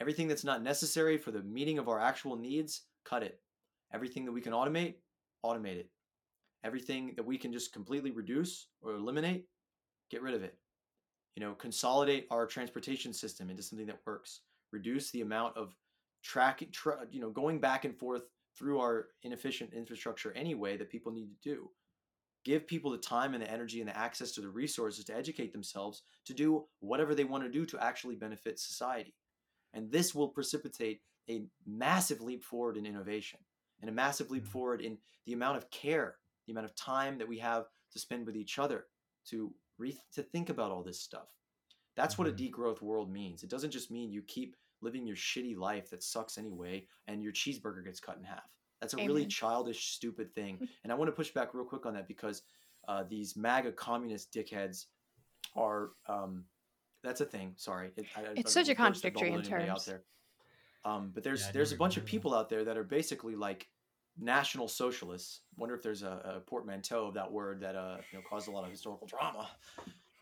[0.00, 3.40] Everything that's not necessary for the meeting of our actual needs, cut it.
[3.92, 4.94] Everything that we can automate,
[5.44, 5.90] automate it.
[6.64, 9.46] Everything that we can just completely reduce or eliminate,
[10.10, 10.58] get rid of it.
[11.36, 14.40] You know, consolidate our transportation system into something that works.
[14.72, 15.76] Reduce the amount of
[16.22, 18.22] tracking, tra- you know, going back and forth
[18.56, 21.70] through our inefficient infrastructure anyway that people need to do.
[22.44, 25.52] Give people the time and the energy and the access to the resources to educate
[25.52, 29.14] themselves to do whatever they want to do to actually benefit society.
[29.74, 33.38] And this will precipitate a massive leap forward in innovation
[33.80, 34.48] and a massive leap Mhm.
[34.48, 36.18] forward in the amount of care,
[36.48, 38.86] the amount of time that we have to spend with each other
[39.26, 41.28] to re- to think about all this stuff.
[41.94, 43.42] That's what a degrowth world means.
[43.42, 47.32] It doesn't just mean you keep living your shitty life that sucks anyway and your
[47.32, 48.48] cheeseburger gets cut in half.
[48.80, 50.66] That's a really childish, stupid thing.
[50.84, 52.42] And I want to push back real quick on that because
[52.86, 54.86] uh, these MAGA communist dickheads
[55.54, 55.90] are.
[56.08, 56.44] Um,
[57.04, 57.54] that's a thing.
[57.56, 59.68] Sorry, it, I, I- It's I such a don't contradictory in terms.
[59.68, 60.02] Out there.
[60.84, 62.84] Um, but there's Yeah, there's a bunch of heard of people out there that are
[62.84, 63.68] basically like
[64.18, 65.40] national socialists.
[65.56, 68.50] Wonder if there's a, a portmanteau of that word that uh, you know caused a
[68.50, 69.48] lot of historical drama.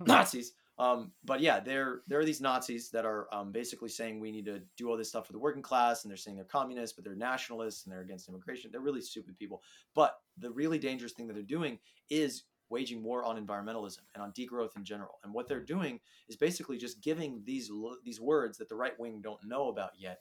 [0.07, 0.53] Nazis.
[0.79, 4.45] Um, but yeah, there there are these Nazis that are um, basically saying we need
[4.45, 7.05] to do all this stuff for the working class, and they're saying they're communists, but
[7.05, 8.71] they're nationalists and they're against immigration.
[8.71, 9.63] They're really stupid people.
[9.95, 11.79] But the really dangerous thing that they're doing
[12.11, 15.19] is waging war on environmentalism and on degrowth in general.
[15.25, 17.71] And what they're doing is basically just giving these
[18.05, 20.21] these words that the right wing don't know about yet.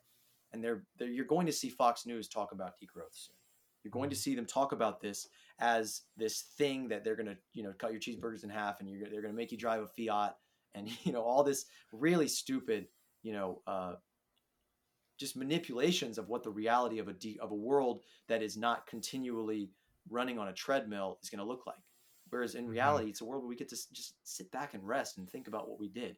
[0.53, 3.35] And they're, they're you're going to see Fox News talk about degrowth soon.
[3.85, 5.27] You're going to see them talk about this
[5.59, 8.89] as this thing that they're going to, you know, cut your cheeseburgers in half and
[8.89, 10.35] you're, they're going to make you drive a Fiat
[10.73, 12.87] and, you know, all this really stupid,
[13.21, 13.93] you know, uh,
[15.19, 18.87] just manipulations of what the reality of a de- of a world that is not
[18.87, 19.69] continually
[20.09, 21.77] running on a treadmill is going to look like.
[22.31, 22.69] Whereas in Mhm.
[22.71, 25.29] reality, it's a world where we get to s- just sit back and rest and
[25.29, 26.17] think about what we did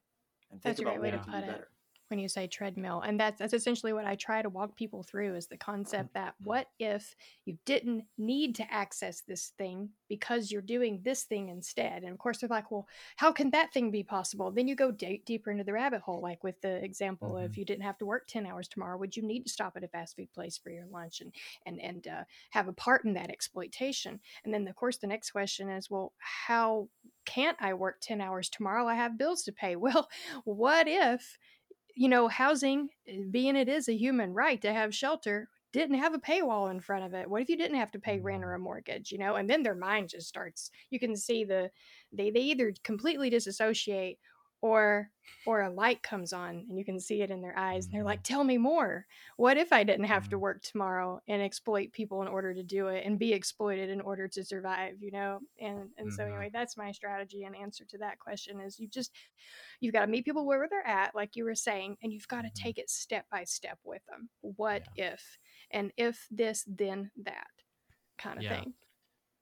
[0.49, 1.71] and think That's about great way what to we can put do better.
[2.09, 5.35] When you say treadmill and that's that's essentially what i try to walk people through
[5.35, 7.15] is the concept that what if
[7.45, 12.03] you didn't need to access this thing because you're doing this thing instead?
[12.03, 14.51] And of course they're like well how can that thing be possible?
[14.51, 17.57] Then you go d- deeper into the rabbit hole like with the example of Mhm.
[17.57, 19.87] you didn't have to work 10 hours tomorrow would you need to stop at a
[19.87, 21.33] fast food place for your lunch and
[21.65, 24.19] and and uh, have a part in that exploitation?
[24.43, 26.89] And then of course the next question is well how
[27.25, 28.87] can't i work 10 hours tomorrow?
[28.87, 29.75] I have bills to pay.
[29.87, 30.09] Well
[30.43, 31.37] what if
[31.97, 36.13] you know, housing, eh, being it is a human right to have shelter, didn't have
[36.13, 37.29] a paywall in front of it.
[37.29, 39.35] What if you didn't have to pay rent or a mortgage, you know?
[39.35, 40.71] And then their mind just starts.
[40.89, 41.71] You can see the
[42.11, 44.19] they they either completely disassociate
[44.67, 45.11] or
[45.45, 48.03] or a light comes on and you can see it in their eyes and they're
[48.03, 49.07] like tell me more.
[49.37, 50.47] What if i didn't have to Mhm.
[50.47, 54.27] work tomorrow and exploit people in order to do it and be exploited in order
[54.29, 55.41] to survive you know?
[55.59, 56.27] And and so Mhm.
[56.27, 59.13] anyway that's my strategy and answer to that question is you just
[59.79, 62.43] you've got to meet people where they're at like you were saying and you've got
[62.43, 64.29] to take it step by step with them.
[64.41, 65.37] What if?
[65.71, 67.47] And if this then that
[68.17, 68.47] kind of Yeah.
[68.47, 68.73] thing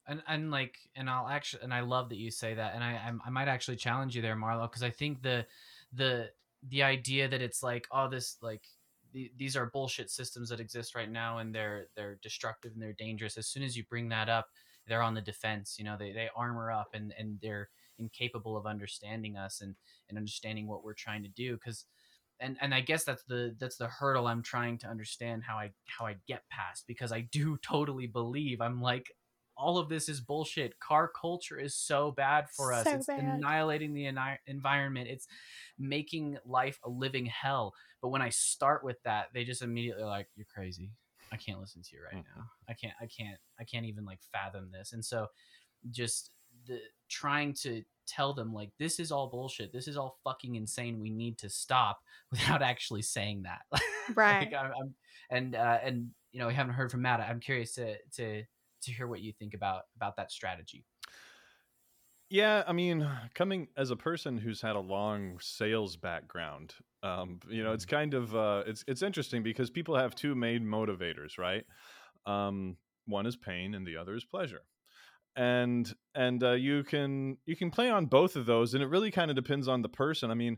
[0.07, 3.11] and and like and I'll actually and I love that you say that and I
[3.25, 5.45] I might actually challenge you there Marlo because I think the
[5.93, 6.29] the
[6.67, 8.63] the idea that it's like oh this like
[9.13, 12.93] the, these are bullshit systems that exist right now and they're they're destructive and they're
[12.93, 14.49] dangerous as soon as you bring that up
[14.87, 18.65] they're on the defense you know they, they armor up and and they're incapable of
[18.65, 19.75] understanding us and
[20.09, 21.85] and understanding what we're trying to do because
[22.39, 25.71] and and I guess that's the that's the hurdle I'm trying to understand how I
[25.85, 29.11] how I get past because I do totally believe I'm like
[29.57, 30.79] all of this is bullshit.
[30.79, 32.85] Car culture is so bad for us.
[32.85, 33.23] So it's bad.
[33.23, 35.07] annihilating the envi- environment.
[35.09, 35.27] It's
[35.79, 37.73] making life a living hell.
[38.01, 40.91] But when I start with that, they just immediately are like, "You're crazy.
[41.31, 42.43] I can't listen to you right now.
[42.69, 42.93] I can't.
[43.01, 43.39] I can't.
[43.59, 45.27] I can't even like fathom this." And so,
[45.91, 46.31] just
[46.67, 46.79] the
[47.09, 49.73] trying to tell them like this is all bullshit.
[49.73, 50.99] This is all fucking insane.
[50.99, 51.99] We need to stop
[52.31, 53.61] without actually saying that.
[54.13, 54.51] Right.
[54.51, 54.93] like, I'm, I'm,
[55.31, 57.21] and uh, and you know we haven't heard from Matt.
[57.21, 58.43] I'm curious to to
[58.85, 60.85] to hear what you think about about that strategy.
[62.29, 67.63] Yeah, I mean, coming as a person who's had a long sales background, um, you
[67.63, 71.63] know, it's kind of uh, it's it's interesting because people have two main motivators, right?
[72.25, 74.61] Um, one is pain, and the other is pleasure,
[75.35, 79.11] and and uh, you can you can play on both of those, and it really
[79.11, 80.31] kind of depends on the person.
[80.31, 80.57] I mean,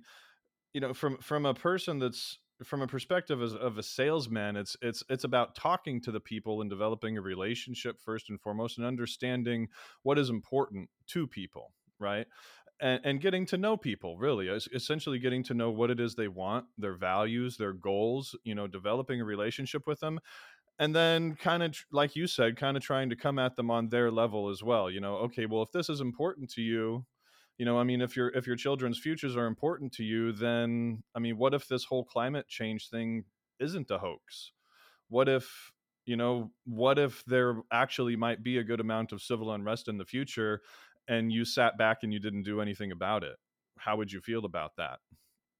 [0.74, 4.76] you know, from from a person that's from a perspective as, of a salesman, it's
[4.82, 8.86] it's it's about talking to the people and developing a relationship first and foremost, and
[8.86, 9.68] understanding
[10.04, 12.28] what is important to people right?
[12.80, 16.14] And, and getting to know people really es- essentially getting to know what it is
[16.14, 20.20] they want their values their goals you know developing a relationship with them
[20.78, 23.90] and then kind of like you said kind of trying to come at them on
[23.90, 27.04] their level as well you know okay well if this is important to you
[27.58, 31.04] you know i mean if your if your children's futures are important to you then
[31.16, 33.24] i mean what if this whole climate change thing
[33.60, 34.52] isn't a hoax?
[35.10, 35.72] What if
[36.06, 39.98] you know what if there actually might be a good amount of civil unrest in
[39.98, 40.62] the future
[41.08, 43.36] and you sat back and you didn't do anything about it?
[43.78, 45.00] How would you feel about that?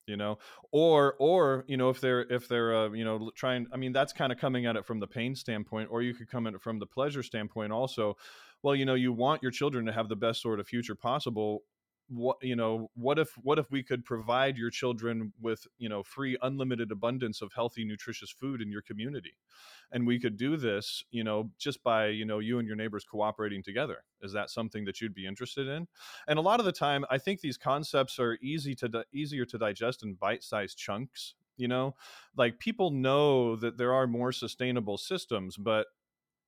[0.06, 0.38] You know?
[0.72, 4.14] Or or you know if they're if they're uh, you know trying i mean that's
[4.14, 6.62] kind of coming at it from the pain standpoint or you could come at it
[6.62, 8.16] from the pleasure standpoint also.
[8.64, 11.64] Well you know you want your children to have the best sort of future possible
[12.10, 16.04] what you know what if what if we could provide your children with you know
[16.04, 19.34] free unlimited abundance of healthy nutritious food in your community?
[19.92, 23.04] And we could do this you know just by you know you and your neighbors
[23.04, 24.04] cooperating together.
[24.22, 25.88] Is that something that you'd be interested in?
[26.28, 29.46] And a lot of the time i think these concepts are easy to di- easier
[29.46, 31.96] to digest in bite-sized chunks you know?
[32.38, 35.88] Like people know that there are more sustainable systems but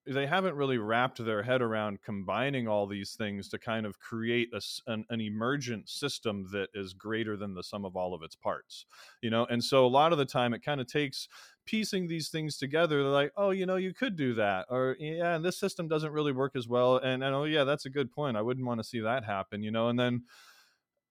[0.05, 4.49] they haven't really wrapped their head around combining all these things to kind of create
[4.53, 8.35] a, an, an, emergent system that is greater than the sum of all of its
[8.35, 8.85] parts
[9.21, 9.45] you know?
[9.49, 11.27] And so a lot of the time it kind of takes
[11.65, 15.35] piecing these things together they're like oh you know you could do that or yeah
[15.35, 18.11] and this system doesn't really work as well and, and oh yeah that's a good
[18.11, 19.89] point i wouldn't want to see that happen you know?
[19.89, 20.23] And then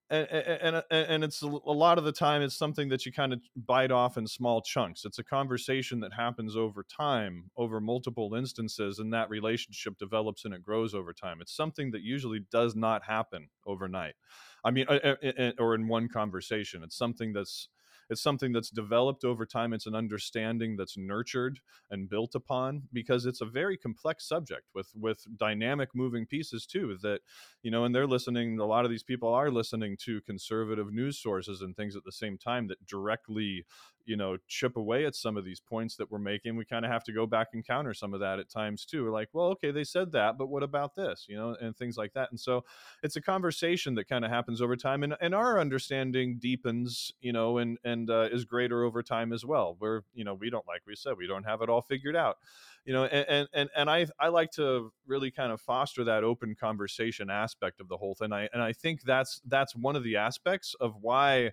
[0.09, 0.27] and,
[0.61, 3.91] and and it's a lot of the time it's something that you kind of bite
[3.91, 5.05] off in small chunks.
[5.05, 10.53] It's a conversation that happens over time over multiple instances and that relationship develops and
[10.53, 11.39] it grows over time.
[11.41, 14.15] It's something that usually does not happen overnight.
[14.63, 16.83] I mean uh, uh, or in one conversation.
[16.83, 17.69] It's something that's
[18.09, 19.73] it's something that's developed over time.
[19.73, 21.59] It's an understanding that's nurtured
[21.91, 26.97] and built upon because it's a very complex subject with with dynamic moving pieces too.
[27.01, 27.21] That
[27.63, 28.59] you know, and they're listening.
[28.59, 32.11] A lot of these people are listening to conservative news sources and things at the
[32.11, 33.65] same time that directly
[34.05, 36.91] you know chip away at some of these points that we're making we kind of
[36.91, 39.03] have to go back and counter some of that at times too.
[39.03, 41.25] We're like well okay they said that but what about this?
[41.27, 42.29] You know and things like that.
[42.31, 42.63] And so
[43.03, 47.33] it's a conversation that kind of happens over time and, and our understanding deepens you
[47.33, 49.75] know and and uh, is greater over time as well.
[49.79, 52.37] Where you know we don't like we said we don't have it all figured out.
[52.85, 56.55] You know and and and i i like to really kind of foster that open
[56.55, 58.31] conversation aspect of the whole thing.
[58.31, 61.51] I, and i think that's that's one of the aspects of why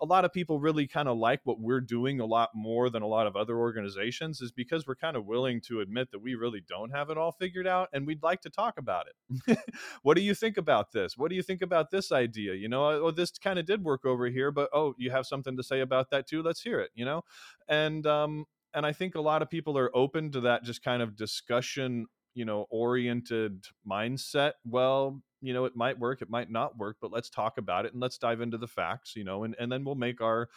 [0.00, 3.02] a lot of people really kind of like what we're doing a lot more than
[3.02, 6.34] a lot of other organizations is because we're kind of willing to admit that we
[6.34, 9.58] really don't have it all figured out and we'd like to talk about it.
[10.02, 11.16] what do you think about this?
[11.16, 12.54] What do you think about this idea?
[12.54, 15.56] You know, oh, this kind of did work over here, but oh, you have something
[15.56, 16.42] to say about that too?
[16.42, 17.22] Let's hear it, you know?
[17.68, 21.02] And, um, and I think a lot of people are open to that just kind
[21.02, 26.76] of discussion you know oriented mindset well you know it might work it might not
[26.78, 29.54] work but let's talk about it and let's dive into the facts you know and,
[29.58, 30.48] and then we'll make our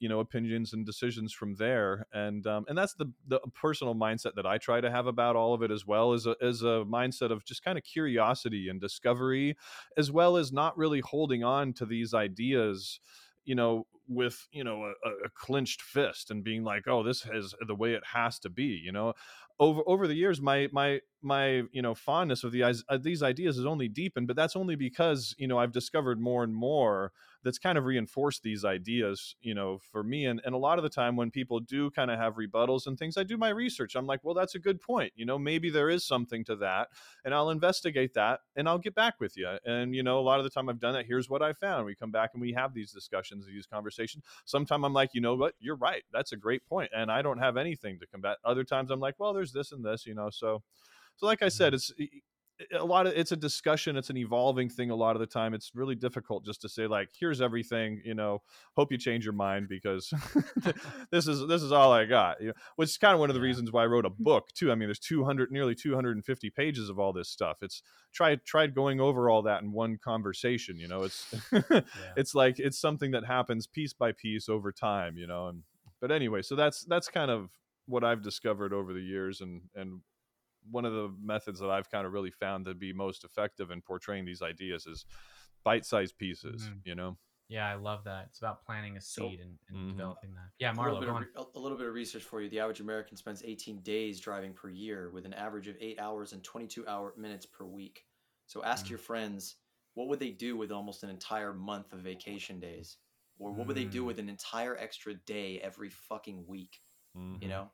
[0.00, 4.34] you know opinions and decisions from there and um, and that's the the personal mindset
[4.34, 6.84] that I try to have about all of it as well as a, as a
[6.88, 9.56] mindset of just kind of curiosity and discovery
[9.96, 12.98] as well as not really holding on to these ideas
[13.44, 17.54] you know with you know a, a, clenched fist and being like oh this is
[17.66, 19.14] the way it has to be you know?
[19.58, 23.56] Over over the years my my my you know fondness of the uh, these ideas
[23.56, 27.12] has only deepened but that's only because you know i've discovered more and more
[27.42, 30.82] that's kind of reinforced these ideas you know for me and, and a lot of
[30.82, 33.94] the time when people do kind of have rebuttals and things i do my research.
[33.94, 36.88] I'm like well that's a good point you know maybe there is something to that
[37.24, 40.38] and i'll investigate that and i'll get back with you and you know a lot
[40.38, 41.86] of the time i've done that here's what i found.
[41.86, 44.24] We come back and we have these discussions these conversations.
[44.44, 45.54] Sometimes i'm like you know what?
[45.60, 48.38] You're right that's a great point and i don't have anything to combat.
[48.44, 50.62] Other times i'm like well there's this and this you know so
[51.16, 52.02] so like i said mm-hmm.
[52.02, 52.22] it's
[52.72, 55.54] a lot of it's a discussion it's an evolving thing a lot of the time
[55.54, 58.42] it's really difficult just to say like here's everything you know
[58.76, 60.12] hope you change your mind because
[61.10, 63.34] this is this is all i got you know, which is kind of one of
[63.34, 66.88] the reasons why i wrote a book too i mean there's 200 nearly 250 pages
[66.88, 67.82] of all this stuff it's
[68.12, 71.80] try tried going over all that in one conversation you know it's yeah.
[72.16, 75.62] it's like it's something that happens piece by piece over time you know and
[76.00, 77.50] but anyway so that's that's kind of
[77.86, 80.00] what i've discovered over the years and and
[80.68, 83.80] one of the methods that I've kind of really found to be most effective in
[83.80, 85.04] portraying these ideas is
[85.64, 86.62] bite-sized pieces.
[86.62, 86.78] Mm-hmm.
[86.84, 87.18] You know.
[87.48, 88.26] Yeah, I love that.
[88.28, 89.98] It's about planting a seed so, and, and mm-hmm.
[89.98, 90.50] developing that.
[90.60, 92.48] Yeah, Marlo, a little, of, a little bit of research for you.
[92.48, 96.32] The average American spends 18 days driving per year, with an average of eight hours
[96.32, 98.04] and 22 hour minutes per week.
[98.46, 98.90] So ask mm-hmm.
[98.90, 99.56] your friends,
[99.94, 102.98] what would they do with almost an entire month of vacation days,
[103.40, 104.06] or what would they do mm.
[104.06, 106.78] with an entire extra day every fucking week?
[107.14, 107.48] You mm-hmm.
[107.48, 107.70] know,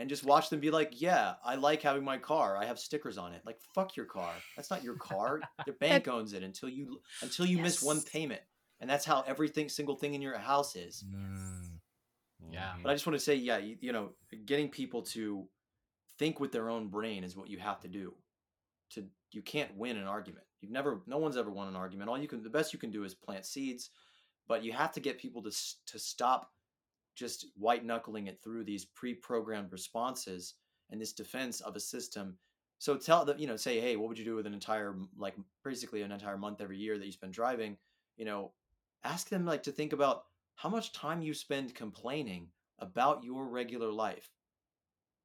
[0.00, 2.56] and just watch them be like, "Yeah, I like having my car.
[2.56, 4.32] I have stickers on it." Like, fuck your car.
[4.56, 5.40] That's not your car.
[5.66, 8.40] the bank owns it until you until you miss one payment,
[8.80, 11.04] and that's how everything single thing in your house is.
[11.06, 11.80] Mm.
[12.42, 12.54] Mm-hmm.
[12.54, 12.72] Yeah.
[12.82, 14.12] But I just want to say, yeah, you, you know,
[14.46, 15.46] getting people to
[16.18, 18.14] think with their own brain is what you have to do.
[18.94, 20.46] To you can't win an argument.
[20.62, 22.08] You've never, no one's ever won an argument.
[22.10, 23.90] All you can, the best you can do is plant seeds,
[24.48, 25.50] but you have to get people to
[25.86, 26.52] to stop
[27.20, 30.54] just white knuckling it through these pre-programmed responses
[30.88, 32.34] and this defense of a system.
[32.78, 35.34] So tell them, you know, say, hey, what would you do with an entire, like,
[35.62, 37.76] basically an entire month every year that you spend driving?
[38.16, 38.52] You know,
[39.04, 40.24] ask them like to think about
[40.54, 42.48] how much time you spend complaining
[42.78, 44.30] about your regular life.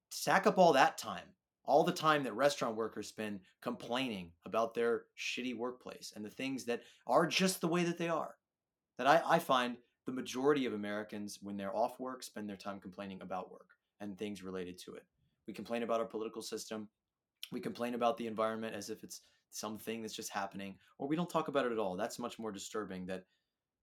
[0.09, 1.29] Stack up all that time,
[1.63, 6.65] all the time that restaurant workers spend complaining about their shitty workplace and the things
[6.65, 8.35] that are just the way that they are.
[8.97, 12.79] That I, I find the majority of Americans, when they're off work, spend their time
[12.79, 13.69] complaining about work
[13.99, 15.03] and things related to it.
[15.47, 16.87] We complain about our political system.
[17.51, 19.21] We complain about the environment as if it's
[19.51, 21.95] something that's just happening, or we don't talk about it at all.
[21.95, 23.25] That's much more disturbing that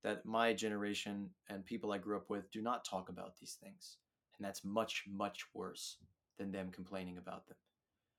[0.02, 3.98] that my generation and people I grew up with do not talk about these things.
[4.36, 5.98] And that's much, much worse
[6.38, 7.56] than them complaining about them.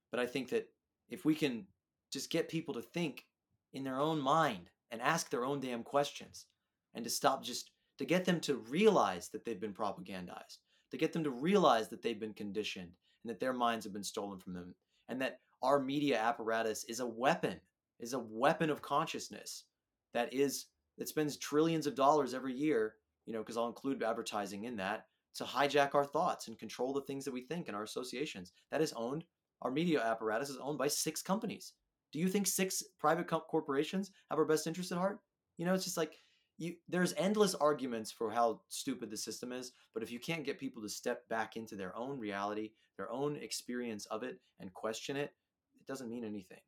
[0.09, 0.69] But I think that
[1.09, 1.65] if we can
[2.09, 3.25] just get people to think
[3.73, 6.45] in their own mind and ask their own damn questions
[6.93, 10.57] and to stop just to get them to realize that they've been propagandized,
[10.91, 12.91] to get them to realize that they've been conditioned
[13.23, 14.73] and that their minds have been stolen from them
[15.09, 17.59] and that our media apparatus is a weapon,
[17.99, 19.65] is a weapon of consciousness
[20.13, 20.65] that is
[20.97, 22.95] that spends trillions of dollars every year,
[23.25, 27.01] you know, because I'll include advertising in that, to hijack our thoughts and control the
[27.01, 28.53] things that we think and our associations.
[28.71, 29.23] That is owned,
[29.63, 31.73] our media apparatus is owned by six companies.
[32.11, 35.19] Do you think six private co- corporations have our best interest at heart?
[35.57, 36.13] You know, it's just like
[36.57, 40.59] you there's endless arguments for how stupid the system is, but if you can't get
[40.59, 45.15] people to step back into their own reality, their own experience of it and question
[45.17, 45.33] it,
[45.75, 46.61] it doesn't mean anything.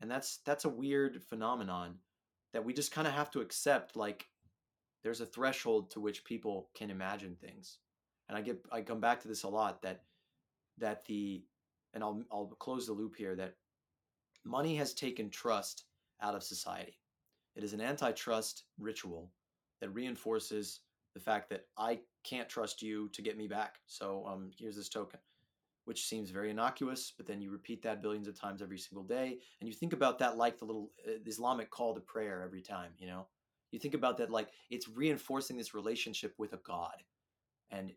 [0.00, 1.96] And that's that's a weird phenomenon
[2.52, 4.26] that we just kind of have to accept like
[5.02, 7.78] there's a threshold to which people can imagine things
[8.28, 10.02] and i get i come back to this a lot that
[10.78, 11.42] that the
[11.94, 13.54] and i'll i'll close the loop here that
[14.44, 15.84] money has taken trust
[16.22, 16.98] out of society
[17.58, 19.30] it is an antitrust ritual
[19.80, 20.80] that reinforces
[21.14, 24.88] the fact that i can't trust you to get me back so um here's this
[24.88, 25.20] token
[25.88, 29.38] which seems very innocuous, but then you repeat that billions of times every single day.
[29.58, 32.90] And you think about that like the little uh, Islamic call to prayer every time,
[32.98, 33.26] you know?
[33.70, 37.02] You think about that like it's reinforcing this relationship with a God.
[37.70, 37.92] And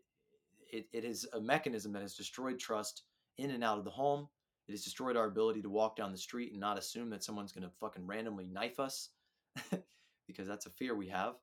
[0.70, 3.02] it, it is a mechanism that has destroyed trust
[3.36, 4.26] in and out of the home.
[4.68, 7.52] It has destroyed our ability to walk down the street and not assume that someone's
[7.52, 9.10] going to fucking randomly knife us
[10.26, 11.34] because that's a fear we have.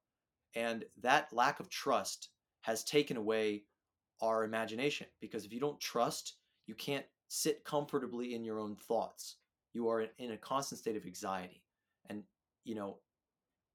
[0.56, 2.30] And that lack of trust
[2.62, 3.64] has taken away
[4.22, 6.36] our imagination because if you don't trust,
[6.68, 9.38] you can't sit comfortably in your own thoughts.
[9.74, 11.64] You are in a constant state of anxiety.
[12.10, 12.24] And,
[12.64, 12.98] you know,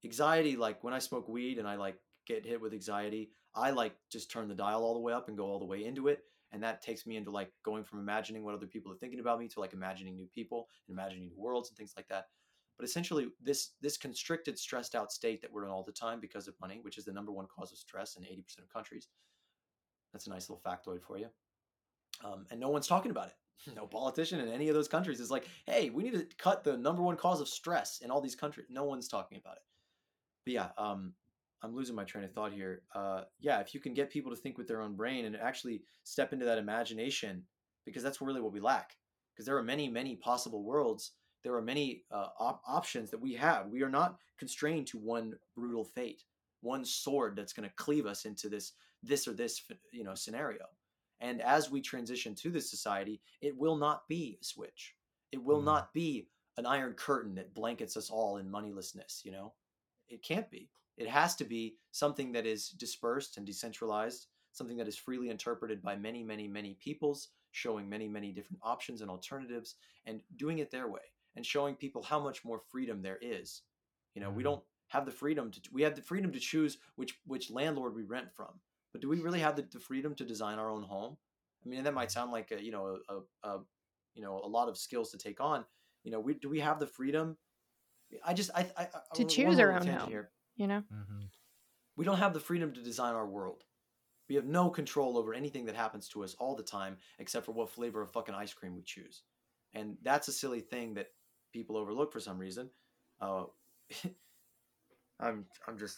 [0.05, 1.97] anxiety, like when I smoke weed and I like
[2.27, 5.37] get hit with anxiety, I like just turn the dial all the way up and
[5.37, 6.21] go all the way into it.
[6.53, 9.39] And that takes me into like going from imagining what other people are thinking about
[9.39, 12.27] me to like imagining new people and imagining new worlds and things like that.
[12.79, 16.49] But essentially, this this constricted, stressed out state that we're in all the time because
[16.49, 19.09] of money, which is the number one cause of stress in 80% of countries,
[20.13, 21.29] that's a nice little factoid for you.
[22.25, 23.35] Um, and no one's talking about it.
[23.77, 26.77] No politician in any of those countries is like, hey, we need to cut the
[26.77, 28.67] number one cause of stress in all these countries.
[28.69, 29.63] No one's talking about it.
[30.45, 31.15] But yeah, um,
[31.63, 32.83] I'm losing my train of thought here.
[32.95, 35.83] Uh, yeah, if you can get people to think with their own brain and actually
[36.03, 37.45] step into that imagination,
[37.87, 38.97] because that's really what we lack.
[39.33, 41.13] Because there are many, many possible worlds.
[41.45, 43.69] There are many uh, op- options that we have.
[43.69, 46.25] We are not constrained to one brutal fate,
[46.63, 48.73] one sword that's going to cleave us into this
[49.03, 49.63] this or this
[49.93, 50.65] you know scenario.
[51.21, 54.97] And as we transition to this society it will not be a switch.
[55.31, 55.65] It will Mhm.
[55.65, 59.53] not be an iron curtain that blankets us all in moneylessness you know?
[60.09, 60.71] It can't be.
[60.97, 65.83] It has to be something that is dispersed and decentralized something that is freely interpreted
[65.83, 69.77] by many many many peoples showing many many different options and alternatives
[70.07, 73.63] and doing it their way and showing people how much more freedom there is
[74.15, 74.47] you know we Mhm.
[74.47, 78.03] don't have the freedom to we have the freedom to choose which which landlord we
[78.03, 78.61] rent from
[78.93, 81.17] but do we really have the, the freedom to design our own home
[81.65, 83.59] i mean that might sound like a, you know a, a,
[84.15, 85.65] you know a lot of skills to take on
[86.05, 87.37] you know we do we have the freedom
[88.25, 90.09] i just i, I I- To choose our own home.
[90.09, 90.31] here.
[90.57, 90.85] You know?
[90.93, 91.25] Mm-hmm.
[91.97, 93.65] we don't have the freedom to design our world
[94.29, 97.53] we have no control over anything that happens to us all the time except for
[97.53, 99.25] what flavor of fucking ice cream we choose
[99.73, 101.09] and that's a silly thing that
[101.55, 102.69] people overlook for some reason
[103.23, 103.45] uh,
[105.21, 105.97] i'm i'm just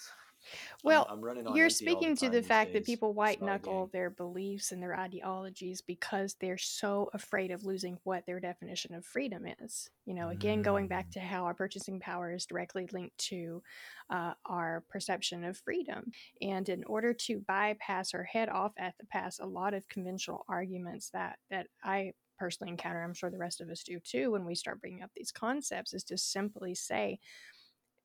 [0.84, 3.90] Well, I'm running on you're all the speaking to the fact that people white knuckle
[3.92, 9.04] their beliefs and their ideologies because they're so afraid of losing what their definition of
[9.04, 9.90] freedom is.
[10.04, 11.12] You know, again, going back Mm.
[11.14, 13.62] to how our purchasing power is directly linked to
[14.10, 16.12] uh, our perception of freedom.
[16.40, 20.44] And in order to bypass or head off at the pass a lot of conventional
[20.48, 24.44] arguments that that I personally encounter, I'm sure the rest of us do too, when
[24.44, 27.18] we start bringing up these concepts, is to simply say,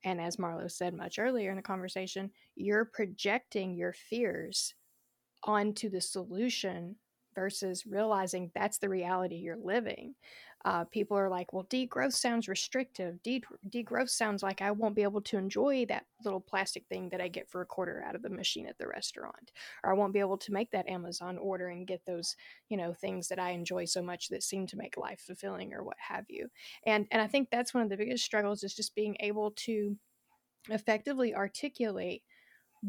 [0.03, 4.73] and as Marlo said much earlier in the conversation, you're projecting your fears
[5.43, 6.95] onto the solution
[7.33, 10.15] versus realizing that's the reality you're living.
[10.63, 13.21] Uh, people are like, well, degrowth sounds restrictive.
[13.23, 17.21] De- degrowth sounds like I won't be able to enjoy that little plastic thing that
[17.21, 19.51] I get for a quarter out of the machine at the restaurant.
[19.83, 22.35] Or I won't be able to make that Amazon order and get those,
[22.69, 25.83] you know, things that I enjoy so much that seem to make life fulfilling or
[25.83, 26.49] what have you.
[26.85, 29.97] And and I think that's one of the biggest struggles is just being able to
[30.69, 32.23] effectively articulate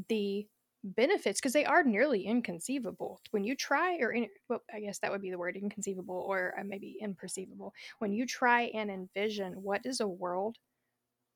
[0.08, 0.46] the
[0.84, 3.20] benefits because they are nearly inconceivable.
[3.30, 6.54] When you try or in, well i guess that would be the word inconceivable or
[6.58, 7.72] uh, maybe imperceivable.
[7.98, 10.58] When you try and envision what does a world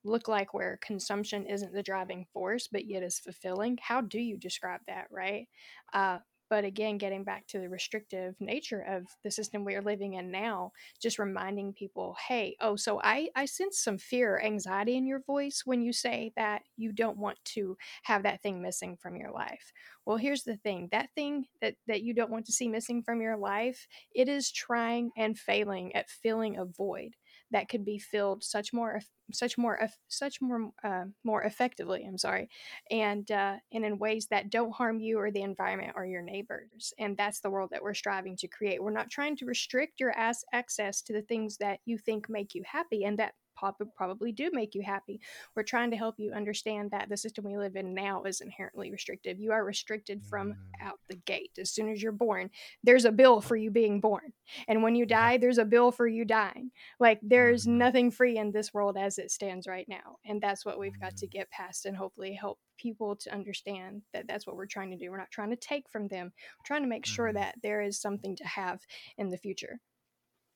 [0.03, 4.37] look like where consumption isn't the driving force but yet is fulfilling how do you
[4.37, 5.47] describe that right?
[5.93, 6.19] Uh,
[6.49, 10.31] but again getting back to the restrictive nature of the system we are living in
[10.31, 10.71] now
[11.01, 15.63] just reminding people hey oh so i i sense some fear anxiety in your voice
[15.65, 19.71] when you say that you don't want to have that thing missing from your life.
[20.05, 23.21] Well here's the thing that thing that that you don't want to see missing from
[23.21, 27.15] your life it is trying and failing at filling a void
[27.51, 29.01] that could be filled such more
[29.31, 32.49] such more such more uh, more effectively i'm sorry
[32.91, 36.93] and uh, and in ways that don't harm you or the environment or your neighbors
[36.99, 38.81] and that's the world that we're striving to create.
[38.81, 42.53] We're not trying to restrict your ass access to the things that you think make
[42.53, 45.19] you happy and that probably do make you happy.
[45.55, 48.91] We're trying to help you understand that the system we live in now is inherently
[48.91, 49.39] restrictive.
[49.39, 50.55] You are restricted from Mm.
[50.81, 51.57] out the gate.
[51.57, 52.49] As soon as you're born,
[52.83, 54.33] there's a bill for you being born.
[54.67, 56.71] And when you die, there's a bill for you dying.
[56.99, 57.77] Like there's Mhm.
[57.77, 60.19] nothing free in this world as it stands right now.
[60.25, 61.31] And that's what we've got to Mm.
[61.31, 65.09] get past and hopefully help people to understand that that's what we're trying to do.
[65.09, 66.31] We're not trying to take from them.
[66.59, 67.33] We're trying to make sure Mhm.
[67.33, 68.85] that there is something to have
[69.17, 69.79] in the future.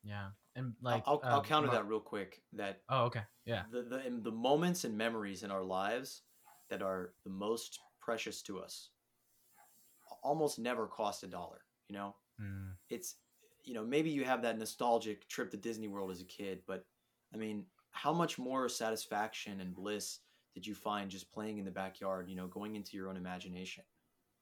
[0.04, 2.42] Yeah, and like I'll, I'll uh, counter that real quick.
[2.52, 3.22] That Oh, okay.
[3.44, 3.64] Yeah.
[3.70, 6.22] the, the the moments and memories in our lives
[6.68, 8.90] that are the most precious to us
[10.22, 11.62] almost never cost a dollar.
[11.88, 12.76] You know, Mm.
[12.88, 13.16] it's
[13.64, 16.86] you know maybe you have that nostalgic trip to Disney World as a kid, but
[17.34, 20.20] I mean, how much more satisfaction and bliss
[20.54, 22.28] did you find just playing in the backyard?
[22.28, 23.84] You know, going into your own imagination,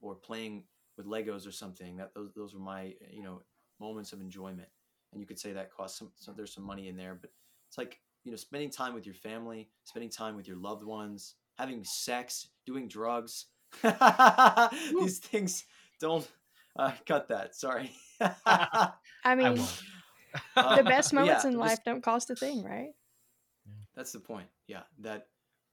[0.01, 0.65] or playing
[0.97, 1.97] with Legos or something.
[1.97, 3.43] That those those were my you know
[3.81, 4.69] moments of enjoyment.
[5.13, 6.11] And you could say that costs some.
[6.17, 7.31] So there's some money in there, but
[7.69, 11.35] it's like you know spending time with your family, spending time with your loved ones,
[11.59, 13.47] having sex, doing drugs.
[15.01, 15.65] These things
[16.01, 16.29] don't
[16.77, 17.57] uh, cut that.
[17.57, 17.91] Sorry.
[18.21, 18.91] I
[19.25, 19.61] I mean.
[20.57, 22.91] Uh, the best moments yeah, in life don't cost a thing, right?
[23.97, 24.49] That's the point.
[24.67, 25.27] Yeah, that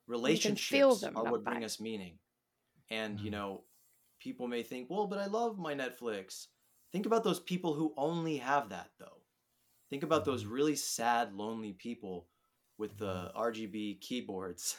[0.08, 2.18] relationships them, are what bring us meaning.
[2.90, 3.34] And you Mhm.
[3.34, 3.64] know,
[4.20, 6.48] people may think, "Well, but I love my Netflix."
[6.92, 9.17] Think about those people who only have that though.
[9.90, 12.28] Think about those really sad, lonely people
[12.78, 14.78] with the RGB keyboards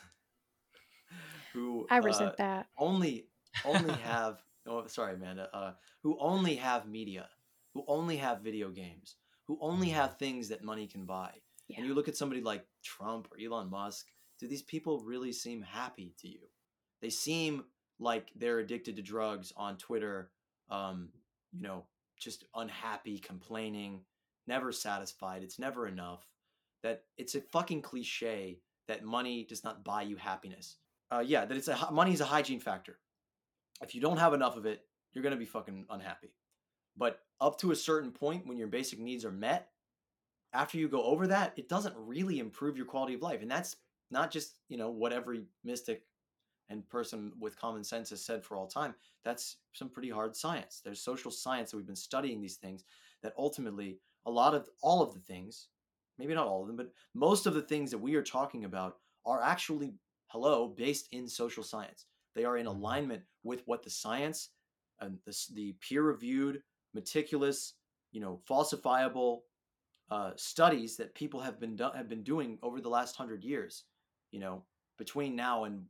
[1.52, 2.00] who I uh,
[2.38, 2.66] that.
[2.78, 3.26] only
[3.64, 5.72] only have oh sorry Amanda uh,
[6.02, 7.28] who only have media
[7.74, 9.16] who only have video games
[9.46, 11.32] who only have things that money can buy
[11.68, 11.78] Yeah.
[11.78, 14.06] and you look at somebody like Trump or Elon Musk
[14.38, 16.40] do these people really seem happy to you
[17.00, 17.64] they seem
[17.98, 20.30] like they're addicted to drugs on Twitter
[20.70, 21.08] um
[21.52, 21.84] you know
[22.18, 24.00] just unhappy complaining
[24.48, 26.26] never satisfied it's never enough
[26.82, 28.58] that it's a fucking cliche
[28.88, 30.76] that money does not buy you happiness
[31.10, 32.98] uh, yeah, that it's a money is a hygiene factor.
[33.82, 36.34] If you don't have enough of it, you're gonna be fucking unhappy.
[36.96, 39.70] But up to a certain point, when your basic needs are met,
[40.52, 43.76] after you go over that, it doesn't really improve your quality of life, and that's
[44.10, 46.02] not just you know what every mystic
[46.70, 48.94] and person with common sense has said for all time.
[49.24, 50.82] That's some pretty hard science.
[50.84, 52.84] There's social science that we've been studying these things
[53.22, 55.68] that ultimately a lot of all of the things,
[56.18, 58.98] maybe not all of them, but most of the things that we are talking about
[59.24, 59.94] are actually
[60.28, 62.76] hello based in social science they are in Mhm.
[62.76, 64.50] alignment with what the science
[65.00, 66.62] and the, the peer-reviewed
[66.92, 67.74] meticulous
[68.12, 69.42] you know falsifiable
[70.10, 73.84] uh, studies that people have been do- have been doing over the last hundred years
[74.30, 74.64] you know
[74.96, 75.84] between now and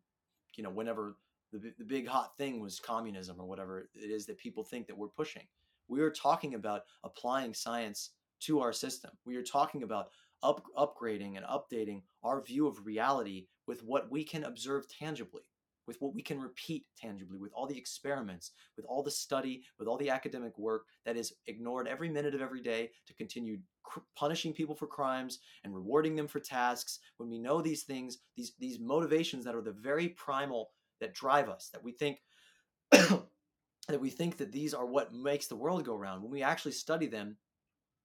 [0.57, 1.19] you know whenever
[1.53, 4.97] the, the big hot thing was communism or whatever it is that people think that
[4.99, 5.47] we're pushing
[5.89, 9.11] we are talking about applying science to our system.
[9.25, 10.09] We are talking about
[10.43, 15.43] up, upgrading and updating our view of reality with what we can observe tangibly
[15.89, 19.89] with what we can repeat tangibly, with all the experiments, with all the study, with
[19.89, 24.01] all the academic work that is ignored every minute of every day to continue cr-
[24.15, 28.53] punishing people for crimes and rewarding them for tasks, when we know these things, these
[28.61, 30.71] these motivations that are the very primal
[31.01, 32.19] that drive us, that we think
[32.91, 36.73] that we think that these are what makes the world go round, when we actually
[36.73, 37.37] study them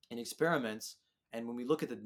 [0.09, 0.97] in experiments
[1.33, 1.99] and when we look at the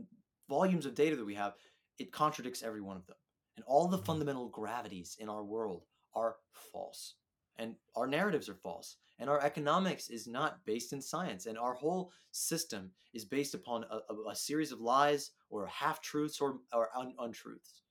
[0.49, 1.53] volumes of data that we have,
[1.99, 3.17] it contradicts every one of them.
[3.57, 5.83] And all the fundamental gravities in our world
[6.15, 7.15] are false.
[7.57, 8.97] And our narratives are false.
[9.19, 11.47] And our economics is not based in science.
[11.47, 16.01] And our whole system is based upon a, a, a series of lies or half
[16.01, 17.81] truths or, or un, untruths.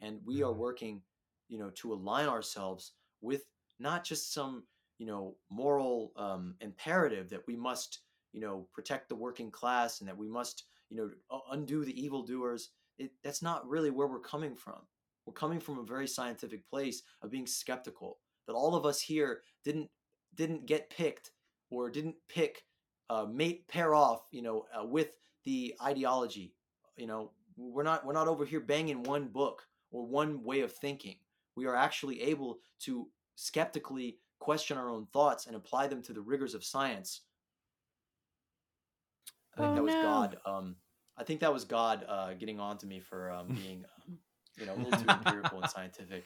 [0.00, 1.00] And we are working,
[1.48, 3.44] you know, to align ourselves with
[3.78, 4.64] not just some,
[4.98, 8.00] you know, moral um, imperative that we must,
[8.32, 11.10] you know, protect the working class and that we must, you know,
[11.50, 12.70] undo the evildoers.
[12.98, 14.80] It, that's not really where we're coming from.
[15.26, 19.42] We're coming from a very scientific place of being skeptical that all of us here
[19.64, 19.88] didn't
[20.34, 21.30] didn't get picked
[21.70, 22.64] or didn't pick
[23.10, 26.54] uh, mate pair off, you know, uh, with the ideology.
[26.96, 30.72] You know, we're not we're not over here banging one book or one way of
[30.72, 31.16] thinking.
[31.56, 36.20] We are actually able to skeptically question our own thoughts and apply them to the
[36.20, 37.20] rigors of science.
[39.56, 40.02] I think Oh, that was no.
[40.02, 40.38] God.
[40.46, 40.76] Um,
[41.16, 44.18] I think that was God uh, getting on to me for um, being, um,
[44.58, 46.24] you know, a little too empirical and scientific.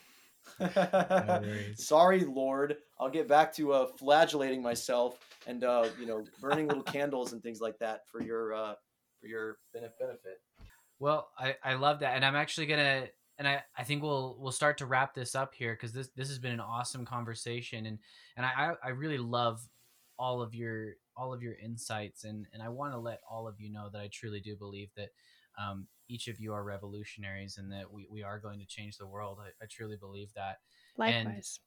[1.77, 2.77] Sorry, Lord.
[3.01, 7.43] I'll get back to uh, flagellating myself and uh, you know burning little candles and
[7.43, 8.74] things like that for your uh,
[9.20, 10.39] for your benefit.
[10.98, 13.09] Well, I, I love that, and I'm actually gonna,
[13.39, 16.28] and I, I think we'll we'll start to wrap this up here because this this
[16.28, 17.98] has been an awesome conversation, and
[18.36, 19.61] and I I really love
[20.19, 23.60] all of your all of your insights, and and I want to let all of
[23.60, 25.10] you know that I truly do believe that
[25.59, 29.06] um, each of you are revolutionaries, and that we we are going to change the
[29.06, 29.38] world.
[29.40, 30.59] I, I truly believe that,
[30.97, 31.60] Likewise.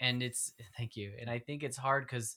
[0.00, 2.36] and it's thank you and i think it's hard because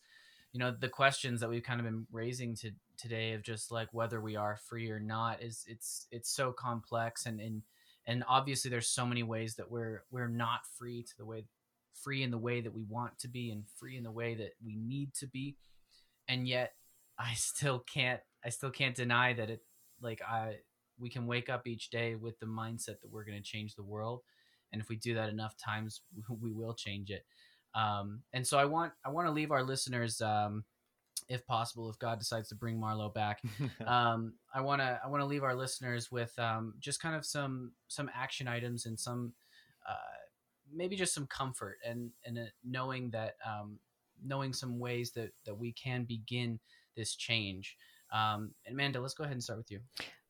[0.51, 3.87] you know the questions that we've kind of been raising to today of just like
[3.91, 7.63] whether we are free or not is it's it's so complex and and
[8.05, 11.43] and obviously there's so many ways that we're we're not free to the way
[11.93, 14.51] free in the way that we want to be and free in the way that
[14.63, 15.55] we need to be
[16.27, 16.73] and yet
[17.19, 19.61] i still can't i still can't deny that it
[20.01, 20.55] like i
[20.99, 23.83] we can wake up each day with the mindset that we're going to change the
[23.83, 24.21] world
[24.71, 26.01] and if we do that enough times
[26.41, 27.25] we will change it.
[27.75, 30.63] Um, and so i want i want to leave our listeners um,
[31.27, 33.41] if possible if god decides to bring marlo back
[33.87, 37.25] um, i want to i want to leave our listeners with um, just kind of
[37.25, 39.33] some some action items and some
[39.89, 40.19] uh,
[40.71, 43.79] maybe just some comfort and and uh, knowing that um,
[44.25, 46.59] knowing some ways that that we can begin
[46.95, 47.77] this change
[48.11, 49.79] um, and amanda let's go ahead and start with you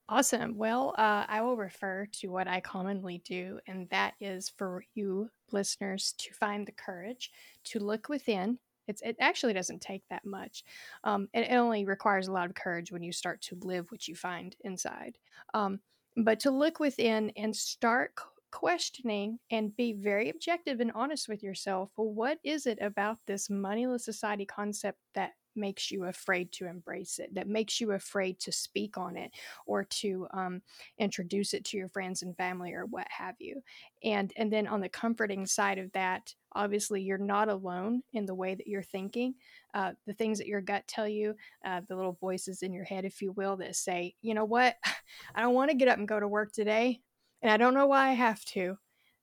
[0.10, 0.58] Awesome.
[0.58, 5.30] Well, uh, I will refer to what I commonly do, and that is for you
[5.52, 7.32] listeners to find the courage
[7.66, 8.60] to look within.
[8.88, 10.64] It's, it actually doesn't take that much.
[11.06, 14.08] Um, it, it only requires a lot of courage when you start to live what
[14.08, 15.18] you find inside.
[15.54, 15.80] Um,
[16.18, 18.14] but to look within and start
[18.54, 21.90] questioning and be very objective and honest with yourself.
[21.98, 27.20] Well, what is it about this moneyless society concept that makes you afraid to embrace
[27.20, 29.32] it, that makes you afraid to speak on it?
[29.66, 30.62] or to um,
[31.00, 33.62] introduce it to your friends and family or what have you
[34.04, 38.36] and and then on the comforting side of that obviously you're not alone in the
[38.36, 39.34] way that you're thinking
[39.74, 41.36] uh, the things that your gut tell you
[41.66, 44.76] uh, the little voices in your head if you will that say you know what
[45.36, 47.00] i don't want to get up and go to work today
[47.44, 48.78] and i don't know why i have to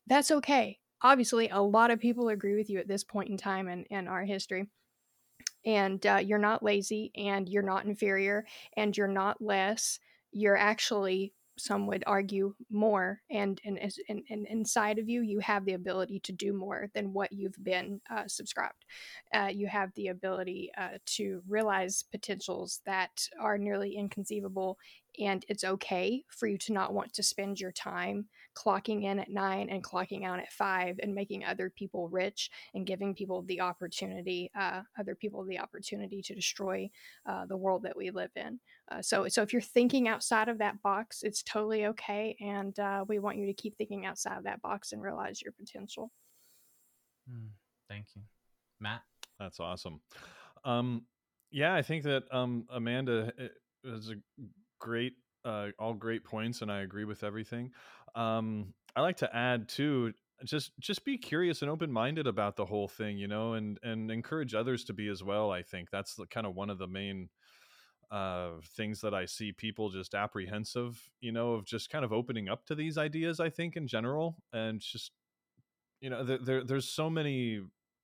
[0.06, 3.68] that's okay obviously a lot of people agree with you at this point in time
[3.68, 4.68] in, in our history
[5.66, 9.98] and uh, you're not lazy and you're not inferior and you're not less
[10.32, 13.78] you're actually some would argue more and and,
[14.08, 17.62] and, and inside of you you have the ability to do more than what you've
[17.62, 18.84] been uh, subscribed
[19.34, 24.78] uh, you have the ability uh, to realize potentials that are nearly inconceivable
[25.18, 28.26] and it's okay for you to not want to spend your time
[28.56, 32.86] clocking in at nine and clocking out at five and making other people rich and
[32.86, 36.88] giving people the opportunity uh, other people the opportunity to destroy
[37.26, 38.58] uh, the world that we live in
[38.90, 43.04] uh, so, so if you're thinking outside of that box, it's totally okay, and uh,
[43.06, 46.10] we want you to keep thinking outside of that box and realize your potential.
[47.28, 47.50] Hmm,
[47.88, 48.22] thank you
[48.80, 49.02] matt
[49.38, 50.00] That's awesome.
[50.64, 51.04] Um,
[51.50, 54.14] yeah, I think that um, Amanda uh, is a
[54.80, 57.70] great, uh, all great points, and I agree with everything.
[58.14, 60.12] Um, I like to add too,
[60.44, 64.10] just just be curious and open minded about the whole thing, you know, and and
[64.10, 65.52] encourage others to be as well.
[65.52, 67.28] I think that's the, kind of one of the main
[68.10, 72.48] uh, things that I see people just apprehensive, you know, of just kind of opening
[72.48, 73.38] up to these ideas.
[73.38, 75.12] I think in general, and just
[76.00, 77.60] you know there, there there's so many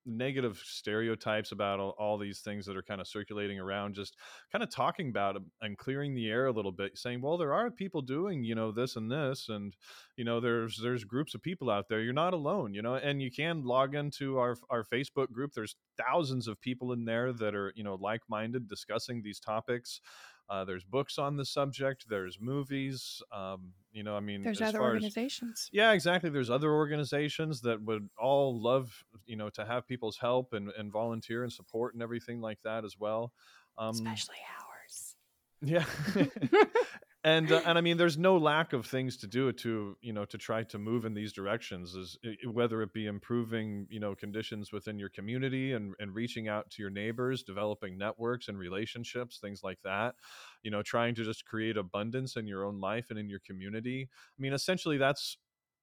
[0.06, 4.16] negative stereotypes about all, all these things that are kind of circulating around just
[4.52, 7.70] kind of talking about and clearing the air a little bit saying well there are
[7.70, 9.74] people doing you know this and this and
[10.16, 12.00] you know there's there's groups of people out there.
[12.00, 15.52] You're not alone you know and you can log into our our facebook group.
[15.52, 20.00] There's thousands of people in there that are you know like-minded discussing these topics
[20.48, 24.68] uh, there's books on the subject there's movies um, you know i mean There's as
[24.68, 25.68] other far as organizations.
[25.72, 28.92] yeah exactly there's other organizations that would all love
[29.26, 32.84] you know to have people's help and, and volunteer and support and everything like that
[32.84, 33.32] as well
[33.78, 35.16] um especially ours.
[35.62, 35.84] yeah
[37.26, 40.24] and uh, and i mean there's no lack of things to do to you know
[40.24, 42.16] to try to move in these directions is
[42.50, 46.80] whether it be improving you know conditions within your community and and reaching out to
[46.80, 50.14] your neighbors developing networks and relationships things like that
[50.62, 54.08] you know trying to just create abundance in your own life and in your community.
[54.10, 55.38] I mean essentially that's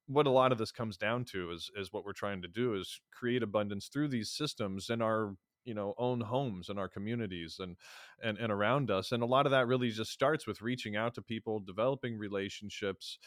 [0.07, 2.75] what a lot of this comes down to is is what we're trying to do
[2.75, 7.57] is create abundance through these systems and our you know own homes and our communities
[7.59, 7.75] and
[8.21, 11.13] and and around us and a lot of that really just starts with reaching out
[11.15, 13.17] to people developing relationships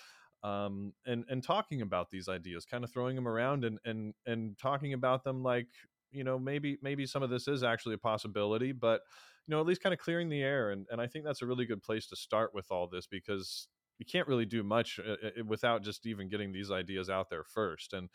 [0.42, 4.58] um and and talking about these ideas kind of throwing them around and and and
[4.58, 5.68] talking about them like
[6.12, 9.00] you know maybe maybe some of this is actually a possibility but
[9.46, 11.46] you know at least kind of clearing the air and and i think that's a
[11.46, 13.68] really good place to start with all this because
[13.98, 17.44] you can't really do much uh, uh, without just even getting these ideas out there
[17.44, 18.08] first and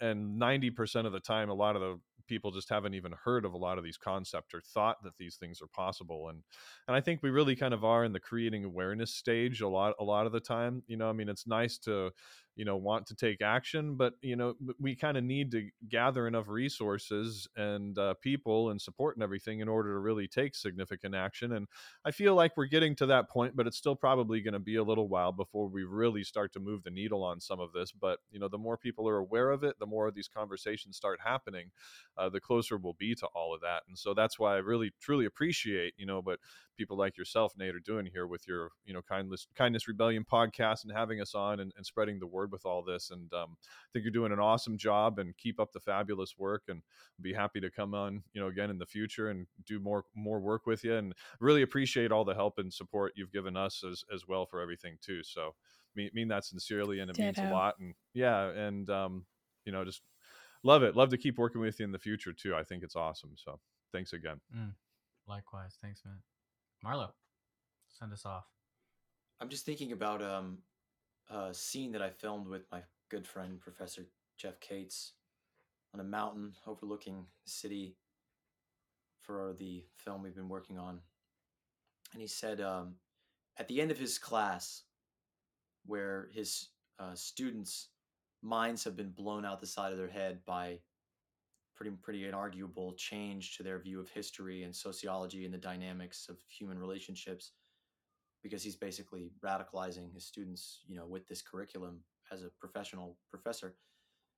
[0.00, 3.54] and 90% of the time a lot of the people just haven't even heard of
[3.54, 6.42] a lot of these concepts or thought that these things are possible and
[6.88, 9.94] and i think we really kind of are in the creating awareness stage a lot
[10.00, 12.10] a lot of the time you know i mean it's nice to
[12.56, 16.26] you know want to take action but you know we kind of need to gather
[16.26, 21.14] enough resources and uh, people and support and everything in order to really take significant
[21.14, 21.66] action and
[22.04, 24.76] i feel like we're getting to that point but it's still probably going to be
[24.76, 27.92] a little while before we really start to move the needle on some of this
[27.92, 31.20] but you know the more people are aware of it the more these conversations start
[31.24, 31.70] happening
[32.18, 34.92] uh, the closer we'll be to all of that and so that's why i really
[35.00, 36.38] truly appreciate you know what
[36.76, 40.84] people like yourself nate are doing here with your you know kindness kindness rebellion podcast
[40.84, 43.10] and having us on and, and spreading the word with all this.
[43.10, 46.62] And um, i think you're doing an awesome job and keep up the fabulous work
[46.68, 46.82] and
[47.20, 50.40] be happy to come on you know again in the future and do more more
[50.40, 50.94] work with you.
[50.96, 54.60] And really appreciate all the help and support you've given us as as well for
[54.60, 55.22] everything too.
[55.22, 55.54] So
[55.94, 57.78] mean, mean that sincerely and it means a lot.
[57.78, 59.26] And yeah and um
[59.64, 60.02] you know just
[60.64, 60.96] love it.
[60.96, 62.54] Love to keep working with you in the future too.
[62.54, 63.32] I think it's awesome.
[63.36, 63.60] So
[63.92, 64.40] thanks again.
[65.26, 65.76] Likewise.
[65.80, 66.22] Thanks, man.
[66.84, 67.10] Marlo,
[67.88, 68.46] send us off.
[69.40, 70.58] I'm just thinking about um,
[71.30, 74.06] a scene that I filmed with my good friend Professor
[74.36, 75.12] Jeff Cates
[75.94, 77.96] on a mountain overlooking the city
[79.20, 80.98] for the film we've been working on.
[82.12, 82.94] And he said um,
[83.58, 84.82] at the end of his class,
[85.86, 86.68] where his
[86.98, 87.88] uh, students'
[88.42, 90.78] minds have been blown out the side of their head by
[91.74, 96.38] pretty pretty inarguable change to their view of history and sociology and the dynamics of
[96.48, 97.52] human relationships
[98.42, 102.00] because he's basically radicalizing his students, you know, with this curriculum
[102.32, 103.76] as a professional professor.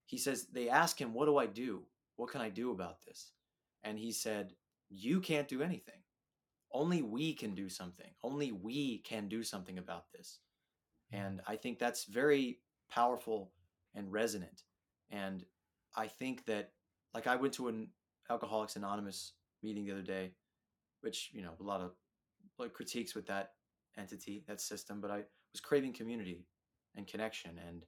[0.06, 1.86] He says they ask him, "What do I do?
[2.16, 3.32] What can I do about this?"
[3.82, 4.56] And he said,
[4.88, 6.02] "You can't do anything.
[6.72, 8.14] Only we can do something.
[8.22, 10.40] Only we can do something about this."
[11.10, 11.16] Hmm.
[11.16, 13.52] And I think that's very powerful
[13.94, 14.64] and resonant.
[15.10, 15.46] And
[15.96, 16.72] I think that
[17.14, 17.88] like I went to an
[18.30, 19.32] Alcoholics Anonymous
[19.62, 20.32] meeting the other day,
[21.00, 21.92] which, you know, a lot of
[22.58, 23.52] like critiques with that
[23.96, 25.22] entity, that system, but I
[25.52, 26.44] was craving community
[26.96, 27.84] and connection and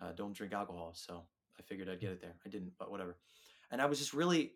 [0.00, 0.92] uh, don't drink alcohol.
[0.94, 1.22] So
[1.58, 2.34] I figured I'd get it there.
[2.44, 3.16] I didn't, but whatever.
[3.70, 4.52] And I was just really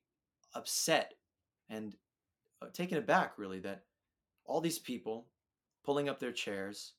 [0.54, 1.14] upset
[1.68, 1.94] and
[2.62, 3.84] uh, taken aback, really, that
[4.44, 5.26] all these people
[5.84, 6.92] pulling up their chairs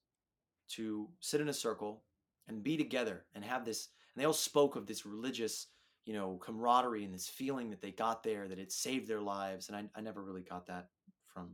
[0.69, 2.03] to sit in a circle
[2.47, 5.67] and be together and have this, and they all spoke of this religious,
[6.07, 9.67] you know, camaraderie and this feeling that they got there, that it saved their lives.
[9.67, 10.87] And I, I never really got that
[11.27, 11.49] from,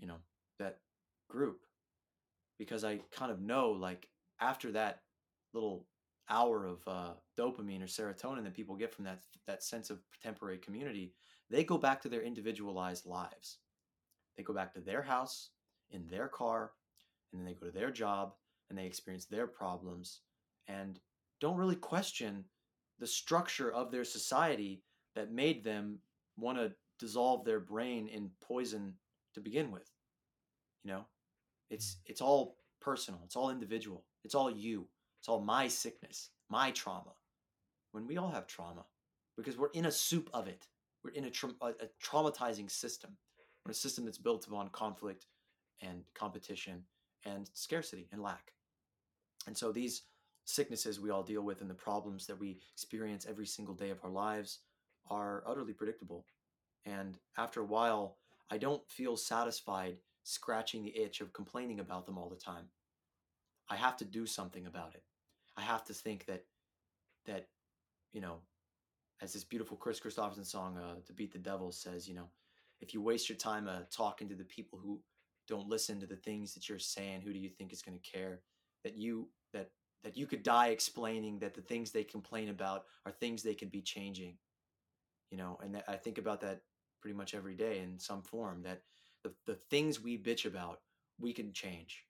[0.00, 0.16] you know,
[0.58, 0.80] that
[1.30, 1.60] group
[2.58, 4.08] because I kind of know like
[4.40, 5.02] after that
[5.54, 5.86] little
[6.28, 10.58] hour of uh, dopamine or serotonin that people get from that that sense of temporary
[10.58, 11.14] community,
[11.48, 13.58] they go back to their individualized lives.
[14.36, 15.50] They go back to their house
[15.90, 16.72] in their car,
[17.30, 18.34] and then they go to their job
[18.68, 20.22] and they experience their problems
[20.66, 20.98] and
[21.40, 22.44] don't really question
[22.98, 24.82] the structure of their society
[25.14, 25.98] that made them
[26.36, 28.94] want to dissolve their brain in poison
[29.34, 29.90] to begin with.
[30.84, 31.06] You know,
[31.70, 31.98] it's mm.
[32.06, 33.20] it's all personal.
[33.24, 34.04] It's all individual.
[34.24, 34.86] It's all you.
[35.20, 37.12] It's all my sickness, my trauma.
[37.92, 38.84] When we all have trauma,
[39.36, 40.66] because we're in a soup of it.
[41.04, 43.16] We're in a, tra- a, a traumatizing system.
[43.64, 45.26] We're a system that's built upon conflict
[45.80, 46.82] and competition
[47.24, 48.52] and scarcity and lack.
[49.46, 50.02] And so these
[50.46, 53.98] sicknesses we all deal with and the problems that we experience every single day of
[54.02, 54.60] our lives
[55.10, 56.24] are utterly predictable.
[56.86, 58.16] And after a while,
[58.50, 62.68] I don't feel satisfied scratching the itch of complaining about them all the time.
[63.68, 65.02] I have to do something about it.
[65.56, 66.44] I have to think that
[67.26, 67.48] that
[68.12, 68.36] you know,
[69.20, 72.28] as this beautiful Kris Kristofferson song, uh, "To Beat the Devil," says, you know,
[72.80, 75.00] if you waste your time uh, talking to the people who
[75.48, 78.10] don't listen to the things that you're saying, who do you think is going to
[78.10, 78.42] care?
[78.84, 79.70] That you that
[80.06, 83.68] that you could die explaining that the things they complain about are things they can
[83.68, 84.36] be changing.
[85.32, 86.60] You know, and I think about that
[87.02, 88.62] pretty much every day in some form.
[88.62, 88.82] That
[89.24, 90.78] the the things we bitch about,
[91.18, 92.04] we can change.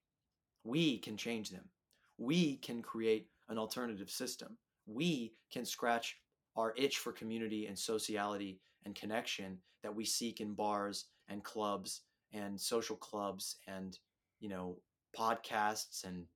[0.63, 1.71] We can change them.
[2.19, 4.59] We can create an alternative system.
[4.87, 6.19] We can scratch
[6.55, 12.03] our itch for community and sociality and connection that we seek in bars and clubs
[12.35, 13.99] and social clubs and
[14.39, 14.77] you know
[15.17, 16.27] podcasts and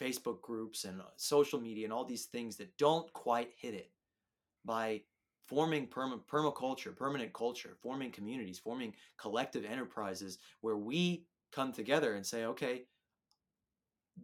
[0.00, 3.90] Facebook groups and uh, social media and all these things that don't quite hit it
[4.64, 5.02] by
[5.46, 12.26] forming perma- permaculture, permanent culture, forming communities, forming collective enterprises where we come together and
[12.26, 12.82] say, okay,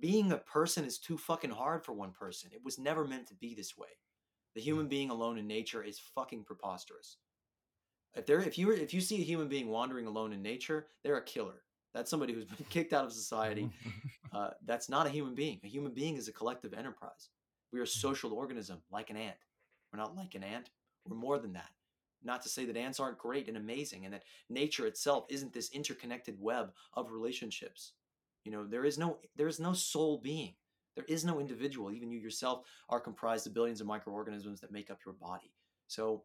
[0.01, 2.51] being a person is too fucking hard for one person.
[2.53, 3.89] It was never meant to be this way.
[4.55, 7.19] The human being alone in nature is fucking preposterous.
[8.15, 11.16] If there, if you if you see a human being wandering alone in nature, they're
[11.16, 11.62] a killer.
[11.94, 13.70] That's somebody who's been kicked out of society.
[14.35, 15.60] Uh, that's not a human being.
[15.62, 17.28] A human being is a collective enterprise.
[17.70, 19.36] We are a social organism, like an ant.
[19.93, 20.70] We're not like an ant.
[21.06, 21.69] We're more than that.
[22.24, 25.70] Not to say that ants aren't great and amazing, and that nature itself isn't this
[25.73, 27.93] interconnected web of relationships.
[28.44, 30.55] You know, there is no there is no sole being.
[30.94, 31.90] There is no individual.
[31.90, 35.52] Even you yourself are comprised of billions of microorganisms that make up your body.
[35.89, 36.24] So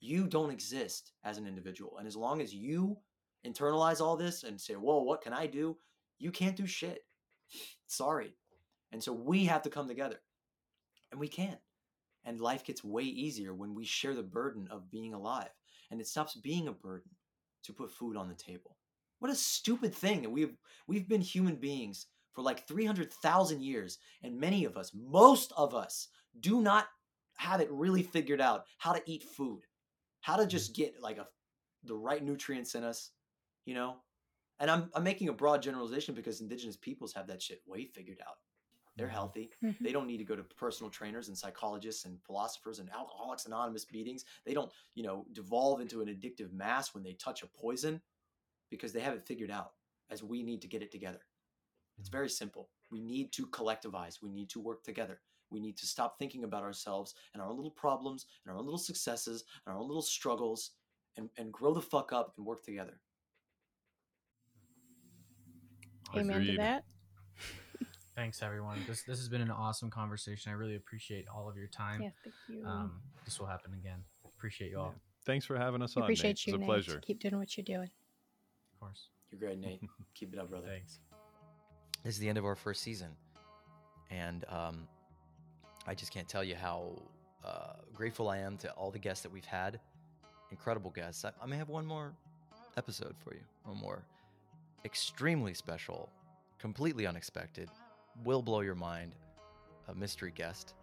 [0.00, 1.98] you don't exist as an individual.
[1.98, 2.98] And as long as you
[3.46, 5.76] internalize all this and say, whoa, what can I do?
[6.18, 7.04] You can't do shit.
[7.86, 8.34] Sorry.
[8.92, 10.20] And so we have to come together.
[11.10, 11.56] And we can.
[12.24, 15.50] And life gets way easier when we share the burden of being alive.
[15.90, 17.10] And it stops being a burden
[17.64, 18.76] to put food on the table.
[19.20, 20.56] What a stupid thing that we've
[20.86, 26.08] we've been human beings for like 300,000 years and many of us, most of us
[26.38, 26.86] do not
[27.36, 29.62] have it really figured out how to eat food.
[30.20, 30.50] How to mm-hmm.
[30.50, 31.26] just get like a
[31.84, 33.10] the right nutrients in us,
[33.68, 33.96] you know?
[34.60, 38.18] And I'm I'm making a broad generalization because indigenous peoples have that shit way figured
[38.26, 38.38] out.
[38.96, 39.52] They're healthy.
[39.62, 39.78] Mhm.
[39.80, 43.86] They don't need to go to personal trainers and psychologists and philosophers and alcoholics anonymous
[43.92, 44.24] meetings.
[44.44, 48.00] They don't, you know, devolve into an addictive mass when they touch a poison
[48.70, 49.74] because they have it figured out
[50.10, 51.20] as we need to get it together.
[51.98, 52.70] It's very simple.
[52.90, 54.22] We need to collectivize.
[54.22, 55.20] We need to work together.
[55.50, 58.78] We need to stop thinking about ourselves and our little problems and our own little
[58.78, 60.72] successes and our own little struggles
[61.16, 63.00] and, and grow the fuck up and work together.
[66.14, 66.58] Amen to Agreed.
[66.58, 66.84] that.
[68.16, 68.78] Thanks, everyone.
[68.86, 70.50] This this has been an awesome conversation.
[70.50, 72.02] I really appreciate all of your time.
[72.02, 72.66] Yeah, thank you.
[72.66, 74.02] Um, this will happen again.
[74.24, 74.94] Appreciate you all,
[75.24, 76.06] Thanks for having us We on.
[76.06, 76.46] appreciate Nate.
[76.46, 76.66] you, It's a Nate.
[76.66, 77.00] pleasure.
[77.00, 77.90] Keep doing what you're doing.
[78.72, 79.08] of course.
[79.30, 79.80] You're great, Nate.
[80.14, 80.66] Keep it up, brother.
[80.68, 81.00] Thanks.
[82.04, 83.08] This is the end of our first season,
[84.10, 84.86] and um,
[85.86, 87.02] I just can't tell you how
[87.44, 89.80] uh, grateful I am to all the guests that we've had.
[90.50, 91.24] Incredible guests.
[91.24, 92.14] I, I may have one more
[92.76, 93.40] episode for you.
[93.64, 94.02] One more
[94.84, 96.10] extremely special,
[96.58, 97.70] completely unexpected,
[98.24, 99.14] will blow your mind.
[99.88, 100.74] A mystery guest.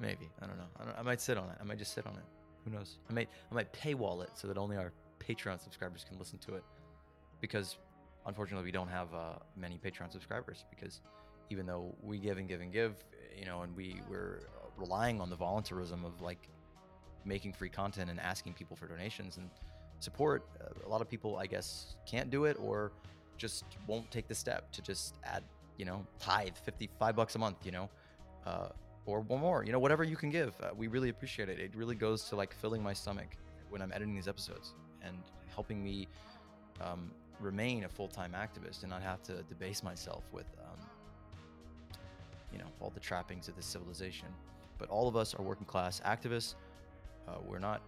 [0.00, 0.64] Maybe I don't know.
[0.80, 1.56] I, don't, I might sit on it.
[1.60, 2.24] I might just sit on it.
[2.64, 2.98] Who knows?
[3.10, 6.54] I might I might paywall it so that only our Patreon subscribers can listen to
[6.54, 6.64] it,
[7.40, 7.76] because
[8.26, 11.00] unfortunately we don't have uh, many patreon subscribers because
[11.50, 13.04] even though we give and give and give
[13.38, 14.40] you know and we we're
[14.76, 16.48] relying on the voluntarism of like
[17.24, 19.48] making free content and asking people for donations and
[20.00, 22.92] support uh, a lot of people i guess can't do it or
[23.36, 25.42] just won't take the step to just add
[25.76, 27.88] you know tithe 55 bucks a month you know
[28.46, 28.68] uh,
[29.06, 30.54] or one more you know whatever you can give.
[30.62, 31.58] Uh, we really appreciate it.
[31.58, 33.36] It really goes to like filling my stomach
[33.70, 35.16] when i'm editing these episodes and
[35.52, 36.06] helping me
[36.80, 37.10] um,
[37.40, 40.78] remain a full-time activist and not have to debase myself with um,
[42.52, 44.28] you know all the trappings of this civilization.
[44.78, 46.54] But all of us are working class activists.
[47.28, 47.80] Uh, we're not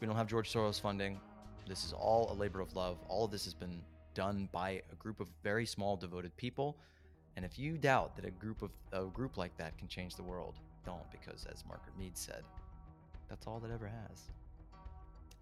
[0.00, 1.20] we don't have george soros funding.
[1.66, 2.98] This is all a labor of love.
[3.08, 3.82] All of this has been
[4.14, 6.76] done by a group of very small devoted people.
[7.36, 10.22] And if you doubt that a group of a group like that can change the
[10.22, 10.54] world
[10.84, 12.42] don't because as margaret mead said
[13.28, 14.22] that's all that ever has.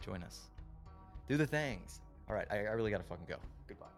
[0.05, 0.41] Join us.
[1.28, 2.01] Do the things.
[2.28, 3.37] All right, I, I really gotta fucking go.
[3.69, 3.95] Goodbye.